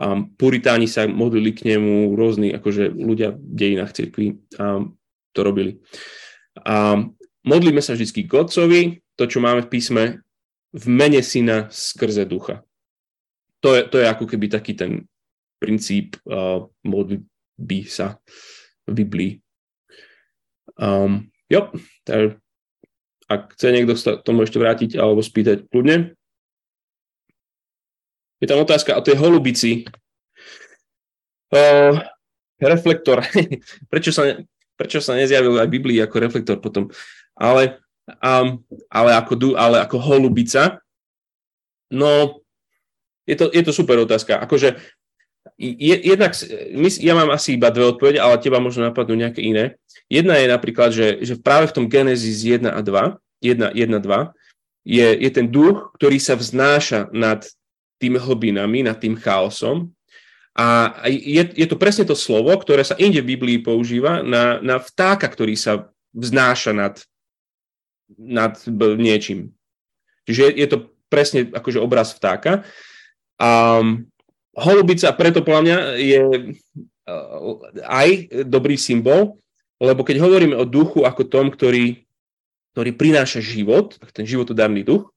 Um, 0.01 0.33
puritáni 0.33 0.89
sa 0.89 1.05
modlili 1.05 1.53
k 1.53 1.69
nemu, 1.77 2.17
rôzni 2.17 2.49
akože 2.49 2.89
ľudia 2.89 3.37
v 3.37 3.53
dejinách 3.53 3.93
cirkvi 3.93 4.41
um, 4.57 4.97
to 5.29 5.45
robili. 5.45 5.77
Um, 6.65 7.13
modlíme 7.45 7.85
sa 7.85 7.93
vždy 7.93 8.25
k 8.25 8.33
Otcovi, 8.33 8.81
to, 9.13 9.29
čo 9.29 9.37
máme 9.37 9.61
v 9.61 9.69
písme, 9.69 10.03
v 10.73 10.85
mene 10.89 11.21
syna 11.21 11.69
skrze 11.69 12.25
ducha. 12.25 12.65
To 13.61 13.77
je, 13.77 13.85
to 13.85 14.01
je 14.01 14.09
ako 14.09 14.25
keby 14.25 14.49
taký 14.49 14.73
ten 14.73 15.05
princíp 15.61 16.17
uh, 16.25 16.65
modlitby 16.81 17.85
sa 17.85 18.17
v 18.89 19.05
Biblii. 19.05 19.31
Um, 20.81 21.29
jo, 21.45 21.69
takže 22.01 22.41
ak 23.29 23.53
chce 23.53 23.67
niekto 23.69 23.93
sa 23.93 24.17
tomu 24.17 24.43
ešte 24.49 24.57
vrátiť 24.57 24.97
alebo 24.97 25.21
spýtať 25.21 25.69
kľudne. 25.69 26.17
Je 28.41 28.49
tam 28.49 28.57
otázka 28.57 28.97
o 28.97 29.05
tej 29.05 29.21
holubici. 29.21 29.85
Uh, 31.53 32.01
reflektor. 32.57 33.21
prečo, 33.91 34.09
sa, 34.09 34.41
prečo 34.73 34.97
sa 34.97 35.13
nezjavil 35.13 35.61
aj 35.61 35.67
v 35.69 35.75
Biblii 35.77 35.97
ako 36.01 36.15
reflektor 36.17 36.57
potom? 36.57 36.89
Ale, 37.37 37.77
um, 38.17 38.65
ale, 38.89 39.11
ako, 39.13 39.53
ale 39.53 39.77
ako 39.85 39.97
holubica? 40.01 40.81
No, 41.93 42.41
je 43.29 43.37
to, 43.37 43.53
je 43.53 43.61
to 43.61 43.71
super 43.71 44.01
otázka. 44.01 44.41
Akože, 44.41 44.81
je, 45.61 45.95
jednak, 46.01 46.33
ja 46.97 47.13
mám 47.13 47.29
asi 47.29 47.53
iba 47.53 47.69
dve 47.69 47.93
odpovede, 47.93 48.17
ale 48.17 48.41
teba 48.41 48.57
možno 48.57 48.89
napadnú 48.89 49.21
nejaké 49.21 49.45
iné. 49.45 49.77
Jedna 50.09 50.37
je 50.41 50.47
napríklad, 50.49 50.89
že, 50.89 51.21
že 51.21 51.37
práve 51.37 51.69
v 51.69 51.75
tom 51.77 51.85
Genesis 51.85 52.41
1 52.41 52.65
a 52.65 52.81
2, 52.81 53.21
1, 53.45 53.77
1 53.77 54.01
2, 54.01 54.33
je, 54.81 55.07
je 55.13 55.29
ten 55.29 55.45
duch, 55.45 55.93
ktorý 56.01 56.17
sa 56.17 56.33
vznáša 56.33 57.13
nad 57.13 57.45
tými 58.01 58.17
hlbinami, 58.17 58.81
nad 58.81 58.97
tým 58.97 59.13
chaosom. 59.13 59.93
A 60.57 60.91
je, 61.07 61.47
je 61.55 61.67
to 61.69 61.79
presne 61.79 62.03
to 62.03 62.17
slovo, 62.17 62.51
ktoré 62.57 62.83
sa 62.83 62.99
inde 62.99 63.23
v 63.23 63.37
Biblii 63.37 63.63
používa 63.63 64.19
na, 64.19 64.59
na 64.59 64.81
vtáka, 64.81 65.29
ktorý 65.29 65.55
sa 65.55 65.87
vznáša 66.11 66.75
nad, 66.75 66.95
nad 68.19 68.59
niečím. 68.99 69.55
Čiže 70.27 70.51
je, 70.51 70.67
to 70.67 70.77
presne 71.07 71.47
akože 71.55 71.79
obraz 71.79 72.11
vtáka. 72.11 72.67
A 73.39 73.79
holubica 74.53 75.07
preto 75.15 75.39
podľa 75.41 75.61
mňa 75.63 75.77
je 75.97 76.21
e, 76.21 76.41
aj 77.87 78.09
dobrý 78.43 78.75
symbol, 78.75 79.39
lebo 79.81 80.03
keď 80.03 80.21
hovoríme 80.21 80.55
o 80.59 80.67
duchu 80.67 81.07
ako 81.07 81.25
tom, 81.25 81.47
ktorý, 81.49 82.03
ktorý 82.75 82.91
prináša 82.93 83.39
život, 83.41 83.97
ten 84.13 84.27
životodarný 84.27 84.85
duch, 84.85 85.09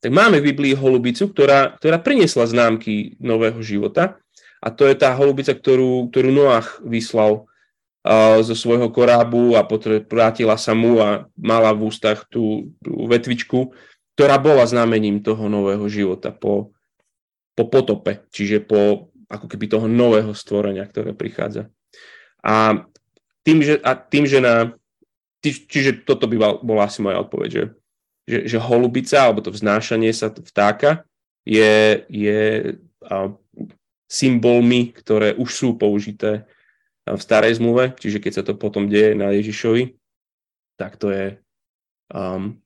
tak 0.00 0.12
máme 0.12 0.38
v 0.38 0.52
Biblii 0.52 0.74
holubicu, 0.76 1.32
ktorá, 1.32 1.74
ktorá 1.80 1.96
priniesla 1.98 2.44
známky 2.46 3.16
nového 3.18 3.58
života 3.64 4.20
a 4.60 4.68
to 4.72 4.88
je 4.88 4.96
tá 4.96 5.12
holubica, 5.16 5.52
ktorú, 5.52 6.12
ktorú 6.12 6.28
Noach 6.32 6.80
vyslal 6.84 7.44
uh, 7.44 8.38
zo 8.42 8.54
svojho 8.56 8.92
korábu 8.92 9.56
a 9.56 9.64
vrátila 10.06 10.56
sa 10.60 10.72
mu 10.76 11.00
a 11.00 11.28
mala 11.36 11.70
v 11.72 11.88
ústach 11.88 12.24
tú, 12.28 12.74
tú 12.80 13.06
vetvičku, 13.08 13.72
ktorá 14.16 14.40
bola 14.40 14.64
znamením 14.64 15.20
toho 15.20 15.48
nového 15.48 15.84
života 15.86 16.32
po, 16.32 16.72
po 17.52 17.64
potope, 17.68 18.24
čiže 18.32 18.64
po 18.64 19.12
ako 19.26 19.46
keby 19.50 19.64
toho 19.66 19.86
nového 19.90 20.30
stvorenia, 20.32 20.86
ktoré 20.86 21.10
prichádza. 21.10 21.66
A 22.46 22.86
tým, 23.42 23.58
že, 23.62 23.78
a 23.82 23.98
tým, 23.98 24.26
že 24.26 24.38
na, 24.38 24.70
čiže 25.42 26.06
toto 26.06 26.30
by 26.30 26.62
bola 26.62 26.86
asi 26.86 27.02
moja 27.02 27.22
odpoveď, 27.22 27.48
že, 27.50 27.62
že, 28.26 28.50
že 28.50 28.58
holubica 28.58 29.22
alebo 29.22 29.40
to 29.40 29.54
vznášanie 29.54 30.10
sa 30.10 30.28
vtáka 30.34 31.06
je, 31.46 32.02
je 32.10 32.42
a, 33.06 33.30
symbolmi, 34.10 34.90
ktoré 34.94 35.34
už 35.38 35.50
sú 35.50 35.68
použité 35.78 36.46
v 37.06 37.20
starej 37.22 37.62
zmluve, 37.62 37.94
čiže 37.94 38.18
keď 38.18 38.32
sa 38.34 38.42
to 38.42 38.58
potom 38.58 38.90
deje 38.90 39.14
na 39.14 39.30
Ježišovi, 39.30 39.94
tak 40.74 40.98
to 40.98 41.14
je, 41.14 41.38
um, 42.10 42.58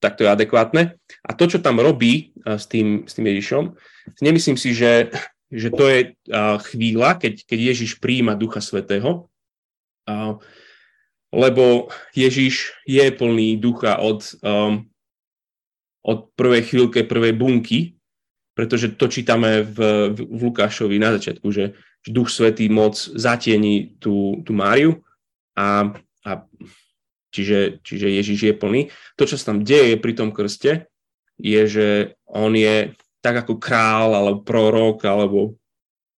tak 0.00 0.16
to 0.16 0.24
je 0.24 0.32
adekvátne. 0.32 0.96
A 1.20 1.30
to, 1.36 1.44
čo 1.44 1.60
tam 1.60 1.76
robí 1.76 2.32
uh, 2.44 2.56
s, 2.56 2.64
tým, 2.64 3.04
s 3.04 3.12
tým 3.12 3.28
Ježišom, 3.28 3.76
nemyslím 4.24 4.56
si, 4.56 4.72
že, 4.72 5.12
že 5.52 5.68
to 5.68 5.84
je 5.92 6.16
uh, 6.32 6.56
chvíľa, 6.72 7.20
keď, 7.20 7.44
keď 7.44 7.58
Ježiš 7.76 8.00
príjima 8.00 8.32
Ducha 8.32 8.64
Svetého, 8.64 9.28
uh, 10.08 10.40
lebo 11.34 11.90
Ježiš 12.14 12.72
je 12.86 13.04
plný 13.10 13.58
ducha 13.58 13.98
od, 13.98 14.22
um, 14.40 14.86
od 16.06 16.18
prvej 16.38 16.62
chvíľke, 16.70 17.04
prvej 17.04 17.34
bunky, 17.34 17.98
pretože 18.54 18.94
to 18.94 19.10
čítame 19.10 19.66
v, 19.66 19.78
v, 20.14 20.18
v 20.22 20.40
Lukášovi 20.46 20.96
na 21.02 21.10
začiatku, 21.18 21.50
že, 21.50 21.74
že 22.06 22.10
Duch 22.14 22.30
Svetý 22.30 22.70
moc 22.70 22.94
zatieni 22.94 23.98
tú, 23.98 24.40
tú 24.46 24.54
Máriu 24.54 25.02
a, 25.58 25.90
a 26.22 26.30
čiže, 27.34 27.82
čiže 27.82 28.06
Ježiš 28.14 28.38
je 28.46 28.54
plný. 28.54 28.80
To, 29.18 29.26
čo 29.26 29.34
sa 29.34 29.50
tam 29.50 29.66
deje 29.66 29.98
pri 29.98 30.14
tom 30.14 30.30
krste, 30.30 30.86
je, 31.34 31.62
že 31.66 31.88
on 32.30 32.54
je 32.54 32.94
tak 33.18 33.42
ako 33.42 33.58
král, 33.58 34.14
alebo 34.14 34.46
prorok, 34.46 35.02
alebo, 35.02 35.58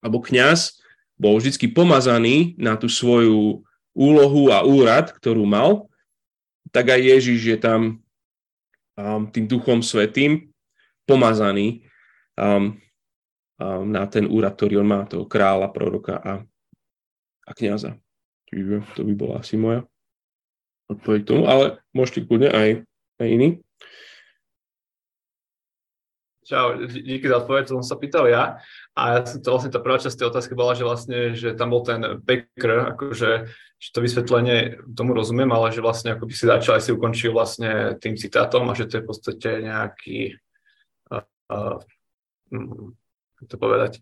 alebo 0.04 0.18
kňaz, 0.20 0.76
bol 1.16 1.40
vždy 1.40 1.72
pomazaný 1.72 2.58
na 2.60 2.76
tú 2.76 2.92
svoju 2.92 3.64
úlohu 3.96 4.52
a 4.52 4.60
úrad, 4.60 5.08
ktorú 5.16 5.48
mal, 5.48 5.88
tak 6.68 6.92
aj 6.92 7.00
Ježiš 7.00 7.40
je 7.56 7.58
tam 7.58 7.80
um, 9.00 9.24
tým 9.32 9.48
Duchom 9.48 9.80
Svetým 9.80 10.52
pomazaný 11.08 11.88
um, 12.36 12.76
um, 13.56 13.84
na 13.88 14.04
ten 14.04 14.28
úrad, 14.28 14.52
ktorý 14.52 14.84
on 14.84 14.88
má, 14.92 15.00
toho 15.08 15.24
kráľa, 15.24 15.72
proroka 15.72 16.20
a, 16.20 16.44
a 17.48 17.50
kniaza. 17.56 17.96
Čiže 18.52 18.84
to 18.92 19.00
by 19.08 19.14
bola 19.16 19.40
asi 19.40 19.56
moja 19.56 19.88
odpoveď 20.86 21.20
tomu, 21.26 21.50
ale 21.50 21.82
môžete 21.90 22.28
kľudne 22.28 22.50
aj, 22.52 22.68
aj 23.18 23.26
iný. 23.26 23.48
Čau, 26.46 26.78
díky 26.86 27.26
za 27.26 27.42
odpoveď, 27.42 27.66
to 27.66 27.82
som 27.82 27.86
sa 27.86 27.98
pýtal 27.98 28.30
ja. 28.30 28.62
A 28.94 29.18
ja 29.18 29.26
som 29.26 29.42
to 29.42 29.50
vlastne 29.50 29.74
tá 29.74 29.82
prvá 29.82 29.98
časť 29.98 30.14
tej 30.14 30.30
otázky 30.30 30.54
bola, 30.54 30.78
že 30.78 30.86
vlastne, 30.86 31.34
že 31.34 31.58
tam 31.58 31.74
bol 31.74 31.82
ten 31.82 32.22
Becker, 32.22 32.94
akože 32.94 33.50
že 33.76 33.92
to 33.92 34.00
vysvetlenie 34.00 34.80
tomu 34.96 35.12
rozumiem, 35.12 35.52
ale 35.52 35.68
že 35.68 35.84
vlastne 35.84 36.16
ako 36.16 36.24
by 36.24 36.32
si 36.32 36.44
začal 36.48 36.80
aj 36.80 36.82
si 36.88 36.90
ukončil 36.96 37.30
vlastne 37.36 38.00
tým 38.00 38.16
citátom 38.16 38.64
a 38.68 38.76
že 38.76 38.88
to 38.88 38.98
je 38.98 39.04
v 39.04 39.08
podstate 39.08 39.50
nejaký 39.60 40.18
uh, 41.12 41.24
uh, 41.52 41.78
to 43.44 43.56
povedať, 43.60 44.00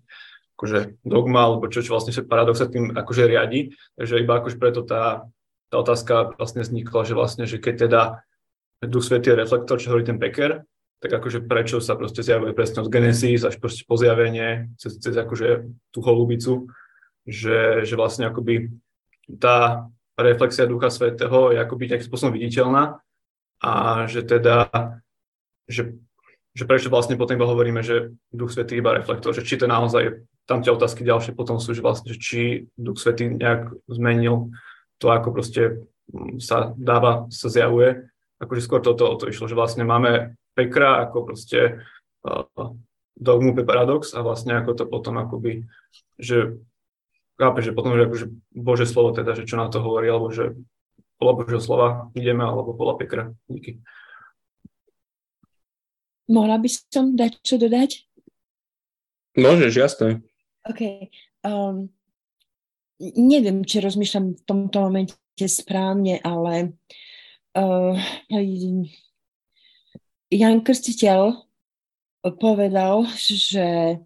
akože 0.55 1.03
dogma, 1.03 1.51
alebo 1.51 1.66
čo, 1.66 1.83
čo 1.83 1.99
vlastne 1.99 2.14
paradox 2.22 2.62
sa 2.62 2.70
tým 2.70 2.95
akože 2.95 3.27
riadi. 3.27 3.75
Takže 3.99 4.22
iba 4.22 4.39
akože 4.39 4.57
preto 4.62 4.87
tá, 4.87 5.27
tá 5.68 5.77
otázka 5.83 6.39
vlastne 6.39 6.62
vznikla, 6.62 7.01
že 7.03 7.14
vlastne, 7.18 7.45
že 7.51 7.59
keď 7.59 7.75
teda 7.91 8.03
Duch 8.87 9.03
Svetý 9.03 9.35
je 9.35 9.41
reflektor, 9.43 9.81
čo 9.81 9.91
hovorí 9.91 10.07
ten 10.07 10.20
Becker, 10.20 10.62
tak 11.03 11.11
akože 11.20 11.45
prečo 11.45 11.83
sa 11.83 11.99
proste 11.99 12.22
zjavuje 12.22 12.57
presne 12.57 12.81
od 12.81 12.89
Genesis 12.89 13.45
až 13.45 13.59
proste 13.59 13.85
po 13.85 13.99
zjavenie 13.99 14.72
cez, 14.79 14.97
cez 15.03 15.12
akože 15.12 15.66
tú 15.91 15.99
holubicu, 16.01 16.70
že, 17.27 17.85
že 17.85 17.95
vlastne 17.97 18.29
akoby 18.29 18.72
tá 19.41 19.89
reflexia 20.14 20.68
Ducha 20.68 20.93
Svetého 20.93 21.51
je 21.51 21.59
akoby 21.59 21.91
nejakým 21.91 22.09
spôsobom 22.09 22.35
viditeľná 22.37 23.03
a 23.64 23.72
že 24.07 24.22
teda, 24.22 24.70
že 25.66 25.97
že 26.55 26.70
prečo 26.70 26.87
vlastne 26.87 27.18
potom 27.18 27.35
iba 27.35 27.51
hovoríme, 27.51 27.83
že 27.83 28.14
Duch 28.31 28.55
Svetý 28.55 28.79
iba 28.79 28.95
reflektor, 28.95 29.35
že 29.35 29.43
či 29.43 29.59
to 29.59 29.66
naozaj, 29.66 30.22
tam 30.47 30.62
tie 30.62 30.70
otázky 30.70 31.03
ďalšie 31.03 31.35
potom 31.35 31.59
sú, 31.59 31.75
že 31.75 31.83
vlastne, 31.83 32.14
že 32.14 32.18
či 32.22 32.43
Duch 32.79 33.03
Svetý 33.03 33.27
nejak 33.27 33.75
zmenil 33.91 34.55
to, 35.03 35.11
ako 35.11 35.35
proste 35.35 35.83
sa 36.39 36.70
dáva, 36.79 37.27
sa 37.35 37.51
zjavuje. 37.51 38.07
Akože 38.39 38.62
skôr 38.62 38.79
toto 38.79 39.03
o 39.03 39.18
to 39.18 39.27
išlo, 39.27 39.51
že 39.51 39.59
vlastne 39.59 39.83
máme 39.83 40.39
Pekra 40.55 41.03
ako 41.03 41.27
proste 41.27 41.83
uh, 42.22 42.70
dogmu 43.18 43.59
paradox 43.66 44.14
a 44.14 44.22
vlastne 44.22 44.55
ako 44.55 44.70
to 44.79 44.85
potom 44.87 45.18
akoby, 45.18 45.66
že 46.22 46.55
chápe, 47.39 47.61
že 47.62 47.74
potom, 47.74 47.95
že 47.99 48.07
akože 48.07 48.26
Bože 48.55 48.87
slovo 48.87 49.11
teda, 49.14 49.35
že 49.35 49.47
čo 49.47 49.59
na 49.59 49.66
to 49.70 49.82
hovorí, 49.82 50.07
alebo 50.11 50.30
že 50.30 50.55
podľa 51.18 51.35
Božieho 51.39 51.62
slova 51.62 51.89
ideme, 52.14 52.43
alebo 52.43 52.74
podľa 52.74 52.95
Pekra. 52.99 53.24
Díky. 53.47 53.82
Mohla 56.30 56.57
by 56.57 56.68
som 56.72 57.14
dať 57.14 57.32
čo 57.45 57.61
dodať? 57.61 58.09
Môžeš, 59.37 59.72
jasné. 59.76 60.09
OK. 60.64 61.12
Um, 61.45 61.93
neviem, 62.99 63.66
či 63.66 63.85
rozmýšľam 63.85 64.39
v 64.39 64.43
tomto 64.47 64.78
momente 64.89 65.18
správne, 65.45 66.22
ale 66.24 66.78
uh, 67.59 67.93
Jan 70.32 70.59
Krstiteľ 70.64 71.45
povedal, 72.41 73.05
že 73.20 74.01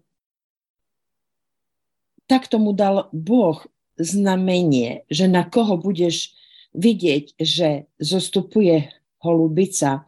tak 2.29 2.45
tomu 2.45 2.77
dal 2.77 3.09
Boh 3.09 3.57
znamenie, 3.97 5.03
že 5.09 5.25
na 5.25 5.43
koho 5.43 5.75
budeš 5.81 6.37
vidieť, 6.77 7.41
že 7.41 7.89
zostupuje 7.97 8.93
holubica, 9.25 10.05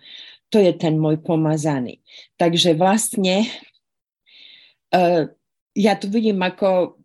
to 0.53 0.61
je 0.61 0.71
ten 0.77 1.01
môj 1.01 1.19
pomazaný. 1.19 1.99
Takže 2.37 2.77
vlastne 2.77 3.49
uh, 4.93 5.25
ja 5.73 5.93
tu 5.97 6.07
vidím 6.13 6.39
ako, 6.43 7.01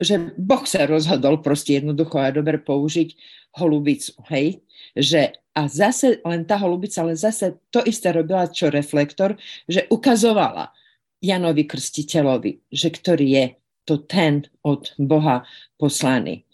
že 0.00 0.34
Boh 0.34 0.64
sa 0.66 0.88
rozhodol 0.88 1.38
proste 1.44 1.78
jednoducho 1.78 2.18
a 2.18 2.34
dobre 2.34 2.58
použiť 2.58 3.14
holubicu, 3.60 4.16
hej? 4.32 4.64
Že 4.96 5.36
a 5.52 5.66
zase 5.68 6.22
len 6.24 6.46
tá 6.48 6.56
holubica, 6.56 7.04
ale 7.04 7.18
zase 7.18 7.58
to 7.68 7.84
isté 7.84 8.14
robila, 8.14 8.48
čo 8.48 8.72
reflektor, 8.72 9.36
že 9.68 9.84
ukazovala 9.92 10.72
Janovi 11.20 11.68
Krstiteľovi, 11.68 12.72
že 12.72 12.88
ktorý 12.88 13.26
je 13.28 13.44
to 13.84 14.00
ten 14.04 14.46
od 14.62 14.92
Boha 14.98 15.44
poslaný. 15.78 16.44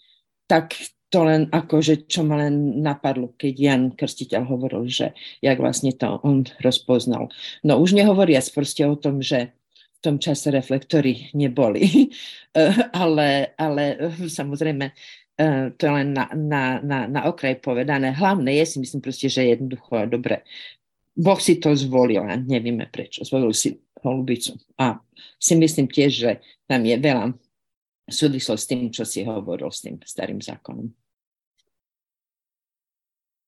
Tak 0.47 0.75
to 1.07 1.23
len 1.23 1.47
ako, 1.55 1.79
že 1.79 2.03
čo 2.03 2.27
ma 2.27 2.43
len 2.43 2.83
napadlo, 2.83 3.31
keď 3.39 3.53
Jan 3.55 3.83
Krstiteľ 3.95 4.43
hovoril, 4.43 4.91
že 4.91 5.15
jak 5.39 5.55
vlastne 5.55 5.95
to 5.95 6.19
on 6.23 6.43
rozpoznal. 6.59 7.31
No 7.63 7.79
už 7.79 7.95
nehovoria 7.95 8.43
proste 8.51 8.83
o 8.83 8.99
tom, 8.99 9.23
že 9.23 9.55
v 9.97 9.99
tom 10.03 10.15
čase 10.19 10.51
reflektory 10.51 11.31
neboli, 11.31 12.11
ale, 13.01 13.55
ale 13.55 13.83
samozrejme 14.27 14.85
eh, 15.39 15.71
to 15.79 15.81
je 15.87 15.93
len 15.95 16.11
na, 16.11 16.27
na, 16.35 16.63
na, 16.83 16.99
na 17.07 17.21
okraj 17.31 17.55
povedané. 17.63 18.11
Hlavné 18.11 18.59
je 18.61 18.65
si 18.67 18.77
myslím 18.83 18.99
proste, 18.99 19.31
že 19.31 19.47
jednoducho 19.47 20.11
dobre. 20.11 20.43
Boh 21.17 21.41
si 21.41 21.57
to 21.57 21.73
zvolil 21.73 22.21
a 22.21 22.37
nevieme 22.37 22.85
prečo. 22.85 23.25
Zvolil 23.25 23.49
si 23.57 23.73
holubicu. 24.05 24.53
A 24.77 25.01
si 25.41 25.57
myslím 25.57 25.89
tiež, 25.89 26.11
že 26.13 26.31
tam 26.69 26.85
je 26.85 26.93
veľa 26.93 27.33
súvislo 28.05 28.53
s 28.53 28.69
tým, 28.69 28.93
čo 28.93 29.01
si 29.01 29.25
hovoril 29.25 29.73
s 29.73 29.81
tým 29.81 29.97
starým 30.05 30.37
zákonom. 30.37 30.93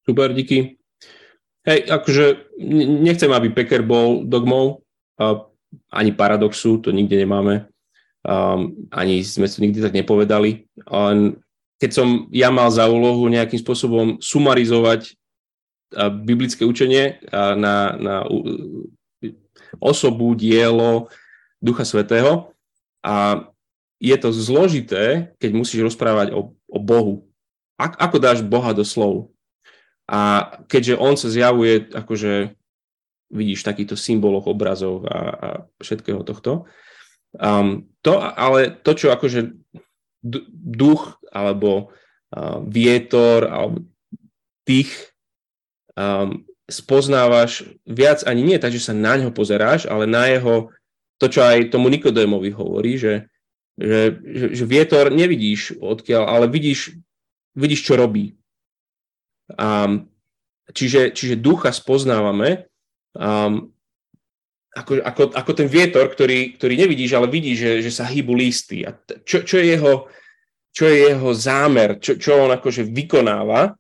Super, 0.10 0.34
díky. 0.34 0.82
Hej, 1.62 1.86
akože 1.86 2.58
nechcem, 3.06 3.30
aby 3.30 3.54
Peker 3.54 3.86
bol 3.86 4.26
dogmou, 4.26 4.82
ani 5.94 6.12
paradoxu, 6.16 6.82
to 6.82 6.90
nikde 6.90 7.14
nemáme, 7.14 7.70
ani 8.90 9.22
sme 9.22 9.46
to 9.46 9.62
nikdy 9.62 9.78
tak 9.78 9.94
nepovedali. 9.94 10.66
Keď 11.78 11.92
som 11.94 12.26
ja 12.34 12.50
mal 12.50 12.74
za 12.74 12.90
úlohu 12.90 13.30
nejakým 13.30 13.62
spôsobom 13.62 14.18
sumarizovať 14.18 15.19
biblické 15.98 16.66
učenie 16.66 17.18
na, 17.34 17.98
na 17.98 18.16
osobu, 19.82 20.38
dielo 20.38 21.10
Ducha 21.62 21.84
Svetého 21.84 22.54
a 23.04 23.48
je 24.00 24.16
to 24.16 24.32
zložité, 24.32 25.36
keď 25.44 25.52
musíš 25.52 25.92
rozprávať 25.92 26.32
o, 26.32 26.56
o 26.56 26.80
Bohu. 26.80 27.28
Ak, 27.76 28.00
ako 28.00 28.18
dáš 28.20 28.40
Boha 28.40 28.72
do 28.72 28.88
slov? 28.88 29.36
A 30.08 30.52
keďže 30.72 30.96
on 30.96 31.20
sa 31.20 31.28
zjavuje, 31.28 31.92
akože 31.92 32.56
vidíš 33.30 33.62
takýto 33.62 33.94
symboloch, 33.94 34.50
obrazov 34.50 35.06
a, 35.06 35.20
a 35.20 35.50
všetkého 35.84 36.24
tohto. 36.26 36.66
Um, 37.38 37.92
to, 38.02 38.18
ale 38.18 38.74
to, 38.82 38.98
čo 38.98 39.14
akože 39.14 39.54
duch 40.74 41.22
alebo 41.30 41.94
uh, 42.34 42.58
vietor 42.66 43.46
alebo 43.46 43.86
tých 44.66 44.90
um, 46.00 46.48
spoznávaš 46.72 47.68
viac 47.84 48.24
ani 48.24 48.46
nie 48.46 48.58
tak, 48.62 48.72
že 48.72 48.80
sa 48.80 48.96
na 48.96 49.20
ňo 49.20 49.36
pozeráš, 49.36 49.84
ale 49.92 50.08
na 50.08 50.32
jeho, 50.32 50.72
to, 51.20 51.28
čo 51.28 51.44
aj 51.44 51.76
tomu 51.76 51.92
Nikodémovi 51.92 52.56
hovorí, 52.56 52.96
že, 52.96 53.28
že, 53.76 54.16
že, 54.24 54.46
že 54.56 54.64
vietor 54.64 55.12
nevidíš 55.12 55.76
odkiaľ, 55.76 56.24
ale 56.32 56.46
vidíš, 56.48 56.96
vidíš 57.60 57.84
čo 57.84 58.00
robí. 58.00 58.40
Um, 59.60 60.08
čiže, 60.72 61.12
čiže 61.12 61.42
ducha 61.42 61.74
spoznávame 61.74 62.70
um, 63.18 63.74
ako, 64.70 65.02
ako, 65.02 65.22
ako 65.34 65.52
ten 65.58 65.66
vietor, 65.66 66.06
ktorý, 66.08 66.56
ktorý 66.56 66.74
nevidíš, 66.78 67.18
ale 67.18 67.26
vidíš, 67.26 67.58
že, 67.58 67.72
že 67.90 67.92
sa 67.92 68.06
hýbu 68.06 68.34
lísty. 68.38 68.86
A 68.86 68.94
čo, 69.26 69.42
čo, 69.42 69.58
je 69.58 69.76
jeho, 69.76 70.06
čo 70.70 70.86
je 70.86 70.98
jeho 71.10 71.30
zámer, 71.34 71.98
čo, 71.98 72.22
čo 72.22 72.46
on 72.46 72.54
akože 72.54 72.86
vykonáva. 72.86 73.74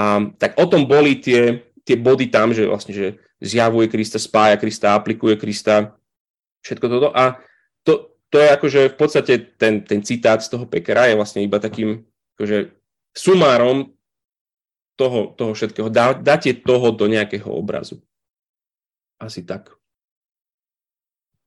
A, 0.00 0.32
tak 0.40 0.56
o 0.56 0.64
tom 0.64 0.88
boli 0.88 1.20
tie, 1.20 1.68
tie 1.84 2.00
body 2.00 2.32
tam, 2.32 2.56
že 2.56 2.64
vlastne, 2.64 2.96
že 2.96 3.20
zjavuje 3.44 3.92
Krista, 3.92 4.16
spája 4.16 4.56
Krista, 4.56 4.96
aplikuje 4.96 5.36
Krista, 5.36 5.92
všetko 6.64 6.86
toto. 6.88 7.08
A 7.12 7.36
to, 7.84 8.16
to 8.32 8.40
je 8.40 8.48
akože 8.48 8.80
v 8.92 8.96
podstate 8.96 9.34
ten, 9.60 9.84
ten 9.84 10.00
citát 10.00 10.40
z 10.40 10.48
toho 10.48 10.64
Pekera 10.64 11.12
je 11.12 11.20
vlastne 11.20 11.44
iba 11.44 11.60
takým 11.60 12.08
akože 12.36 12.72
sumárom 13.12 13.92
toho, 14.96 15.36
toho 15.36 15.52
všetkého. 15.52 15.92
Dá, 15.92 16.16
dáte 16.16 16.52
toho 16.56 16.92
do 16.92 17.04
nejakého 17.08 17.48
obrazu. 17.52 18.00
Asi 19.20 19.44
tak. 19.44 19.76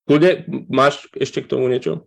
Kľudne, 0.06 0.46
máš 0.68 1.08
ešte 1.16 1.42
k 1.42 1.50
tomu 1.50 1.72
niečo? 1.72 2.06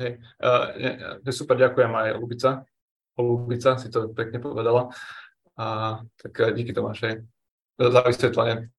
Hej, 0.00 0.18
uh, 0.40 1.30
super, 1.30 1.54
ďakujem 1.60 1.92
aj 1.92 2.08
Lubica. 2.16 2.50
Lubica 3.18 3.76
si 3.76 3.92
to 3.92 4.08
pekne 4.12 4.40
povedala. 4.40 4.88
A, 5.58 6.00
tak 6.16 6.56
díky 6.56 6.72
Tomáš, 6.72 7.02
hej, 7.04 7.14
za 7.76 8.00
vysvetlenie. 8.00 8.72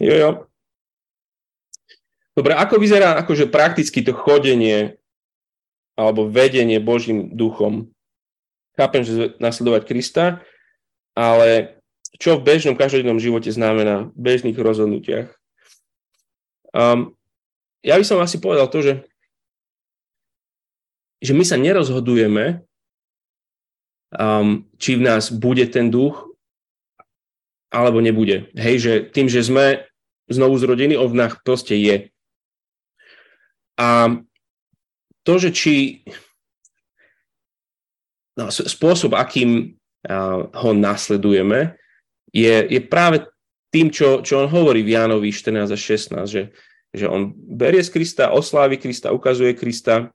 Jo, 0.00 0.14
jo. 0.14 0.30
Dobre, 2.38 2.54
ako 2.54 2.78
vyzerá 2.78 3.18
akože 3.18 3.50
prakticky 3.50 3.98
to 3.98 4.14
chodenie 4.14 4.94
alebo 5.98 6.30
vedenie 6.30 6.78
Božím 6.78 7.34
duchom? 7.34 7.90
Chápem, 8.78 9.02
že 9.02 9.34
nasledovať 9.42 9.82
Krista, 9.90 10.38
ale 11.18 11.82
čo 12.14 12.38
v 12.38 12.46
bežnom 12.46 12.78
každodennom 12.78 13.18
živote 13.18 13.50
znamená, 13.50 14.14
v 14.14 14.20
bežných 14.22 14.54
rozhodnutiach. 14.54 15.34
Um, 16.70 17.18
ja 17.82 17.98
by 17.98 18.04
som 18.06 18.22
asi 18.22 18.38
povedal 18.38 18.70
to, 18.70 18.86
že, 18.86 18.94
že 21.18 21.34
my 21.34 21.42
sa 21.42 21.58
nerozhodujeme, 21.58 22.62
um, 24.16 24.64
či 24.80 24.96
v 24.96 25.04
nás 25.04 25.28
bude 25.28 25.66
ten 25.68 25.92
duch, 25.92 26.28
alebo 27.68 28.00
nebude. 28.00 28.48
Hej, 28.56 28.76
že 28.80 28.92
tým, 29.12 29.28
že 29.28 29.44
sme 29.44 29.84
znovu 30.28 30.56
zrodení, 30.56 30.96
on 30.96 31.12
v 31.12 31.20
nás 31.20 31.36
proste 31.44 31.76
je. 31.76 32.08
A 33.76 34.18
to, 35.24 35.34
že 35.36 35.52
či 35.52 35.74
no, 38.36 38.48
spôsob, 38.48 39.12
akým 39.12 39.76
uh, 40.08 40.48
ho 40.48 40.70
nasledujeme, 40.72 41.76
je, 42.32 42.64
je 42.68 42.80
práve 42.80 43.24
tým, 43.68 43.92
čo, 43.92 44.24
čo 44.24 44.44
on 44.44 44.48
hovorí 44.48 44.80
v 44.80 44.96
Jánovi 44.96 45.28
14 45.28 45.68
a 45.68 45.78
16, 45.78 46.24
že, 46.24 46.42
že 46.92 47.04
on 47.04 47.36
berie 47.36 47.84
z 47.84 47.92
Krista, 47.92 48.32
oslávi 48.32 48.80
Krista, 48.80 49.12
ukazuje 49.12 49.52
Krista 49.52 50.08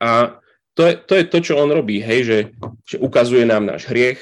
a 0.00 0.40
to 0.74 0.82
je, 0.86 0.94
to 1.06 1.12
je 1.14 1.24
to, 1.30 1.38
čo 1.40 1.54
on 1.58 1.70
robí, 1.70 2.02
hej, 2.02 2.20
že, 2.26 2.38
že 2.82 2.96
ukazuje 2.98 3.46
nám 3.46 3.66
náš 3.66 3.86
hriech 3.86 4.18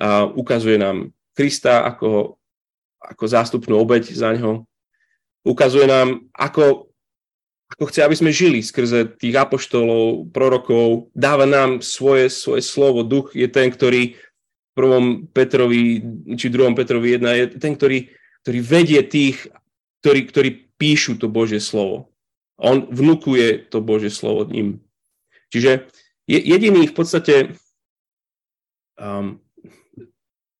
a 0.00 0.24
ukazuje 0.24 0.80
nám 0.80 1.12
Krista 1.36 1.84
ako, 1.84 2.40
ako 3.02 3.24
zástupnú 3.28 3.76
obeď 3.76 4.10
za 4.14 4.32
ňo. 4.32 4.64
Ukazuje 5.44 5.84
nám, 5.84 6.24
ako, 6.32 6.88
ako 7.76 7.84
chce, 7.90 8.00
aby 8.06 8.16
sme 8.16 8.30
žili 8.32 8.64
skrze 8.64 9.18
tých 9.20 9.36
apoštolov, 9.36 10.32
prorokov. 10.32 11.12
Dáva 11.12 11.44
nám 11.44 11.84
svoje, 11.84 12.32
svoje 12.32 12.64
slovo. 12.64 13.04
Duch 13.04 13.36
je 13.36 13.50
ten, 13.50 13.68
ktorý 13.68 14.16
prvom 14.74 15.30
Petrovi, 15.30 16.02
či 16.34 16.50
druhom 16.50 16.74
Petrovi 16.74 17.18
1 17.18 17.40
je 17.40 17.44
ten, 17.58 17.72
ktorý, 17.78 18.10
ktorý 18.42 18.58
vedie 18.62 19.00
tých, 19.06 19.46
ktorí, 20.02 20.20
ktorí 20.28 20.50
píšu 20.78 21.16
to 21.16 21.30
Božie 21.30 21.62
slovo. 21.62 22.10
On 22.58 22.86
vnúkuje 22.86 23.70
to 23.70 23.82
Božie 23.82 24.10
slovo 24.10 24.46
ním. 24.46 24.83
Čiže 25.52 25.88
je 26.24 26.38
jediný 26.40 26.88
v 26.88 26.94
podstate 26.96 27.34
um, 28.96 29.40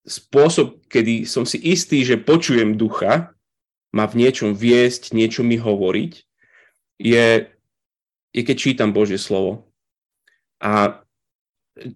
spôsob, 0.05 0.85
kedy 0.93 1.25
som 1.25 1.49
si 1.49 1.57
istý, 1.61 2.05
že 2.05 2.21
počujem 2.21 2.77
ducha, 2.77 3.33
má 3.95 4.05
v 4.11 4.27
niečom 4.27 4.53
viesť, 4.53 5.15
niečo 5.15 5.47
mi 5.47 5.57
hovoriť, 5.57 6.13
je, 7.01 7.27
je 8.35 8.43
keď 8.43 8.57
čítam 8.59 8.91
Božie 8.93 9.17
slovo. 9.17 9.71
A 10.61 11.01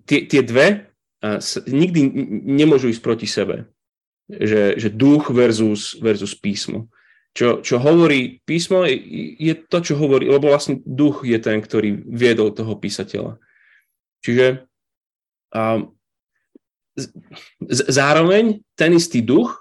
tie, 0.07 0.24
tie 0.26 0.43
dve 0.47 0.89
nikdy 1.66 2.01
nemôžu 2.47 2.95
ísť 2.95 3.03
proti 3.03 3.26
sebe. 3.26 3.66
Že, 4.28 4.76
že 4.76 4.89
duch 4.93 5.32
versus, 5.32 5.97
versus 5.99 6.36
písmo. 6.36 6.93
Čo, 7.39 7.62
čo 7.62 7.78
hovorí 7.78 8.43
písmo, 8.43 8.82
je, 8.82 9.55
to, 9.70 9.78
čo 9.78 9.95
hovorí, 9.95 10.26
lebo 10.26 10.51
vlastne 10.51 10.82
duch 10.82 11.22
je 11.22 11.39
ten, 11.39 11.62
ktorý 11.62 12.03
viedol 12.11 12.51
toho 12.51 12.74
písateľa. 12.74 13.39
Čiže 14.26 14.66
um, 15.55 15.95
z, 16.99 17.14
zároveň 17.86 18.59
ten 18.74 18.91
istý 18.91 19.22
duch 19.22 19.55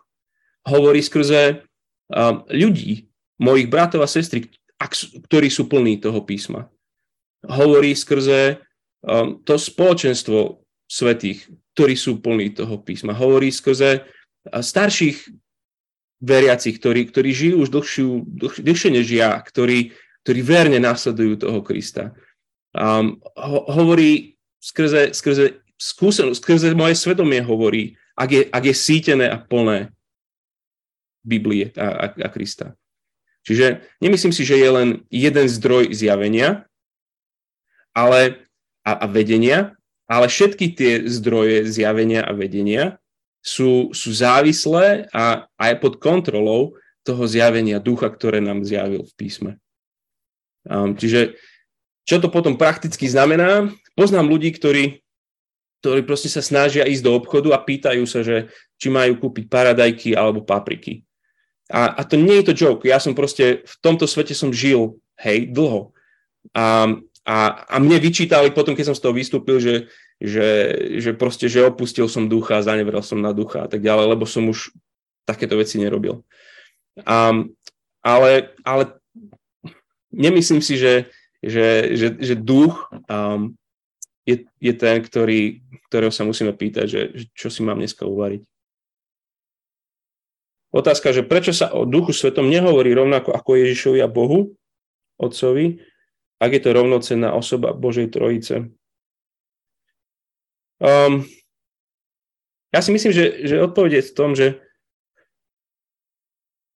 hovorí 0.65 1.05
skrze 1.05 1.69
um, 2.09 2.41
ľudí, 2.49 3.13
mojich 3.37 3.69
bratov 3.69 4.01
a 4.01 4.09
sestry, 4.09 4.49
ak, 4.81 4.97
ktorí 5.29 5.53
sú 5.53 5.69
plní 5.69 6.01
toho 6.01 6.25
písma. 6.25 6.73
Hovorí 7.45 7.93
skrze 7.93 8.57
um, 9.05 9.37
to 9.45 9.53
spoločenstvo 9.53 10.65
svetých, 10.89 11.45
ktorí 11.77 11.93
sú 11.93 12.17
plní 12.25 12.57
toho 12.57 12.81
písma. 12.81 13.13
Hovorí 13.13 13.53
skrze 13.53 14.01
starších 14.49 15.29
veriacich, 16.21 16.81
ktorí, 16.81 17.09
ktorí 17.09 17.29
žijú 17.33 17.55
už 17.65 17.69
dlhšiu, 17.69 18.09
dlh, 18.25 18.55
dlhšie 18.65 18.89
než 18.93 19.07
ja, 19.09 19.37
ktorí, 19.37 19.93
ktorí 20.25 20.39
verne 20.41 20.79
následujú 20.81 21.37
toho 21.37 21.59
Krista. 21.61 22.17
Um, 22.73 23.21
ho, 23.37 23.65
hovorí 23.69 24.37
skrze, 24.57 25.13
skrze 25.13 25.61
skúsenosť, 25.77 26.37
skrze 26.41 26.67
moje 26.73 26.97
svedomie 26.97 27.41
hovorí, 27.45 27.95
ak 28.17 28.29
je, 28.33 28.41
ak 28.49 28.63
je 28.65 28.75
sítené 28.75 29.29
a 29.29 29.37
plné 29.37 29.93
Biblie 31.21 31.69
a, 31.77 32.09
a, 32.09 32.17
a 32.17 32.29
Krista. 32.33 32.73
Čiže 33.45 33.85
nemyslím 34.03 34.33
si, 34.33 34.43
že 34.43 34.59
je 34.59 34.69
len 34.69 34.89
jeden 35.07 35.47
zdroj 35.47 35.95
zjavenia 35.95 36.67
ale, 37.97 38.45
a, 38.85 38.93
a 38.93 39.05
vedenia, 39.09 39.73
ale 40.05 40.29
všetky 40.29 40.65
tie 40.77 40.93
zdroje 41.09 41.65
zjavenia 41.65 42.21
a 42.21 42.35
vedenia 42.37 43.01
sú, 43.47 43.95
sú 43.95 44.11
závislé 44.11 45.07
a 45.15 45.47
aj 45.55 45.79
pod 45.79 46.03
kontrolou 46.03 46.75
toho 47.07 47.23
zjavenia 47.23 47.79
ducha, 47.79 48.11
ktoré 48.11 48.43
nám 48.43 48.67
zjavil 48.67 49.07
v 49.07 49.13
písme. 49.15 49.51
Um, 50.67 50.99
čiže 50.99 51.39
čo 52.03 52.19
to 52.19 52.27
potom 52.27 52.59
prakticky 52.59 53.07
znamená? 53.07 53.71
Poznám 53.95 54.27
ľudí, 54.27 54.51
ktorí, 54.51 54.99
ktorí 55.79 56.03
proste 56.03 56.27
sa 56.27 56.43
snažia 56.43 56.83
ísť 56.83 57.03
do 57.07 57.15
obchodu 57.15 57.55
a 57.55 57.63
pýtajú 57.63 58.03
sa, 58.03 58.19
že 58.19 58.51
či 58.75 58.91
majú 58.91 59.15
kúpiť 59.15 59.47
paradajky 59.47 60.11
alebo 60.11 60.43
papriky. 60.43 61.07
A, 61.71 61.95
a 61.95 62.01
to 62.03 62.19
nie 62.19 62.43
je 62.43 62.51
to 62.51 62.53
joke. 62.55 62.83
Ja 62.83 62.99
som 62.99 63.15
proste 63.15 63.63
v 63.63 63.75
tomto 63.79 64.07
svete 64.07 64.35
som 64.35 64.51
žil, 64.51 64.99
hej, 65.23 65.47
dlho. 65.51 65.95
A, 66.51 66.91
a, 67.23 67.35
a 67.63 67.75
mne 67.79 67.99
vyčítali 67.99 68.51
potom, 68.51 68.75
keď 68.75 68.91
som 68.91 68.95
z 68.95 69.03
toho 69.03 69.15
vystúpil, 69.15 69.59
že, 69.59 69.87
že, 70.17 70.73
že 70.97 71.11
proste, 71.13 71.45
že 71.45 71.65
opustil 71.65 72.09
som 72.09 72.25
ducha, 72.25 72.65
zanevrel 72.65 73.05
som 73.05 73.21
na 73.21 73.33
ducha 73.33 73.65
a 73.65 73.69
tak 73.69 73.85
ďalej, 73.85 74.17
lebo 74.17 74.25
som 74.25 74.49
už 74.49 74.73
takéto 75.29 75.57
veci 75.57 75.77
nerobil. 75.77 76.25
Um, 77.05 77.53
ale, 78.01 78.55
ale 78.65 78.97
nemyslím 80.09 80.63
si, 80.65 80.79
že, 80.79 81.13
že, 81.43 81.93
že, 81.93 82.07
že 82.17 82.33
duch 82.33 82.89
um, 83.05 83.53
je, 84.25 84.49
je 84.57 84.73
ten, 84.73 84.97
ktorý, 84.99 85.61
ktorého 85.91 86.09
sa 86.09 86.25
musíme 86.25 86.51
pýtať, 86.51 86.85
že, 86.89 87.01
že 87.13 87.25
čo 87.37 87.47
si 87.53 87.61
mám 87.61 87.77
dneska 87.77 88.03
uvariť. 88.09 88.41
Otázka, 90.73 91.15
že 91.15 91.23
prečo 91.23 91.55
sa 91.55 91.71
o 91.71 91.87
duchu 91.87 92.11
svetom 92.11 92.51
nehovorí 92.51 92.91
rovnako 92.91 93.31
ako 93.31 93.55
Ježišovi 93.55 94.03
a 94.03 94.11
Bohu, 94.11 94.57
Otcovi, 95.17 95.79
ak 96.37 96.51
je 96.53 96.61
to 96.61 96.69
rovnocenná 96.75 97.33
osoba 97.33 97.73
Božej 97.73 98.13
Trojice. 98.13 98.69
Um, 100.77 101.25
ja 102.69 102.79
si 102.83 102.93
myslím, 102.93 103.13
že, 103.15 103.47
že 103.47 103.63
odpoveď 103.63 103.91
je 103.97 104.03
v 104.03 104.13
tom, 104.13 104.31
že, 104.37 104.61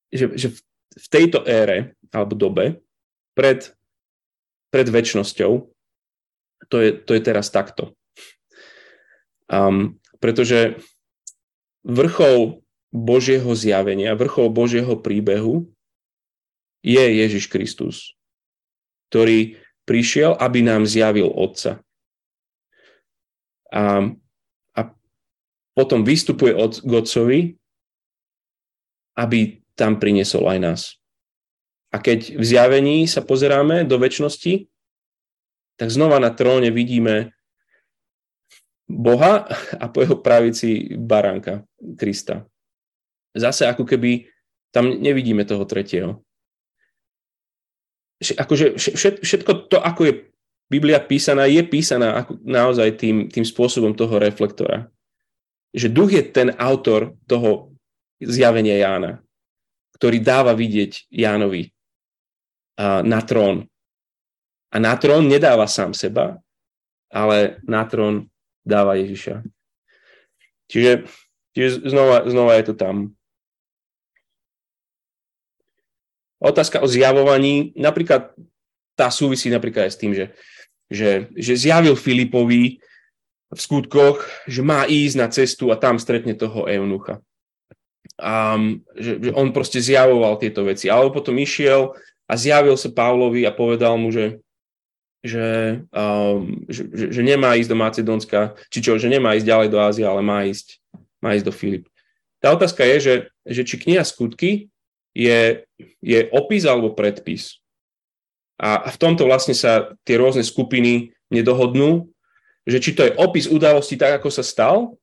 že, 0.10 0.26
že 0.34 0.48
v 0.92 1.08
tejto 1.08 1.46
ére 1.46 1.94
alebo 2.10 2.34
dobe 2.34 2.82
pred, 3.38 3.72
pred 4.74 4.88
väčšnosťou 4.90 5.52
to 6.70 6.78
je, 6.80 6.92
to 6.98 7.12
je 7.14 7.22
teraz 7.22 7.52
takto. 7.52 7.94
Um, 9.52 10.00
pretože 10.24 10.80
vrchol 11.84 12.64
Božieho 12.92 13.52
zjavenia, 13.56 14.16
vrchol 14.16 14.52
Božieho 14.52 14.96
príbehu 15.00 15.68
je 16.82 17.02
Ježiš 17.02 17.52
Kristus, 17.52 18.16
ktorý 19.12 19.60
prišiel, 19.84 20.40
aby 20.40 20.64
nám 20.64 20.88
zjavil 20.88 21.28
Otca. 21.28 21.84
A, 23.72 24.12
a 24.76 24.82
potom 25.74 26.04
vystupuje 26.04 26.52
od 26.52 26.84
k 26.84 26.92
Otcovi, 26.92 27.40
aby 29.16 29.64
tam 29.76 29.98
priniesol 29.98 30.46
aj 30.52 30.60
nás. 30.60 30.82
A 31.92 32.00
keď 32.00 32.40
v 32.40 32.44
zjavení 32.44 32.98
sa 33.08 33.20
pozeráme 33.20 33.84
do 33.84 34.00
väčšnosti, 34.00 34.72
tak 35.76 35.88
znova 35.92 36.22
na 36.24 36.32
tróne 36.32 36.72
vidíme 36.72 37.36
Boha 38.88 39.48
a 39.76 39.86
po 39.88 40.04
jeho 40.04 40.20
pravici 40.20 40.96
baránka 40.96 41.64
Krista. 41.96 42.48
Zase 43.32 43.68
ako 43.68 43.88
keby 43.88 44.28
tam 44.72 45.00
nevidíme 45.00 45.44
toho 45.48 45.64
tretieho. 45.68 46.24
Akože 48.22 48.78
všetko 49.24 49.72
to, 49.72 49.78
ako 49.80 50.02
je 50.08 50.14
Biblia 50.72 51.04
písaná, 51.04 51.52
je 51.52 51.60
písaná 51.68 52.24
naozaj 52.48 52.96
tým, 52.96 53.28
tým 53.28 53.44
spôsobom 53.44 53.92
toho 53.92 54.16
reflektora. 54.16 54.88
Že 55.76 55.88
duch 55.92 56.16
je 56.16 56.24
ten 56.24 56.56
autor 56.56 57.20
toho 57.28 57.76
zjavenia 58.24 58.80
Jána, 58.80 59.20
ktorý 60.00 60.24
dáva 60.24 60.56
vidieť 60.56 61.12
Jánovi 61.12 61.76
na 63.04 63.20
trón. 63.28 63.68
A 64.72 64.80
na 64.80 64.96
trón 64.96 65.28
nedáva 65.28 65.68
sám 65.68 65.92
seba, 65.92 66.40
ale 67.12 67.60
na 67.68 67.84
trón 67.84 68.32
dáva 68.64 68.96
Ježiša. 68.96 69.44
Čiže, 70.72 71.04
čiže 71.52 71.92
znova, 71.92 72.24
znova 72.32 72.56
je 72.56 72.66
to 72.72 72.76
tam. 72.80 73.12
Otázka 76.40 76.80
o 76.80 76.88
zjavovaní, 76.88 77.76
napríklad 77.76 78.32
tá 78.96 79.12
súvisí 79.12 79.52
napríklad 79.52 79.92
aj 79.92 79.94
s 79.94 80.00
tým, 80.00 80.16
že, 80.16 80.32
že, 80.92 81.32
že 81.32 81.56
zjavil 81.56 81.96
Filipovi 81.96 82.84
v 83.52 83.60
skutkoch, 83.60 84.28
že 84.44 84.60
má 84.60 84.84
ísť 84.84 85.16
na 85.16 85.28
cestu 85.32 85.72
a 85.72 85.80
tam 85.80 85.96
stretne 85.96 86.36
toho 86.36 86.68
eunucha. 86.68 87.24
A 88.20 88.60
že, 89.00 89.18
že 89.24 89.32
on 89.32 89.56
proste 89.56 89.80
zjavoval 89.80 90.36
tieto 90.36 90.68
veci. 90.68 90.92
Alebo 90.92 91.24
potom 91.24 91.40
išiel 91.40 91.96
a 92.28 92.34
zjavil 92.36 92.76
sa 92.76 92.92
Pavlovi 92.92 93.48
a 93.48 93.56
povedal 93.56 93.96
mu, 93.96 94.12
že, 94.12 94.44
že, 95.24 95.80
um, 95.96 96.64
že, 96.68 96.86
že, 96.92 97.06
že 97.16 97.22
nemá 97.24 97.56
ísť 97.56 97.72
do 97.72 97.80
Macedónska, 97.80 98.40
či 98.68 98.84
čo, 98.84 99.00
že 99.00 99.08
nemá 99.08 99.34
ísť 99.40 99.48
ďalej 99.48 99.68
do 99.72 99.80
Ázie, 99.80 100.06
ale 100.06 100.22
má 100.22 100.44
ísť, 100.44 100.80
má 101.24 101.34
ísť 101.34 101.46
do 101.48 101.54
Filip. 101.56 101.86
Tá 102.42 102.52
otázka 102.52 102.84
je, 102.84 102.98
že, 103.00 103.16
že 103.46 103.62
či 103.64 103.76
kniha 103.78 104.04
skutky 104.04 104.74
je, 105.14 105.62
je 106.02 106.20
opis 106.34 106.66
alebo 106.66 106.98
predpis. 106.98 107.61
A, 108.62 108.94
v 108.94 108.98
tomto 109.02 109.26
vlastne 109.26 109.58
sa 109.58 109.90
tie 110.06 110.22
rôzne 110.22 110.46
skupiny 110.46 111.18
nedohodnú, 111.34 112.14
že 112.70 112.78
či 112.78 112.94
to 112.94 113.02
je 113.02 113.18
opis 113.18 113.50
udalosti 113.50 113.98
tak, 113.98 114.22
ako 114.22 114.30
sa 114.30 114.46
stal, 114.46 114.94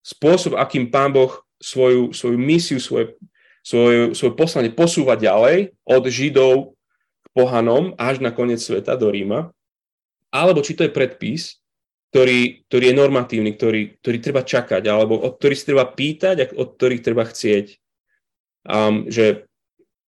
spôsob, 0.00 0.56
akým 0.56 0.88
pán 0.88 1.12
Boh 1.12 1.44
svoju, 1.60 2.16
svoju 2.16 2.40
misiu, 2.40 2.80
svoje, 2.80 3.20
svoje, 3.60 4.16
svoje 4.16 4.32
poslanie 4.32 4.72
posúva 4.72 5.12
ďalej 5.12 5.76
od 5.84 6.02
Židov 6.08 6.72
pohanom 7.36 7.92
až 8.00 8.24
na 8.24 8.32
koniec 8.32 8.64
sveta 8.64 8.96
do 8.96 9.12
Ríma, 9.12 9.52
alebo 10.32 10.64
či 10.64 10.72
to 10.72 10.88
je 10.88 10.96
predpis, 10.96 11.60
ktorý, 12.10 12.66
ktorý 12.66 12.84
je 12.90 12.96
normatívny, 12.96 13.50
ktorý, 13.54 14.00
ktorý 14.00 14.18
treba 14.18 14.42
čakať, 14.42 14.82
alebo 14.88 15.20
od 15.20 15.36
ktorých 15.36 15.68
treba 15.68 15.84
pýtať 15.84 16.36
a 16.42 16.44
od 16.56 16.68
ktorých 16.74 17.04
treba 17.04 17.22
chcieť. 17.28 17.76
Um, 18.66 19.06
že, 19.06 19.46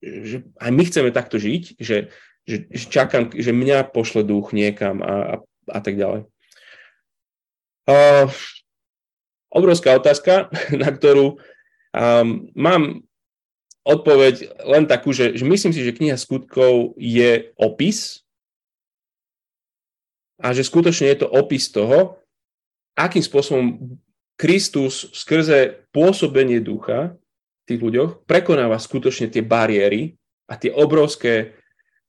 že 0.03 0.43
aj 0.59 0.71
my 0.73 0.83
chceme 0.89 1.11
takto 1.15 1.39
žiť, 1.39 1.79
že, 1.79 2.11
že, 2.49 2.67
že 2.71 2.85
čakám, 2.91 3.31
že 3.35 3.55
mňa 3.55 3.95
pošle 3.95 4.27
duch 4.27 4.51
niekam 4.51 5.03
a, 5.03 5.15
a, 5.15 5.35
a 5.71 5.79
tak 5.83 5.95
ďalej. 5.95 6.27
Uh, 7.87 8.31
obrovská 9.51 9.95
otázka, 9.95 10.51
na 10.83 10.89
ktorú 10.91 11.39
um, 11.95 12.51
mám 12.55 13.03
odpoveď 13.83 14.63
len 14.63 14.87
takú, 14.87 15.11
že, 15.11 15.35
že 15.35 15.43
myslím 15.43 15.75
si, 15.75 15.83
že 15.83 15.95
kniha 15.95 16.15
skutkov 16.15 16.95
je 16.99 17.51
opis 17.59 18.23
a 20.39 20.55
že 20.55 20.63
skutočne 20.67 21.11
je 21.11 21.19
to 21.23 21.29
opis 21.31 21.71
toho, 21.71 22.19
akým 22.95 23.23
spôsobom 23.23 23.99
Kristus 24.39 25.11
skrze 25.15 25.87
pôsobenie 25.95 26.59
ducha 26.63 27.15
v 27.63 27.65
tých 27.67 27.81
ľuďoch 27.83 28.11
prekonáva 28.27 28.79
skutočne 28.79 29.31
tie 29.31 29.43
bariéry 29.43 30.19
a 30.51 30.59
tie 30.59 30.75
obrovské 30.75 31.62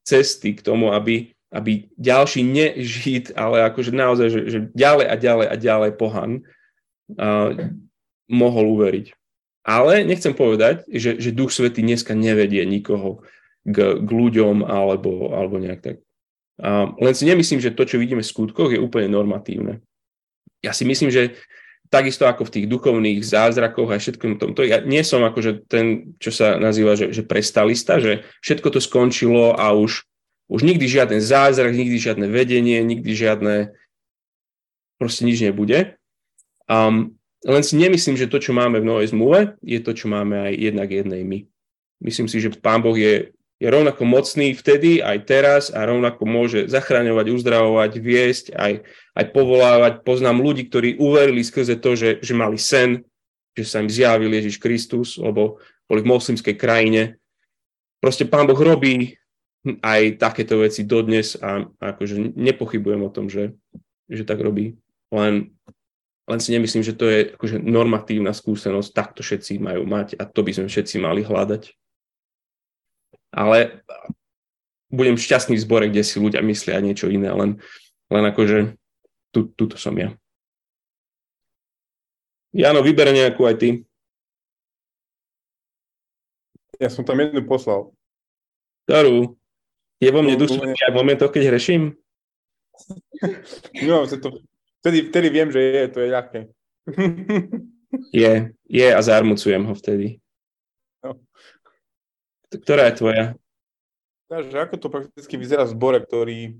cesty 0.04 0.54
k 0.54 0.62
tomu, 0.62 0.92
aby, 0.92 1.32
aby 1.50 1.88
ďalší 1.96 2.44
nežid, 2.44 3.32
ale 3.34 3.64
akože 3.68 3.92
naozaj, 3.96 4.28
že, 4.30 4.42
že 4.48 4.60
ďalej 4.76 5.06
a 5.08 5.16
ďalej 5.16 5.48
a 5.48 5.56
ďalej 5.56 5.92
pohan 5.96 6.32
uh, 7.18 7.56
mohol 8.28 8.66
uveriť. 8.80 9.16
Ale 9.64 10.04
nechcem 10.04 10.36
povedať, 10.36 10.84
že, 10.92 11.16
že 11.24 11.32
Duch 11.32 11.56
Svetý 11.56 11.80
dneska 11.80 12.12
nevedie 12.12 12.68
nikoho 12.68 13.24
k, 13.64 14.04
k 14.04 14.10
ľuďom 14.12 14.68
alebo, 14.68 15.32
alebo 15.32 15.56
nejak 15.56 15.80
tak. 15.80 15.98
A 16.60 16.92
len 17.00 17.14
si 17.16 17.24
nemyslím, 17.24 17.64
že 17.64 17.74
to, 17.74 17.88
čo 17.88 17.98
vidíme 17.98 18.22
v 18.22 18.30
skutkoch, 18.30 18.76
je 18.76 18.84
úplne 18.84 19.10
normatívne. 19.10 19.80
Ja 20.62 20.76
si 20.76 20.84
myslím, 20.84 21.10
že 21.10 21.40
takisto 21.94 22.26
ako 22.26 22.50
v 22.50 22.54
tých 22.58 22.66
duchovných 22.66 23.22
zázrakoch 23.22 23.94
a 23.94 24.02
všetkom 24.02 24.42
tomto, 24.42 24.66
ja 24.66 24.82
nie 24.82 25.06
som 25.06 25.22
akože 25.22 25.70
ten, 25.70 26.18
čo 26.18 26.34
sa 26.34 26.58
nazýva, 26.58 26.98
že, 26.98 27.14
že 27.14 27.22
prestalista, 27.22 28.02
že 28.02 28.26
všetko 28.42 28.74
to 28.74 28.80
skončilo 28.82 29.54
a 29.54 29.78
už, 29.78 30.02
už 30.50 30.62
nikdy 30.66 30.90
žiaden 30.90 31.22
zázrak, 31.22 31.78
nikdy 31.78 32.02
žiadne 32.02 32.26
vedenie, 32.26 32.82
nikdy 32.82 33.14
žiadne 33.14 33.56
proste 34.98 35.22
nič 35.30 35.46
nebude. 35.46 36.02
Um, 36.66 37.14
len 37.46 37.62
si 37.62 37.78
nemyslím, 37.78 38.18
že 38.18 38.32
to, 38.32 38.42
čo 38.42 38.58
máme 38.58 38.82
v 38.82 38.88
Novej 38.90 39.14
zmluve, 39.14 39.60
je 39.62 39.78
to, 39.78 39.94
čo 39.94 40.10
máme 40.10 40.50
aj 40.50 40.54
jednak 40.58 40.90
jednej 40.90 41.22
my. 41.22 41.40
Myslím 42.02 42.26
si, 42.26 42.42
že 42.42 42.50
Pán 42.56 42.82
Boh 42.82 42.96
je, 42.96 43.36
je 43.64 43.72
rovnako 43.72 44.04
mocný 44.04 44.52
vtedy, 44.52 45.00
aj 45.00 45.18
teraz 45.24 45.64
a 45.72 45.88
rovnako 45.88 46.28
môže 46.28 46.68
zachraňovať, 46.68 47.32
uzdravovať, 47.32 47.92
viesť, 47.96 48.46
aj, 48.52 48.84
aj 49.16 49.26
povolávať. 49.32 49.94
Poznám 50.04 50.44
ľudí, 50.44 50.68
ktorí 50.68 51.00
uverili 51.00 51.40
skrze 51.48 51.80
to, 51.80 51.96
že, 51.96 52.20
že 52.20 52.36
mali 52.36 52.60
sen, 52.60 53.08
že 53.56 53.64
sa 53.64 53.80
im 53.80 53.88
zjavil 53.88 54.28
Ježiš 54.36 54.60
Kristus, 54.60 55.16
lebo 55.16 55.64
boli 55.88 56.04
v 56.04 56.12
moslimskej 56.12 56.60
krajine. 56.60 57.16
Proste 58.04 58.28
Pán 58.28 58.52
Boh 58.52 58.60
robí 58.60 59.16
aj 59.80 60.20
takéto 60.20 60.60
veci 60.60 60.84
dodnes 60.84 61.40
a 61.40 61.64
akože 61.64 62.36
nepochybujem 62.36 63.00
o 63.00 63.14
tom, 63.16 63.32
že, 63.32 63.56
že 64.12 64.28
tak 64.28 64.44
robí. 64.44 64.76
Len 65.08 65.56
len 66.24 66.40
si 66.40 66.56
nemyslím, 66.56 66.88
že 66.88 66.96
to 66.96 67.12
je 67.12 67.36
akože 67.36 67.60
normatívna 67.60 68.32
skúsenosť, 68.32 68.96
takto 68.96 69.20
všetci 69.20 69.60
majú 69.60 69.84
mať 69.84 70.16
a 70.16 70.24
to 70.24 70.40
by 70.40 70.56
sme 70.56 70.72
všetci 70.72 70.96
mali 71.04 71.20
hľadať. 71.20 71.83
Ale 73.34 73.82
budem 74.94 75.18
šťastný 75.18 75.58
v 75.58 75.64
zbore, 75.66 75.86
kde 75.90 76.06
si 76.06 76.22
ľudia 76.22 76.46
myslia 76.46 76.78
niečo 76.78 77.10
iné, 77.10 77.34
len, 77.34 77.58
len 78.14 78.24
akože 78.30 78.78
tu, 79.34 79.50
tuto 79.58 79.74
som 79.76 79.98
ja. 79.98 80.14
Jano, 82.54 82.86
vyber 82.86 83.10
nejakú 83.10 83.50
aj 83.50 83.56
ty. 83.58 83.70
Ja 86.78 86.94
som 86.94 87.02
tam 87.02 87.18
jednu 87.18 87.42
poslal. 87.50 87.90
Ktorú? 88.86 89.34
Je 89.98 90.10
vo 90.14 90.22
mne 90.22 90.38
duša 90.38 90.62
aj 90.62 90.94
v 90.94 91.00
momentoch, 91.00 91.34
keď 91.34 91.50
hreším? 91.50 91.94
No, 93.88 94.04
to, 94.04 94.44
Vtedy, 94.84 95.08
vtedy 95.08 95.28
viem, 95.32 95.48
že 95.48 95.60
je, 95.64 95.84
to 95.88 96.00
je 96.04 96.10
ľahké. 96.12 96.40
je, 98.12 98.32
je 98.68 98.88
a 98.92 99.00
zarmucujem 99.00 99.64
ho 99.64 99.72
vtedy. 99.80 100.20
No. 101.00 101.24
Ktorá 102.62 102.90
je 102.90 102.98
tvoja? 103.00 103.26
Takže 104.30 104.56
ako 104.62 104.76
to 104.78 104.88
prakticky 104.90 105.36
vyzerá 105.38 105.66
v 105.66 105.74
zbore, 105.74 105.98
ktorý 106.02 106.58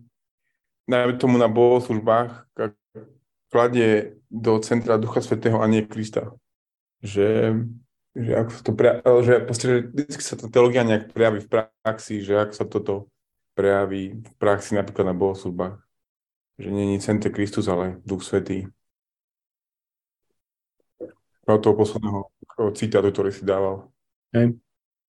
najmä 0.90 1.18
tomu 1.18 1.38
na 1.38 1.50
bohoslužbách 1.50 2.50
kladie 3.54 4.18
do 4.34 4.58
centra 4.60 4.98
Ducha 4.98 5.22
Svetého 5.22 5.62
a 5.62 5.66
nie 5.70 5.86
Krista. 5.86 6.34
Že, 7.06 7.62
že, 8.18 8.32
ako 8.34 8.52
to 8.62 8.72
pre, 8.74 8.90
že, 9.22 9.34
proste, 9.46 9.66
že 9.66 9.78
vždy 9.90 10.22
sa 10.22 10.36
tá 10.40 10.48
teológia 10.50 10.84
nejak 10.88 11.14
prejaví 11.14 11.40
v 11.44 11.52
praxi, 11.52 12.24
že 12.24 12.38
ako 12.38 12.54
sa 12.54 12.66
toto 12.66 12.94
prejaví 13.54 14.18
v 14.22 14.34
praxi 14.42 14.74
napríklad 14.74 15.14
na 15.14 15.16
bohoslužbách 15.16 15.84
že 16.60 16.72
není 16.72 17.00
Cente 17.00 17.30
Kristus, 17.30 17.68
ale 17.68 18.02
Duch 18.06 18.24
Svetý. 18.24 18.68
Od 21.44 21.60
toho 21.60 21.76
posledného 21.76 22.32
citátu, 22.72 23.12
ktorý 23.12 23.32
si 23.36 23.44
dával. 23.44 23.92
Hej. 24.32 24.63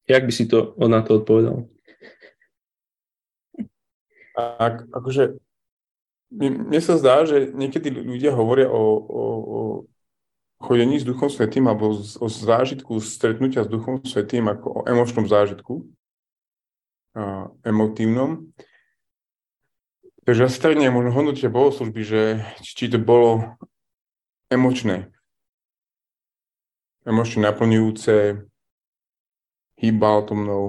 Jak 0.08 0.22
by 0.26 0.32
si 0.32 0.44
to 0.48 0.76
na 0.76 1.00
to 1.00 1.20
odpovedal? 1.20 1.68
A, 4.34 4.42
akože 4.92 5.38
mne 6.34 6.80
sa 6.82 6.98
zdá, 6.98 7.22
že 7.22 7.54
niekedy 7.54 7.94
ľudia 7.94 8.34
hovoria 8.34 8.66
o, 8.66 8.82
o, 8.98 9.22
o 9.38 9.58
chodení 10.58 10.98
s 10.98 11.06
Duchom 11.06 11.30
Svetým 11.30 11.70
alebo 11.70 11.94
o 11.94 12.26
zážitku 12.28 12.98
stretnutia 12.98 13.62
s 13.62 13.70
Duchom 13.70 14.02
Svetým 14.02 14.50
ako 14.50 14.66
o 14.70 14.84
emočnom 14.88 15.30
zážitku, 15.30 15.86
a 17.14 17.46
emotívnom. 17.62 18.50
Takže 20.26 20.50
asi 20.50 20.58
tak 20.58 20.74
nejak 20.74 20.90
možno 20.90 21.14
hodnotia 21.14 21.52
bohoslužby, 21.52 22.02
že 22.02 22.22
či 22.64 22.90
to 22.90 22.98
bolo 22.98 23.54
emočné, 24.50 25.12
emočne 27.06 27.44
naplňujúce, 27.44 28.42
hýbal 29.78 30.22
to 30.26 30.34
mnou 30.34 30.64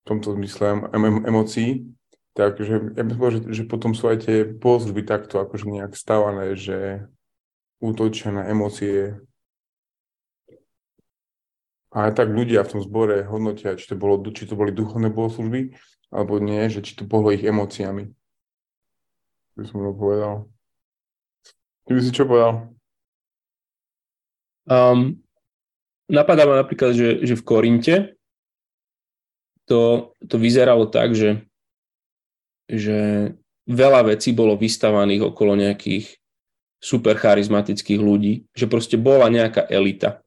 v 0.00 0.04
tomto 0.08 0.32
zmysle 0.32 0.90
em- 0.92 1.24
emócií, 1.26 1.90
Takže 2.30 2.94
ja 2.94 3.02
by 3.02 3.12
povedal, 3.18 3.34
že, 3.36 3.40
že 3.52 3.62
potom 3.66 3.90
sú 3.90 4.06
aj 4.06 4.22
tie 4.22 4.36
bohoslužby 4.46 5.02
takto 5.02 5.42
akože 5.42 5.66
nejak 5.66 5.92
stávané, 5.98 6.54
že 6.54 7.04
útočia 7.82 8.30
na 8.30 8.46
emócie. 8.46 9.18
A 11.90 12.06
aj 12.06 12.22
tak 12.22 12.30
ľudia 12.30 12.62
v 12.62 12.70
tom 12.70 12.80
zbore 12.86 13.26
hodnotia, 13.26 13.74
či 13.74 13.90
to, 13.90 13.98
bolo, 13.98 14.22
či 14.30 14.46
to 14.46 14.54
boli 14.54 14.70
duchovné 14.70 15.10
bohoslužby, 15.10 15.74
alebo 16.14 16.38
nie, 16.38 16.62
že 16.70 16.86
či 16.86 16.94
to 16.94 17.02
bolo 17.02 17.34
ich 17.34 17.42
emóciami. 17.42 18.08
By 19.58 19.62
som 19.66 19.82
to 19.82 19.90
povedal. 19.90 20.46
Ty 21.84 21.90
by 21.92 22.00
si 22.00 22.14
čo 22.14 22.30
povedal? 22.30 22.70
Um, 24.70 25.18
napadá 26.10 26.44
ma 26.44 26.58
napríklad, 26.60 26.92
že, 26.92 27.22
že 27.22 27.38
v 27.38 27.46
Korinte 27.46 27.94
to, 29.70 30.12
to 30.26 30.36
vyzeralo 30.36 30.90
tak, 30.90 31.14
že 31.14 31.46
že 32.70 33.30
veľa 33.66 34.14
vecí 34.14 34.30
bolo 34.30 34.54
vystavaných 34.54 35.34
okolo 35.34 35.58
nejakých 35.58 36.14
super 36.80 37.18
charizmatických 37.18 38.00
ľudí, 38.00 38.46
že 38.54 38.70
proste 38.70 38.96
bola 38.96 39.28
nejaká 39.28 39.66
elita, 39.68 40.22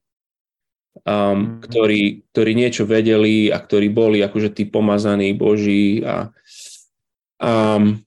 um, 1.01 1.57
mm. 1.57 1.65
ktorí, 1.65 2.01
ktorí 2.29 2.51
niečo 2.53 2.83
vedeli 2.85 3.49
a 3.49 3.57
ktorí 3.57 3.89
boli 3.89 4.21
akože 4.21 4.53
tí 4.53 4.67
pomazaní 4.69 5.33
Boží 5.33 6.05
a 6.05 6.29
um, 7.41 7.97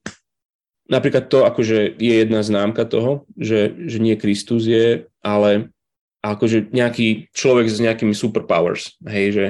napríklad 0.87 1.27
to 1.27 1.43
akože 1.43 1.99
je 1.99 2.13
jedna 2.23 2.39
známka 2.45 2.87
toho, 2.87 3.27
že, 3.35 3.75
že 3.89 3.97
nie 3.99 4.15
Kristus 4.15 4.63
je, 4.63 5.11
ale 5.19 5.75
akože 6.21 6.73
nejaký 6.73 7.31
človek 7.31 7.67
s 7.69 7.77
nejakými 7.79 8.13
superpowers, 8.13 8.97
hej, 9.05 9.25
že, 9.31 9.45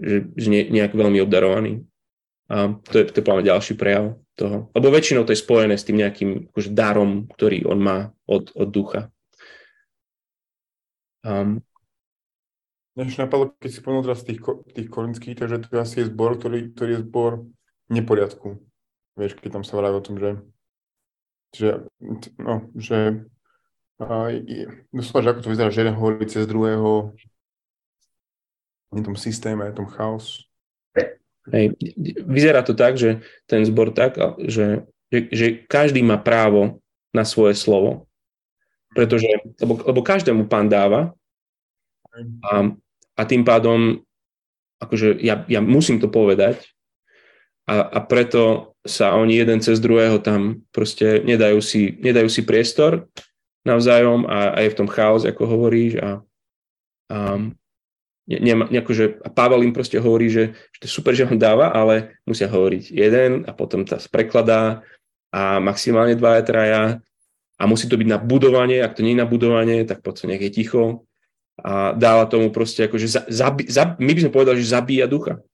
že, 0.00 0.16
že 0.34 0.48
nejak 0.48 0.96
veľmi 0.96 1.20
obdarovaný. 1.22 1.84
A 2.52 2.76
to 2.76 3.00
je, 3.00 3.04
to 3.08 3.16
je 3.20 3.24
plne 3.24 3.44
ďalší 3.44 3.80
prejav 3.80 4.20
toho. 4.36 4.68
Lebo 4.76 4.92
väčšinou 4.92 5.24
to 5.24 5.32
je 5.32 5.40
spojené 5.40 5.76
s 5.76 5.88
tým 5.88 6.00
nejakým 6.00 6.52
akože, 6.52 6.70
darom, 6.72 7.28
ktorý 7.32 7.64
on 7.64 7.80
má 7.80 7.98
od, 8.28 8.52
od 8.52 8.68
ducha. 8.68 9.08
Um, 11.24 11.64
Než 12.92 13.16
napadlo, 13.16 13.56
keď 13.56 13.70
si 13.72 13.80
povedal 13.80 14.12
teraz 14.12 14.20
tých, 14.20 14.44
tých 14.76 14.88
korinských, 14.92 15.32
takže 15.32 15.64
to 15.64 15.80
asi 15.80 16.04
je 16.04 16.10
zbor, 16.12 16.36
ktorý, 16.36 16.76
ktorý 16.76 16.90
je 17.00 17.04
zbor 17.08 17.48
neporiadku. 17.88 18.60
Vieš, 19.16 19.40
keď 19.40 19.60
tam 19.60 19.64
sa 19.64 19.80
vraví 19.80 19.96
o 19.96 20.04
tom, 20.04 20.20
že, 20.20 20.30
že, 21.56 21.88
no, 22.36 22.68
že 22.76 23.24
doslova, 24.92 25.20
že 25.22 25.30
ako 25.32 25.40
to 25.42 25.52
vyzerá, 25.52 25.68
že 25.72 25.82
jeden 25.84 25.96
hovorí 25.96 26.24
cez 26.26 26.44
druhého, 26.46 27.12
v 28.92 29.00
tom 29.00 29.16
systéme, 29.16 29.72
v 29.72 29.76
tom 29.76 29.88
chaos. 29.88 30.44
Hej. 31.50 31.74
Vyzerá 32.22 32.62
to 32.62 32.76
tak, 32.76 32.94
že 33.00 33.24
ten 33.50 33.64
zbor 33.66 33.90
tak, 33.90 34.14
že, 34.46 34.86
že, 35.10 35.18
že 35.32 35.46
každý 35.66 36.04
má 36.04 36.20
právo 36.20 36.78
na 37.10 37.26
svoje 37.26 37.58
slovo. 37.58 38.06
Pretože, 38.92 39.26
lebo, 39.58 39.80
lebo 39.80 40.00
každému 40.04 40.46
pán 40.46 40.68
dáva 40.68 41.16
a, 42.44 42.76
a 43.16 43.22
tým 43.24 43.40
pádom 43.42 44.04
akože 44.82 45.22
ja, 45.22 45.46
ja 45.48 45.64
musím 45.64 46.02
to 46.02 46.12
povedať 46.12 46.60
a, 47.64 47.80
a 47.86 47.98
preto 48.04 48.74
sa 48.82 49.14
oni 49.14 49.38
jeden 49.38 49.62
cez 49.62 49.78
druhého 49.78 50.18
tam 50.18 50.66
proste 50.74 51.22
nedajú 51.22 51.62
si, 51.62 51.96
nedajú 52.02 52.26
si 52.26 52.42
priestor 52.42 53.06
navzájom 53.62 54.26
a, 54.26 54.54
a 54.54 54.58
je 54.62 54.72
v 54.74 54.78
tom 54.78 54.88
chaos, 54.90 55.22
ako 55.22 55.42
hovoríš 55.46 56.02
a, 56.02 56.10
a 57.12 57.18
ne, 58.26 58.54
ne, 58.54 58.78
akože, 58.82 59.22
a 59.22 59.28
Pavel 59.30 59.66
im 59.66 59.74
proste 59.74 59.98
hovorí, 59.98 60.30
že, 60.30 60.54
že 60.74 60.78
to 60.82 60.84
je 60.86 60.92
super, 60.92 61.12
že 61.14 61.26
on 61.26 61.38
dáva, 61.38 61.70
ale 61.70 62.18
musia 62.26 62.50
hovoriť 62.50 62.90
jeden 62.90 63.30
a 63.46 63.50
potom 63.54 63.86
to 63.86 63.98
prekladá 64.10 64.82
a 65.32 65.62
maximálne 65.62 66.18
dvaja, 66.18 66.42
traja 66.42 66.82
a 67.56 67.62
musí 67.64 67.86
to 67.86 67.98
byť 67.98 68.08
na 68.08 68.18
budovanie, 68.18 68.82
ak 68.82 68.98
to 68.98 69.06
nie 69.06 69.14
je 69.14 69.22
na 69.22 69.28
budovanie, 69.28 69.86
tak 69.86 70.02
poď 70.02 70.34
nech 70.34 70.42
je 70.42 70.50
ticho 70.50 71.06
a 71.60 71.92
dáva 71.92 72.24
tomu 72.26 72.48
proste 72.48 72.88
akože 72.88 73.06
za, 73.06 73.22
zabi, 73.28 73.68
za, 73.68 73.94
my 74.00 74.12
by 74.12 74.20
sme 74.24 74.32
povedali, 74.32 74.56
že 74.64 74.72
zabíja 74.72 75.06
ducha. 75.06 75.44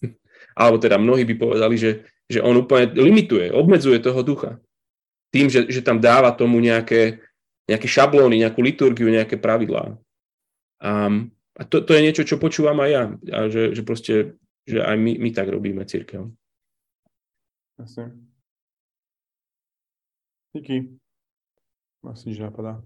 Alebo 0.58 0.80
teda 0.80 0.96
mnohí 0.96 1.28
by 1.28 1.34
povedali, 1.36 1.76
že, 1.76 2.08
že 2.26 2.40
on 2.40 2.56
úplne 2.56 2.88
limituje, 2.96 3.52
obmedzuje 3.52 4.00
toho 4.00 4.24
ducha. 4.24 4.56
Tým, 5.32 5.52
že, 5.52 5.68
že 5.68 5.84
tam 5.84 6.00
dáva 6.00 6.32
tomu 6.32 6.60
nejaké, 6.60 7.20
nejaké 7.66 7.86
šablóny, 7.86 8.42
nejakú 8.42 8.60
liturgiu, 8.62 9.08
nejaké 9.10 9.38
pravidlá. 9.38 9.94
Um, 10.82 11.30
a 11.54 11.62
to, 11.68 11.84
to 11.84 11.94
je 11.94 12.04
niečo, 12.04 12.26
čo 12.26 12.40
počúvam 12.42 12.80
aj 12.82 12.90
ja. 12.90 13.02
A 13.30 13.38
že, 13.46 13.76
že 13.76 13.82
proste, 13.86 14.34
že 14.66 14.82
aj 14.82 14.96
my, 14.98 15.20
my 15.20 15.30
tak 15.30 15.46
robíme 15.52 15.84
církev. 15.86 16.32
Jasne. 17.78 18.16
Díky. 20.52 20.98
Asi 22.02 22.34
nič 22.34 22.42
napadá. 22.42 22.82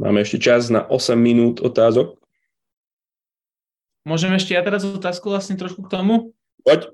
Máme 0.00 0.24
ešte 0.24 0.40
čas 0.40 0.72
na 0.72 0.82
8 0.82 1.14
minút 1.14 1.60
otázok. 1.60 2.16
Môžem 4.02 4.34
ešte 4.34 4.56
ja 4.56 4.64
teraz 4.66 4.82
otázku 4.82 5.30
vlastne 5.30 5.54
trošku 5.54 5.86
k 5.86 5.92
tomu? 5.92 6.34
Poď. 6.66 6.90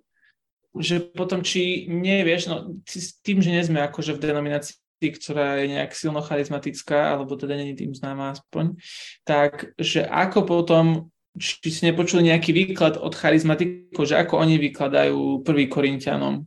Že 0.76 1.08
potom, 1.16 1.40
či 1.40 1.88
nevieš, 1.88 2.52
no 2.52 2.76
tým, 3.24 3.40
že 3.40 3.48
nie 3.48 3.64
sme 3.64 3.80
akože 3.80 4.12
v 4.12 4.22
denominácii 4.28 4.76
ktorá 4.98 5.62
je 5.62 5.78
nejak 5.78 5.94
silno 5.94 6.18
charizmatická, 6.18 7.14
alebo 7.14 7.38
teda 7.38 7.54
není 7.54 7.78
tým 7.78 7.94
známa 7.94 8.34
aspoň, 8.34 8.74
tak 9.22 9.70
že 9.78 10.02
ako 10.02 10.42
potom, 10.42 11.14
či 11.38 11.70
si 11.70 11.86
nepočuli 11.86 12.26
nejaký 12.26 12.50
výklad 12.50 12.98
od 12.98 13.14
charizmatikov, 13.14 14.02
že 14.10 14.18
ako 14.18 14.42
oni 14.42 14.58
vykladajú 14.58 15.46
prvý 15.46 15.70
Korintianom, 15.70 16.42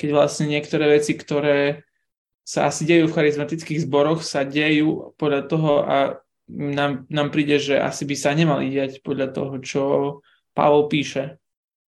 keď 0.00 0.08
vlastne 0.16 0.48
niektoré 0.48 0.88
veci, 0.96 1.12
ktoré 1.12 1.84
sa 2.42 2.72
asi 2.72 2.88
dejú 2.88 3.06
v 3.06 3.14
charizmatických 3.14 3.84
zboroch, 3.86 4.24
sa 4.24 4.42
dejú 4.42 5.14
podľa 5.20 5.42
toho 5.46 5.72
a 5.84 5.96
nám, 6.50 7.06
nám 7.06 7.28
príde, 7.30 7.56
že 7.62 7.78
asi 7.78 8.02
by 8.02 8.16
sa 8.18 8.34
nemali 8.34 8.72
diať 8.72 9.00
podľa 9.00 9.28
toho, 9.30 9.54
čo 9.62 9.82
Pavol 10.52 10.90
píše. 10.90 11.38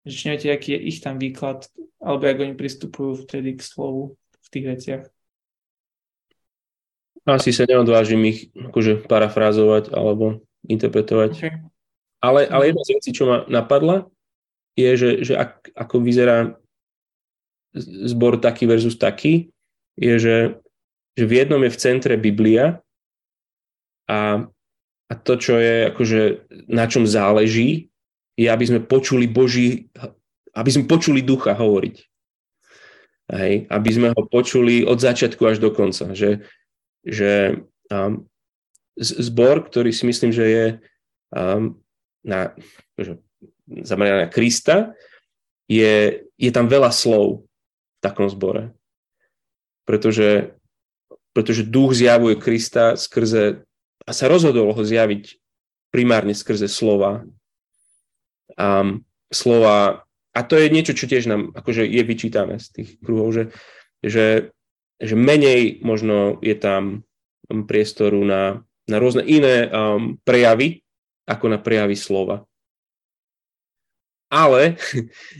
Že 0.06 0.14
či 0.14 0.24
neviete, 0.28 0.48
aký 0.52 0.70
je 0.78 0.80
ich 0.94 1.00
tam 1.02 1.16
výklad, 1.18 1.68
alebo 2.04 2.24
ako 2.28 2.42
oni 2.44 2.56
pristupujú 2.56 3.12
vtedy 3.24 3.56
k 3.58 3.62
slovu 3.64 4.20
v 4.20 4.48
tých 4.52 4.66
veciach. 4.68 5.04
Asi 7.24 7.56
sa 7.56 7.64
neodvážim 7.64 8.20
ich 8.28 8.52
akože 8.52 9.08
parafrázovať 9.08 9.96
alebo 9.96 10.44
interpretovať. 10.68 11.32
Okay. 11.40 11.56
Ale, 12.24 12.48
ale 12.48 12.72
jedna 12.72 12.84
z 12.84 12.94
vecí, 13.00 13.10
čo 13.16 13.24
ma 13.28 13.38
napadla, 13.48 14.08
je, 14.80 14.92
že, 14.96 15.10
že 15.28 15.34
ak, 15.36 15.76
ako 15.76 15.96
vyzerá 16.04 16.56
zbor 18.08 18.40
taký 18.40 18.68
versus 18.68 18.96
taký, 18.96 19.52
je, 20.00 20.16
že, 20.18 20.38
že 21.16 21.24
v 21.28 21.34
jednom 21.44 21.62
je 21.64 21.72
v 21.74 21.82
centre 21.82 22.16
Biblia 22.18 22.82
a, 24.10 24.46
a 25.08 25.14
to, 25.14 25.34
čo 25.38 25.60
je 25.60 25.92
akože 25.94 26.22
na 26.72 26.86
čom 26.90 27.06
záleží, 27.06 27.94
je, 28.34 28.48
aby 28.50 28.66
sme 28.66 28.80
počuli 28.82 29.30
Boží, 29.30 29.88
aby 30.58 30.70
sme 30.74 30.90
počuli 30.90 31.22
ducha 31.22 31.54
hovoriť. 31.54 31.96
Hej, 33.34 33.54
aby 33.72 33.90
sme 33.90 34.08
ho 34.12 34.22
počuli 34.28 34.84
od 34.84 35.00
začiatku 35.00 35.42
až 35.48 35.58
do 35.64 35.72
konca. 35.72 36.12
Že, 36.12 36.44
že 37.04 37.62
um, 37.92 38.26
zbor, 38.98 39.68
ktorý 39.68 39.92
si 39.92 40.08
myslím, 40.08 40.32
že 40.32 40.46
je 40.48 40.66
um, 41.36 41.78
na, 42.24 42.56
že, 42.96 43.20
zameraný 43.68 44.28
na 44.28 44.30
Krista, 44.32 44.96
je, 45.68 46.24
je 46.36 46.52
tam 46.52 46.68
veľa 46.68 46.92
slov 46.92 47.44
v 47.44 48.00
takom 48.04 48.28
zbore. 48.32 48.72
Pretože, 49.84 50.56
pretože 51.36 51.68
duch 51.68 51.92
zjavuje 51.96 52.40
Krista 52.40 52.96
skrze, 52.96 53.68
a 54.04 54.12
sa 54.12 54.28
rozhodol 54.28 54.72
ho 54.72 54.84
zjaviť 54.84 55.40
primárne 55.92 56.36
skrze 56.36 56.68
slova. 56.68 57.28
Um, 58.58 59.08
slova, 59.32 60.06
a 60.34 60.40
to 60.46 60.60
je 60.60 60.68
niečo, 60.70 60.94
čo 60.94 61.10
tiež 61.10 61.28
nám 61.28 61.54
akože 61.56 61.88
je 61.88 62.04
vyčítané 62.06 62.60
z 62.62 62.68
tých 62.70 62.90
kruhov, 63.02 63.34
že, 63.34 63.44
že 64.04 64.54
že 65.04 65.20
menej 65.20 65.84
možno 65.84 66.40
je 66.40 66.56
tam 66.56 67.04
priestoru 67.48 68.24
na, 68.24 68.64
na 68.88 68.98
rôzne 68.98 69.28
iné 69.28 69.68
um, 69.68 70.16
prejavy, 70.24 70.82
ako 71.28 71.52
na 71.52 71.60
prejavy 71.60 72.00
slova. 72.00 72.48
Ale 74.32 74.80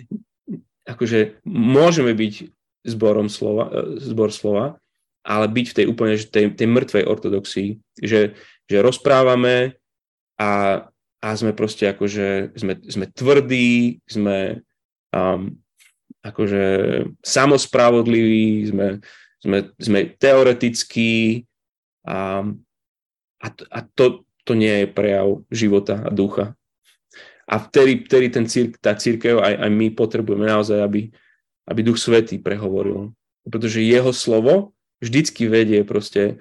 akože 0.94 1.40
môžeme 1.48 2.12
byť 2.14 2.52
zborom 2.84 3.32
slova, 3.32 3.72
e, 3.72 4.04
zbor 4.04 4.30
slova, 4.36 4.78
ale 5.24 5.48
byť 5.48 5.66
v 5.72 5.76
tej 5.80 5.86
úplne 5.88 6.16
tej, 6.20 6.52
tej 6.52 6.68
mŕtvej 6.68 7.04
ortodoxii, 7.08 7.70
že, 8.04 8.36
že 8.68 8.78
rozprávame 8.84 9.80
a, 10.36 10.84
a 11.24 11.28
sme 11.40 11.56
proste 11.56 11.88
akože, 11.88 12.60
sme, 12.60 12.74
sme 12.84 13.06
tvrdí, 13.08 14.04
sme 14.04 14.60
um, 15.16 15.56
akože 16.24 16.64
samospravodliví, 17.24 18.68
sme, 18.68 19.00
sme, 19.44 19.76
sme 19.76 20.08
teoretickí 20.16 21.44
a, 22.08 22.48
a, 23.44 23.48
a 23.52 23.80
to, 23.92 24.24
to 24.48 24.56
nie 24.56 24.84
je 24.84 24.88
prejav 24.88 25.44
života 25.52 26.00
a 26.00 26.10
ducha. 26.10 26.56
A 27.44 27.60
vtedy, 27.60 28.08
vtedy 28.08 28.32
ten 28.32 28.48
cír, 28.48 28.72
tá 28.80 28.96
církev, 28.96 29.44
aj, 29.44 29.68
aj 29.68 29.70
my 29.72 29.92
potrebujeme 29.92 30.48
naozaj, 30.48 30.80
aby, 30.80 31.12
aby 31.68 31.80
Duch 31.84 32.00
Svetý 32.00 32.40
prehovoril. 32.40 33.12
Pretože 33.44 33.84
jeho 33.84 34.16
slovo 34.16 34.72
vždycky 35.04 35.52
vedie 35.52 35.84
proste 35.84 36.40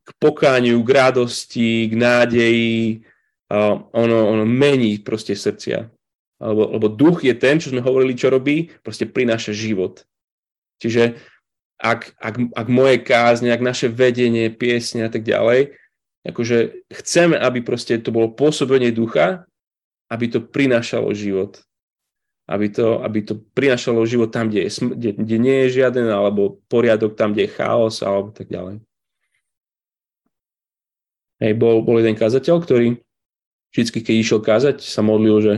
k 0.00 0.10
pokániu, 0.16 0.80
k 0.80 0.90
radosti, 0.96 1.92
k 1.92 1.94
nádeji. 1.96 3.04
Ono, 3.92 4.18
ono 4.32 4.44
mení 4.48 4.96
proste 5.04 5.36
srdcia. 5.36 5.92
Lebo, 6.40 6.72
lebo 6.72 6.88
duch 6.88 7.28
je 7.28 7.36
ten, 7.36 7.60
čo 7.60 7.68
sme 7.68 7.84
hovorili, 7.84 8.16
čo 8.16 8.32
robí, 8.32 8.72
proste 8.80 9.04
prináša 9.04 9.52
život. 9.52 10.08
Čiže 10.80 11.20
ak, 11.84 12.16
ak, 12.16 12.34
ak 12.56 12.66
moje 12.72 13.04
kázne, 13.04 13.52
ak 13.52 13.60
naše 13.60 13.92
vedenie, 13.92 14.48
piesne 14.48 15.04
a 15.04 15.10
tak 15.12 15.20
ďalej, 15.20 15.76
akože 16.24 16.88
chceme, 16.88 17.36
aby 17.36 17.60
proste 17.60 18.00
to 18.00 18.08
bolo 18.08 18.32
pôsobenie 18.32 18.88
ducha, 18.88 19.44
aby 20.08 20.32
to 20.32 20.40
prinášalo 20.40 21.12
život 21.12 21.60
aby 22.44 22.68
to, 22.68 23.00
aby 23.00 23.24
to 23.24 23.40
prinašalo 23.56 24.04
život 24.04 24.28
tam, 24.28 24.52
kde, 24.52 24.68
je, 24.68 24.70
kde, 24.84 25.10
kde 25.16 25.36
nie 25.40 25.56
je 25.64 25.80
žiaden, 25.80 26.12
alebo 26.12 26.60
poriadok 26.68 27.16
tam, 27.16 27.32
kde 27.32 27.48
je 27.48 27.56
chaos, 27.56 28.04
alebo 28.04 28.36
tak 28.36 28.52
ďalej. 28.52 28.84
Hej, 31.40 31.52
bol, 31.56 31.80
bol 31.80 31.96
jeden 32.04 32.16
kazateľ, 32.16 32.56
ktorý 32.60 33.00
vždy, 33.72 34.00
keď 34.00 34.14
išiel 34.14 34.40
kázať, 34.44 34.84
sa 34.84 35.00
modlil, 35.00 35.36
že 35.40 35.54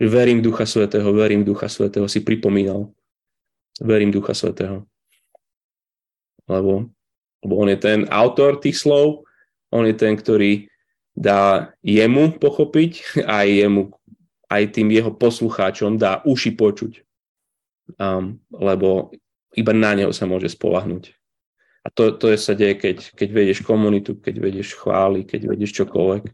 verím 0.00 0.40
Ducha 0.40 0.64
Svetého, 0.64 1.12
verím 1.12 1.44
Ducha 1.44 1.68
Svetého, 1.68 2.08
si 2.08 2.24
pripomínal. 2.24 2.90
Verím 3.76 4.08
Ducha 4.08 4.32
Svetého. 4.32 4.88
Lebo, 6.46 6.86
lebo 7.42 7.54
on 7.58 7.68
je 7.70 7.78
ten 7.78 8.06
autor 8.08 8.62
tých 8.62 8.78
slov, 8.78 9.26
on 9.74 9.84
je 9.86 9.94
ten, 9.94 10.14
ktorý 10.14 10.70
dá 11.16 11.72
jemu 11.80 12.36
pochopiť 12.36 13.02
a 13.32 13.42
jemu 13.42 13.90
aj 14.46 14.62
tým 14.78 14.94
jeho 14.94 15.10
poslucháčom 15.10 15.98
dá 15.98 16.22
uši 16.22 16.54
počuť. 16.54 17.02
Um, 17.98 18.38
lebo 18.50 19.14
iba 19.54 19.72
na 19.74 19.94
neho 19.94 20.10
sa 20.10 20.26
môže 20.26 20.50
spolahnuť. 20.50 21.14
A 21.86 21.90
to, 21.90 22.10
to 22.18 22.34
je, 22.34 22.38
sa 22.38 22.54
deje, 22.54 22.74
keď, 22.78 23.14
keď 23.14 23.28
vedieš 23.30 23.58
komunitu, 23.62 24.18
keď 24.18 24.42
vedieš 24.42 24.74
chvály, 24.74 25.22
keď 25.22 25.54
vedieš 25.54 25.82
čokoľvek. 25.82 26.30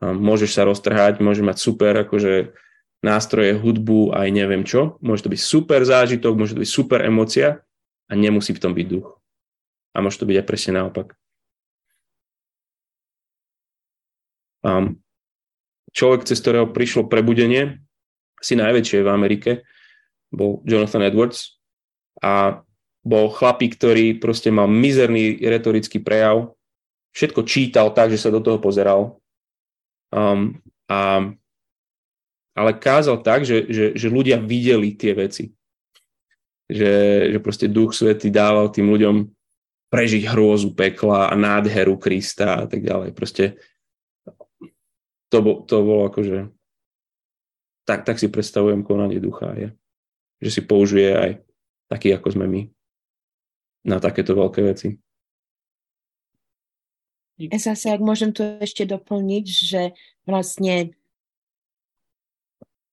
Um, 0.00 0.16
môžeš 0.16 0.56
sa 0.56 0.64
roztrhať, 0.64 1.20
môže 1.20 1.44
mať 1.44 1.56
super 1.60 1.92
akože 2.04 2.56
nástroje, 3.04 3.56
hudbu, 3.56 4.12
aj 4.12 4.28
neviem 4.32 4.64
čo. 4.64 5.00
Môže 5.00 5.28
to 5.28 5.32
byť 5.32 5.40
super 5.40 5.80
zážitok, 5.84 6.32
môže 6.36 6.56
to 6.56 6.64
byť 6.64 6.72
super 6.72 7.00
emocia 7.04 7.60
a 8.08 8.12
nemusí 8.16 8.52
v 8.56 8.60
tom 8.60 8.72
byť 8.72 8.86
duch. 8.88 9.19
A 9.94 10.02
môže 10.02 10.22
to 10.22 10.28
byť 10.28 10.36
aj 10.38 10.46
presne 10.46 10.72
naopak. 10.78 11.18
Um, 14.60 15.00
človek, 15.96 16.28
cez 16.28 16.38
ktorého 16.38 16.68
prišlo 16.70 17.08
prebudenie, 17.08 17.80
asi 18.38 18.54
najväčšie 18.56 19.04
v 19.04 19.12
Amerike, 19.12 19.50
bol 20.30 20.62
Jonathan 20.62 21.08
Edwards 21.08 21.58
a 22.22 22.62
bol 23.00 23.32
chlapík, 23.32 23.80
ktorý 23.80 24.20
proste 24.20 24.52
mal 24.52 24.68
mizerný 24.68 25.40
retorický 25.40 26.04
prejav, 26.04 26.52
všetko 27.16 27.40
čítal 27.48 27.90
tak, 27.96 28.12
že 28.12 28.20
sa 28.20 28.30
do 28.30 28.44
toho 28.44 28.60
pozeral. 28.60 29.18
Um, 30.12 30.60
a, 30.86 31.32
ale 32.54 32.70
kázal 32.76 33.24
tak, 33.24 33.48
že, 33.48 33.66
že, 33.72 33.84
že 33.96 34.08
ľudia 34.12 34.36
videli 34.38 34.94
tie 34.94 35.16
veci. 35.16 35.50
Že, 36.70 36.92
že 37.34 37.38
proste 37.42 37.66
Duch 37.66 37.96
Svety 37.96 38.30
dával 38.30 38.70
tým 38.70 38.86
ľuďom 38.86 39.16
prežiť 39.90 40.22
hrôzu 40.30 40.72
pekla 40.72 41.28
a 41.28 41.34
nádheru 41.34 41.98
Krista 41.98 42.62
a 42.62 42.66
tak 42.70 42.86
ďalej. 42.86 43.10
Proste 43.10 43.58
to, 45.30 45.38
bo, 45.42 45.66
to 45.66 45.82
bolo 45.82 46.06
akože 46.06 46.50
tak, 47.84 48.06
tak 48.06 48.22
si 48.22 48.30
predstavujem 48.30 48.86
konanie 48.86 49.18
ducha 49.18 49.50
je. 49.58 49.68
Že 50.38 50.50
si 50.50 50.60
použije 50.62 51.10
aj 51.10 51.30
taký, 51.90 52.14
ako 52.14 52.38
sme 52.38 52.46
my 52.46 52.62
na 53.90 53.98
takéto 53.98 54.38
veľké 54.38 54.60
veci. 54.62 54.94
Zase, 57.40 57.88
ak 57.90 58.04
môžem 58.04 58.36
tu 58.36 58.44
ešte 58.44 58.84
doplniť, 58.84 59.44
že 59.48 59.82
vlastne 60.28 60.92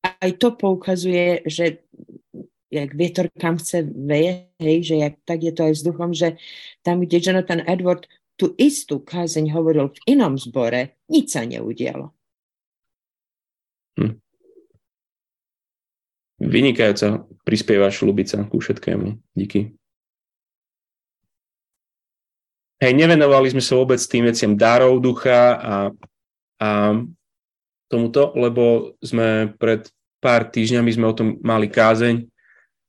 aj 0.02 0.32
to 0.40 0.56
poukazuje, 0.56 1.44
že 1.44 1.84
jak 2.72 2.90
vietor 2.96 3.32
kam 3.40 3.58
chce 3.58 3.84
veje, 3.84 4.52
hej, 4.60 4.84
že 4.84 4.96
jak, 5.00 5.14
tak 5.24 5.44
je 5.44 5.52
to 5.56 5.62
aj 5.64 5.74
s 5.76 5.84
duchom, 5.84 6.12
že 6.12 6.36
tam, 6.84 7.00
kde 7.00 7.24
Jonathan 7.24 7.64
Edward 7.64 8.08
tú 8.38 8.54
istú 8.60 9.02
kázeň 9.02 9.50
hovoril 9.50 9.90
v 9.90 10.00
inom 10.14 10.38
zbore, 10.38 11.00
nič 11.10 11.34
sa 11.34 11.42
neudialo. 11.48 12.14
Hm. 13.98 14.14
Vynikajúca 16.38 17.26
prispievaš, 17.42 18.06
Lubica, 18.06 18.46
ku 18.46 18.62
všetkému. 18.62 19.18
Díky. 19.34 19.74
Hej, 22.78 22.94
nevenovali 22.94 23.50
sme 23.50 23.64
sa 23.66 23.74
vôbec 23.74 23.98
tým 23.98 24.30
veciam 24.30 24.54
darov 24.54 25.02
ducha 25.02 25.58
a, 25.58 25.76
a 26.62 26.70
tomuto, 27.90 28.38
lebo 28.38 28.94
sme 29.02 29.50
pred 29.58 29.90
pár 30.22 30.46
týždňami 30.46 30.90
sme 30.94 31.10
o 31.10 31.18
tom 31.18 31.42
mali 31.42 31.74
kázeň 31.74 32.37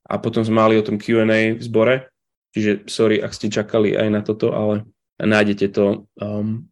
a 0.09 0.15
potom 0.17 0.41
sme 0.41 0.57
mali 0.57 0.75
o 0.81 0.83
tom 0.83 0.97
Q&A 0.97 1.53
v 1.55 1.63
zbore. 1.63 2.09
Čiže 2.57 2.89
sorry, 2.89 3.21
ak 3.21 3.37
ste 3.37 3.53
čakali 3.53 3.93
aj 3.93 4.09
na 4.09 4.25
toto, 4.25 4.57
ale 4.57 4.89
nájdete 5.21 5.69
to 5.69 6.09
um, 6.17 6.65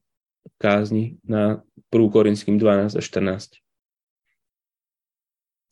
v 0.48 0.54
kázni 0.56 1.20
na 1.20 1.60
1. 1.92 2.08
Korinským 2.08 2.56
12 2.56 2.96
a 2.96 3.02
14. 3.04 3.60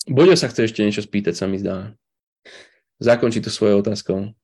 Boďo 0.05 0.37
sa 0.37 0.53
chce 0.53 0.69
ešte 0.69 0.85
niečo 0.85 1.01
spýtať, 1.01 1.33
sa 1.33 1.49
mi 1.49 1.57
zdá. 1.57 1.97
Zakončí 3.01 3.41
to 3.41 3.49
svojou 3.49 3.81
otázkou. 3.81 4.37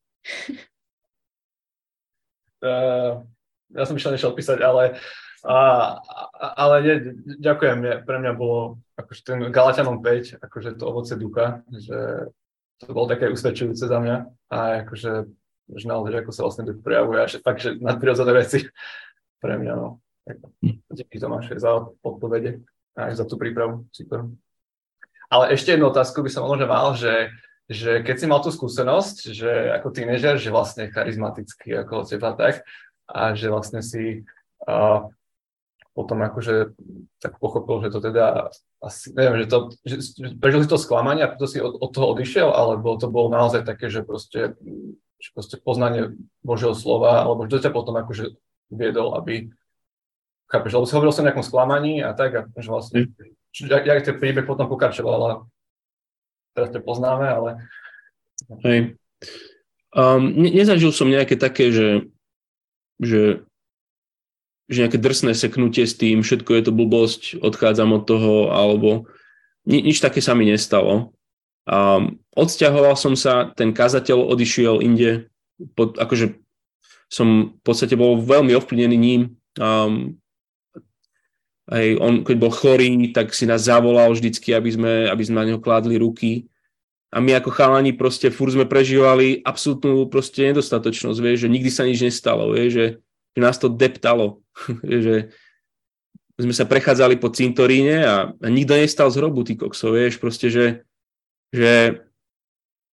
Uh, 2.65 3.21
ja 3.77 3.85
som 3.85 4.01
išiel 4.01 4.17
niečo 4.17 4.33
odpísať, 4.33 4.65
ale, 4.65 4.97
uh, 5.45 6.01
ale 6.57 6.75
nie, 6.81 6.97
ďakujem. 7.37 8.09
Pre 8.09 8.17
mňa 8.17 8.33
bolo 8.33 8.81
akože 8.97 9.21
ten 9.21 9.39
Galatianom 9.53 10.01
5, 10.01 10.41
akože 10.41 10.81
to 10.81 10.85
ovoce 10.89 11.13
ducha, 11.21 11.61
že 11.69 12.33
to 12.81 12.93
bolo 12.97 13.13
také 13.13 13.29
usvedčujúce 13.29 13.85
za 13.85 13.99
mňa 14.01 14.17
a 14.51 14.59
akože 14.85 15.29
že 15.71 15.87
naozaj, 15.87 16.27
ako 16.27 16.33
sa 16.35 16.43
vlastne 16.43 16.67
duch 16.67 16.83
prejavuje 16.83 17.19
a 17.23 17.31
že 17.31 17.39
fakt, 17.39 17.63
že 17.63 17.79
nadprirodzené 17.79 18.33
veci 18.35 18.67
pre 19.43 19.55
mňa, 19.61 19.73
no. 19.79 20.03
Díky 20.91 21.19
Tomáš 21.19 21.55
za 21.59 21.91
odpovede 22.03 22.63
a 22.95 23.11
aj 23.11 23.23
za 23.23 23.25
tú 23.27 23.39
prípravu. 23.39 23.87
Super. 23.91 24.31
Ale 25.31 25.55
ešte 25.55 25.75
jednu 25.75 25.91
otázku 25.91 26.23
by 26.27 26.31
som 26.31 26.47
možno 26.47 26.67
mal, 26.67 26.95
že, 26.99 27.31
že 27.71 28.03
keď 28.03 28.17
si 28.19 28.27
mal 28.27 28.43
tú 28.43 28.51
skúsenosť, 28.51 29.31
že 29.31 29.51
ako 29.79 29.95
tínežer, 29.95 30.39
že 30.39 30.55
vlastne 30.55 30.91
charizmatický 30.91 31.87
ako 31.87 32.07
teba 32.07 32.35
tak, 32.35 32.67
a 33.11 33.35
že 33.35 33.51
vlastne 33.51 33.83
si 33.83 34.23
uh, 34.67 35.07
potom 35.93 36.23
akože 36.23 36.75
tak 37.19 37.37
pochopil, 37.43 37.83
že 37.83 37.91
to 37.91 37.99
teda 38.01 38.55
asi, 38.81 39.11
neviem, 39.13 39.45
že 39.45 39.47
to, 39.51 39.59
že, 39.83 39.97
že 40.01 40.29
prežil 40.39 40.63
si 40.63 40.71
to 40.71 40.79
sklamanie 40.79 41.27
a 41.27 41.31
preto 41.31 41.51
si 41.51 41.59
od, 41.59 41.77
od 41.77 41.91
toho 41.91 42.15
odišiel, 42.15 42.49
alebo 42.51 42.97
to 42.97 43.11
bolo 43.11 43.29
naozaj 43.29 43.67
také, 43.67 43.91
že 43.91 44.07
proste, 44.07 44.55
že 45.19 45.29
proste 45.35 45.59
poznanie 45.59 46.15
Božieho 46.47 46.73
slova, 46.73 47.27
alebo 47.27 47.45
že 47.45 47.59
to 47.59 47.65
ťa 47.69 47.73
potom 47.75 47.99
akože 47.99 48.39
viedol, 48.71 49.19
aby 49.19 49.51
chápeš, 50.47 50.79
lebo 50.79 50.87
si 50.87 50.95
hovoril 50.95 51.13
o 51.13 51.27
nejakom 51.27 51.47
sklamaní 51.47 52.03
a 52.07 52.15
tak, 52.15 52.31
a 52.35 52.41
že 52.59 52.71
vlastne 52.71 52.99
mm 53.11 53.39
jak, 53.59 53.87
jak 53.87 54.05
ten 54.05 54.17
príbeh 54.19 54.47
potom 54.47 54.69
pokračoval 54.71 55.21
a 55.27 55.33
teraz 56.55 56.71
to 56.71 56.79
poznáme, 56.81 57.27
ale... 57.27 57.51
Hej. 58.63 58.97
Um, 59.91 60.31
ne, 60.39 60.51
nezažil 60.55 60.95
som 60.95 61.11
nejaké 61.11 61.35
také, 61.35 61.75
že, 61.75 61.89
že, 63.03 63.43
že 64.71 64.87
nejaké 64.87 65.03
drsné 65.03 65.35
seknutie 65.35 65.83
s 65.83 65.99
tým, 65.99 66.23
všetko 66.23 66.51
je 66.55 66.63
to 66.63 66.73
blbosť, 66.73 67.43
odchádzam 67.43 67.91
od 67.91 68.07
toho, 68.07 68.55
alebo 68.55 69.11
ni, 69.67 69.83
nič 69.83 69.99
také 69.99 70.23
sa 70.23 70.39
mi 70.39 70.47
nestalo. 70.47 71.11
Um, 71.67 72.23
odsťahoval 72.39 72.95
som 72.95 73.19
sa, 73.19 73.51
ten 73.51 73.75
kazateľ 73.75 74.31
odišiel 74.31 74.79
inde, 74.79 75.27
pod, 75.75 75.99
akože 75.99 76.39
som 77.11 77.59
v 77.59 77.63
podstate 77.67 77.99
bol 77.99 78.23
veľmi 78.23 78.55
ovplyvnený 78.55 78.97
ním, 78.97 79.35
um, 79.59 80.15
Hej, 81.71 82.03
on 82.03 82.27
keď 82.27 82.37
bol 82.43 82.51
chorý, 82.51 83.15
tak 83.15 83.31
si 83.31 83.47
nás 83.47 83.71
zavolal 83.71 84.11
vždycky, 84.11 84.51
aby 84.51 84.75
sme, 84.75 84.93
aby 85.07 85.23
sme 85.23 85.39
na 85.39 85.47
neho 85.47 85.63
kládli 85.63 86.03
ruky. 86.03 86.51
a 87.15 87.19
my 87.23 87.39
ako 87.39 87.51
chalani 87.51 87.95
proste 87.95 88.31
furt 88.31 88.55
sme 88.55 88.67
prežívali 88.67 89.43
absolútnu 89.43 90.07
proste 90.11 90.51
nedostatočnosť, 90.51 91.19
vieš, 91.19 91.47
že 91.47 91.49
nikdy 91.51 91.71
sa 91.71 91.83
nič 91.87 92.03
nestalo, 92.03 92.55
vieš, 92.55 92.71
že, 92.75 92.87
že 93.37 93.41
nás 93.41 93.57
to 93.59 93.71
deptalo, 93.71 94.43
že 94.85 95.31
sme 96.41 96.55
sa 96.57 96.65
prechádzali 96.65 97.21
po 97.21 97.29
cintoríne 97.29 97.97
a, 98.03 98.17
a 98.33 98.47
nikto 98.49 98.73
nestal 98.75 99.13
z 99.13 99.21
hrobu, 99.21 99.45
ty 99.45 99.55
kokso, 99.61 99.93
vieš, 99.93 100.17
proste, 100.17 100.49
že, 100.49 100.89
že 101.53 102.01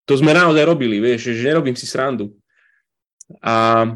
to 0.03 0.19
sme 0.19 0.35
naozaj 0.35 0.63
robili, 0.67 0.99
vieš, 0.99 1.31
že, 1.31 1.47
nerobím 1.47 1.75
si 1.79 1.87
srandu. 1.87 2.35
A, 3.43 3.87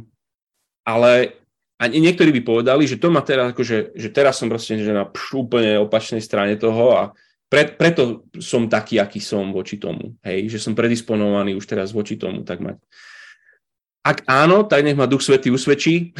ale 0.87 1.41
a 1.81 1.89
niektorí 1.89 2.29
by 2.29 2.41
povedali, 2.45 2.85
že 2.85 3.01
to 3.01 3.09
ma 3.09 3.25
teraz, 3.25 3.57
akože, 3.57 3.97
že 3.97 4.09
teraz 4.13 4.37
som 4.37 4.45
proste 4.53 4.77
že 4.77 4.93
na 4.93 5.09
pš, 5.09 5.49
úplne 5.49 5.81
opačnej 5.81 6.21
strane 6.21 6.53
toho 6.53 6.93
a 6.93 7.03
pre, 7.49 7.67
preto 7.73 8.29
som 8.37 8.69
taký, 8.69 9.01
aký 9.01 9.17
som 9.17 9.49
voči 9.49 9.81
tomu. 9.81 10.15
Hej, 10.21 10.55
že 10.55 10.59
som 10.61 10.77
predisponovaný 10.77 11.57
už 11.57 11.65
teraz 11.65 11.91
voči 11.91 12.15
tomu 12.15 12.45
tak 12.45 12.61
mať. 12.61 12.77
Ak 14.01 14.25
áno, 14.25 14.65
tak 14.65 14.81
nech 14.81 14.97
ma 14.97 15.05
Duch 15.05 15.21
Svetý 15.21 15.53
usvedčí. 15.53 16.13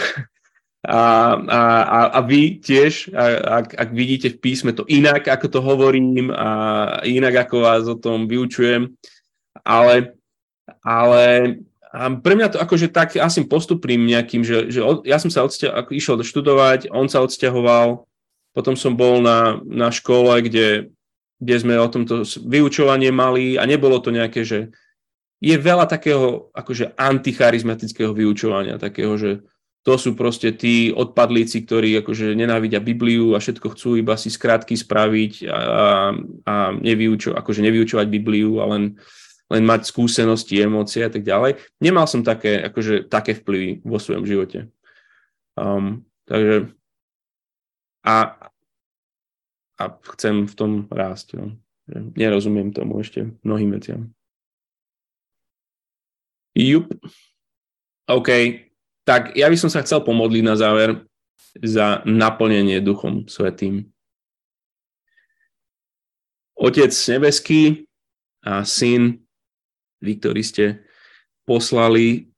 A, 0.82 1.38
a, 1.38 1.62
a, 2.10 2.20
vy 2.26 2.58
tiež, 2.58 3.14
ak, 3.14 3.78
ak 3.78 3.90
vidíte 3.94 4.34
v 4.34 4.42
písme 4.42 4.74
to 4.74 4.82
inak, 4.90 5.30
ako 5.30 5.46
to 5.46 5.60
hovorím 5.62 6.34
a 6.34 6.50
inak, 7.06 7.46
ako 7.46 7.56
vás 7.62 7.86
o 7.86 7.94
tom 7.94 8.26
vyučujem, 8.26 8.90
ale, 9.62 10.18
ale 10.82 11.26
a 11.86 12.10
pre 12.18 12.34
mňa 12.34 12.48
to 12.50 12.58
akože 12.58 12.90
tak 12.90 13.14
asi 13.14 13.46
postupným 13.46 14.10
nejakým, 14.10 14.42
že, 14.42 14.74
že 14.74 14.82
od, 14.82 15.06
ja 15.06 15.22
som 15.22 15.30
sa 15.30 15.46
odsťa, 15.46 15.86
išiel 15.94 16.18
študovať, 16.18 16.90
on 16.90 17.06
sa 17.06 17.22
odsťahoval, 17.22 18.10
potom 18.58 18.74
som 18.74 18.98
bol 18.98 19.22
na, 19.22 19.62
na 19.62 19.94
škole, 19.94 20.34
kde 20.42 20.90
kde 21.42 21.56
sme 21.58 21.74
o 21.82 21.90
tomto 21.90 22.22
vyučovanie 22.46 23.10
mali 23.10 23.58
a 23.58 23.66
nebolo 23.66 23.98
to 23.98 24.14
nejaké, 24.14 24.46
že 24.46 24.70
je 25.42 25.56
veľa 25.58 25.90
takého 25.90 26.54
akože 26.54 26.94
anticharizmatického 26.94 28.14
vyučovania, 28.14 28.78
takého, 28.78 29.18
že 29.18 29.42
to 29.82 29.98
sú 29.98 30.14
proste 30.14 30.54
tí 30.54 30.94
odpadlíci, 30.94 31.66
ktorí 31.66 31.98
akože 32.06 32.38
nenávidia 32.38 32.78
Bibliu 32.78 33.34
a 33.34 33.42
všetko 33.42 33.74
chcú 33.74 33.98
iba 33.98 34.14
si 34.14 34.30
skrátky 34.30 34.78
spraviť 34.78 35.50
a, 35.50 35.60
a 36.46 36.54
nevyučo, 36.78 37.34
akože 37.34 37.66
nevyučovať 37.66 38.06
Bibliu 38.06 38.62
a 38.62 38.70
len, 38.78 39.02
len 39.50 39.64
mať 39.66 39.90
skúsenosti, 39.90 40.62
emócie 40.62 41.02
a 41.02 41.10
tak 41.10 41.26
ďalej. 41.26 41.58
Nemal 41.82 42.06
som 42.06 42.22
také, 42.22 42.62
akože, 42.62 43.10
také 43.10 43.34
vplyvy 43.34 43.82
vo 43.82 43.98
svojom 43.98 44.22
živote. 44.30 44.70
Um, 45.58 46.06
takže 46.30 46.70
a, 48.06 48.38
a 49.82 49.84
chcem 50.14 50.46
v 50.46 50.54
tom 50.54 50.72
rásť. 50.94 51.42
No. 51.42 51.58
Nerozumiem 52.14 52.70
tomu 52.70 53.02
ešte 53.02 53.34
mnohým 53.42 53.74
veciam. 53.74 54.14
Jup. 56.56 56.92
OK. 58.08 58.30
Tak 59.08 59.34
ja 59.34 59.48
by 59.50 59.58
som 59.58 59.72
sa 59.72 59.82
chcel 59.82 60.04
pomodliť 60.04 60.44
na 60.46 60.56
záver 60.60 61.04
za 61.60 62.06
naplnenie 62.06 62.80
Duchom 62.80 63.28
Svetým. 63.28 63.90
Otec 66.56 66.94
nebeský 66.94 67.90
a 68.46 68.62
syn, 68.62 69.26
vy, 69.98 70.22
ktorí 70.22 70.42
ste 70.46 70.86
poslali 71.46 72.30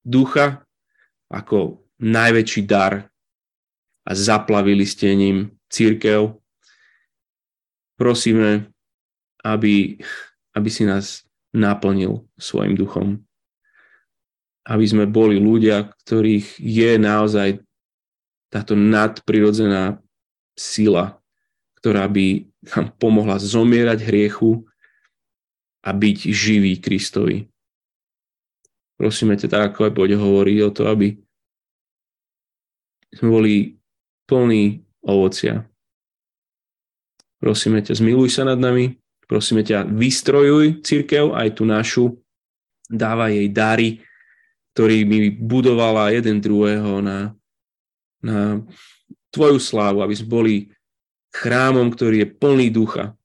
ducha 0.00 0.64
ako 1.28 1.84
najväčší 2.00 2.64
dar 2.64 3.12
a 4.08 4.10
zaplavili 4.16 4.88
ste 4.88 5.12
ním 5.12 5.52
církev, 5.68 6.32
prosíme, 8.00 8.72
aby, 9.44 10.00
aby 10.56 10.68
si 10.72 10.88
nás 10.88 11.28
naplnil 11.52 12.24
svojim 12.40 12.72
duchom. 12.72 13.27
Aby 14.68 14.84
sme 14.84 15.04
boli 15.08 15.40
ľudia, 15.40 15.88
ktorých 16.04 16.60
je 16.60 16.90
naozaj 17.00 17.64
táto 18.52 18.76
nadprirodzená 18.76 19.96
sila, 20.52 21.16
ktorá 21.80 22.04
by 22.08 22.44
nám 22.68 22.92
pomohla 23.00 23.40
zomierať 23.40 24.04
hriechu 24.04 24.68
a 25.80 25.90
byť 25.96 26.18
živý 26.28 26.76
Kristovi. 26.76 27.48
Prosíme 29.00 29.38
ťa 29.38 29.48
tak, 29.48 29.62
ako 29.72 29.88
aj 29.88 29.92
poď 29.94 30.10
hovoriť 30.20 30.58
o 30.68 30.70
to, 30.74 30.82
aby 30.90 31.16
sme 33.14 33.28
boli 33.30 33.54
plní 34.28 34.84
ovocia, 35.00 35.64
Prosíme 37.38 37.78
ťa, 37.78 37.94
zmiluj 37.94 38.34
sa 38.34 38.42
nad 38.42 38.58
nami, 38.58 38.98
prosíme 39.30 39.62
ťa, 39.62 39.86
vystrojuj 39.86 40.82
církev, 40.82 41.30
aj 41.38 41.48
tú 41.54 41.62
našu, 41.62 42.04
dáva 42.90 43.30
jej 43.30 43.46
dary, 43.46 44.02
ktorými 44.78 45.34
budovala 45.42 46.14
jeden 46.14 46.38
druhého 46.38 47.02
na, 47.02 47.34
na 48.22 48.62
tvoju 49.34 49.58
slávu, 49.58 50.06
aby 50.06 50.14
sme 50.14 50.30
boli 50.30 50.54
chrámom, 51.34 51.90
ktorý 51.90 52.22
je 52.22 52.28
plný 52.38 52.70
ducha, 52.70 53.18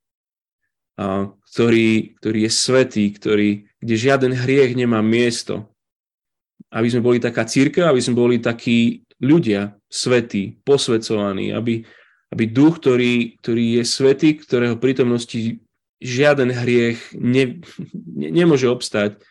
a 0.98 1.30
ktorý, 1.54 2.18
ktorý 2.18 2.50
je 2.50 2.52
svetý, 2.54 3.06
ktorý, 3.14 3.70
kde 3.78 3.94
žiaden 3.94 4.34
hriech 4.34 4.74
nemá 4.74 5.06
miesto. 5.06 5.70
Aby 6.74 6.90
sme 6.90 7.06
boli 7.06 7.22
taká 7.22 7.46
církev, 7.46 7.86
aby 7.86 8.02
sme 8.02 8.18
boli 8.18 8.42
takí 8.42 9.06
ľudia, 9.22 9.78
svetí, 9.94 10.58
posvedcovaní, 10.66 11.54
aby, 11.54 11.86
aby 12.34 12.44
duch, 12.50 12.82
ktorý, 12.82 13.38
ktorý 13.46 13.78
je 13.78 13.84
svetý, 13.86 14.42
ktorého 14.42 14.82
prítomnosti 14.82 15.62
žiaden 16.02 16.50
hriech 16.50 17.14
ne, 17.14 17.62
ne, 17.94 18.30
nemôže 18.34 18.66
obstať, 18.66 19.22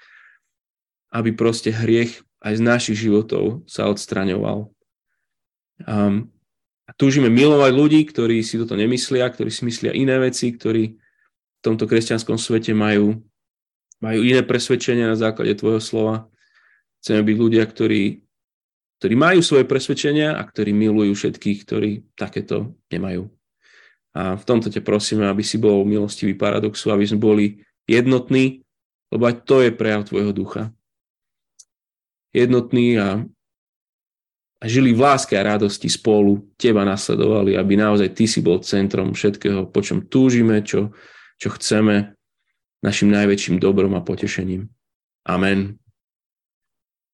aby 1.13 1.37
proste 1.37 1.71
hriech 1.71 2.25
aj 2.43 2.59
z 2.59 2.63
našich 2.65 2.99
životov 3.07 3.63
sa 3.69 3.87
odstraňoval. 3.87 4.73
Um, 5.87 6.33
túžime 6.97 7.29
milovať 7.29 7.73
ľudí, 7.77 8.01
ktorí 8.09 8.41
si 8.43 8.59
toto 8.59 8.75
nemyslia, 8.75 9.29
ktorí 9.29 9.53
si 9.53 9.63
myslia 9.69 9.93
iné 9.95 10.19
veci, 10.19 10.51
ktorí 10.51 10.97
v 10.97 11.61
tomto 11.63 11.87
kresťanskom 11.87 12.41
svete 12.41 12.75
majú, 12.75 13.23
majú 14.03 14.21
iné 14.27 14.43
presvedčenia 14.43 15.07
na 15.07 15.15
základe 15.15 15.55
tvojho 15.55 15.79
slova. 15.79 16.17
Chceme 17.05 17.23
byť 17.23 17.37
ľudia, 17.39 17.63
ktorí 17.63 18.23
ktorí 19.03 19.19
majú 19.19 19.43
svoje 19.43 19.67
presvedčenia 19.67 20.39
a 20.39 20.47
ktorí 20.47 20.71
milujú 20.71 21.19
všetkých, 21.19 21.59
ktorí 21.67 21.91
takéto 22.15 22.79
nemajú. 22.87 23.27
A 24.15 24.39
v 24.39 24.45
tomto 24.47 24.71
ťa 24.71 24.79
prosíme, 24.87 25.27
aby 25.27 25.43
si 25.43 25.59
bol 25.59 25.83
milostivý 25.83 26.39
paradoxu, 26.39 26.95
aby 26.95 27.03
sme 27.03 27.19
boli 27.19 27.67
jednotní, 27.91 28.63
lebo 29.11 29.27
aj 29.27 29.43
to 29.43 29.59
je 29.59 29.75
prejav 29.75 30.07
tvojho 30.07 30.31
ducha. 30.31 30.71
Jednotní 32.33 32.97
a, 32.97 33.21
a 34.57 34.65
žili 34.65 34.97
v 34.97 35.01
láske 35.05 35.37
a 35.37 35.45
radosti 35.45 35.93
spolu, 35.93 36.49
teba 36.57 36.85
nasledovali, 36.89 37.61
aby 37.61 37.77
naozaj 37.77 38.17
ty 38.17 38.25
si 38.25 38.41
bol 38.41 38.65
centrom 38.65 39.13
všetkého, 39.13 39.69
po 39.69 39.85
čom 39.85 40.09
túžime, 40.09 40.65
čo, 40.65 40.97
čo 41.37 41.53
chceme, 41.53 42.17
našim 42.81 43.13
najväčším 43.13 43.61
dobrom 43.61 43.93
a 43.95 44.03
potešením. 44.03 44.67
Amen. 45.29 45.82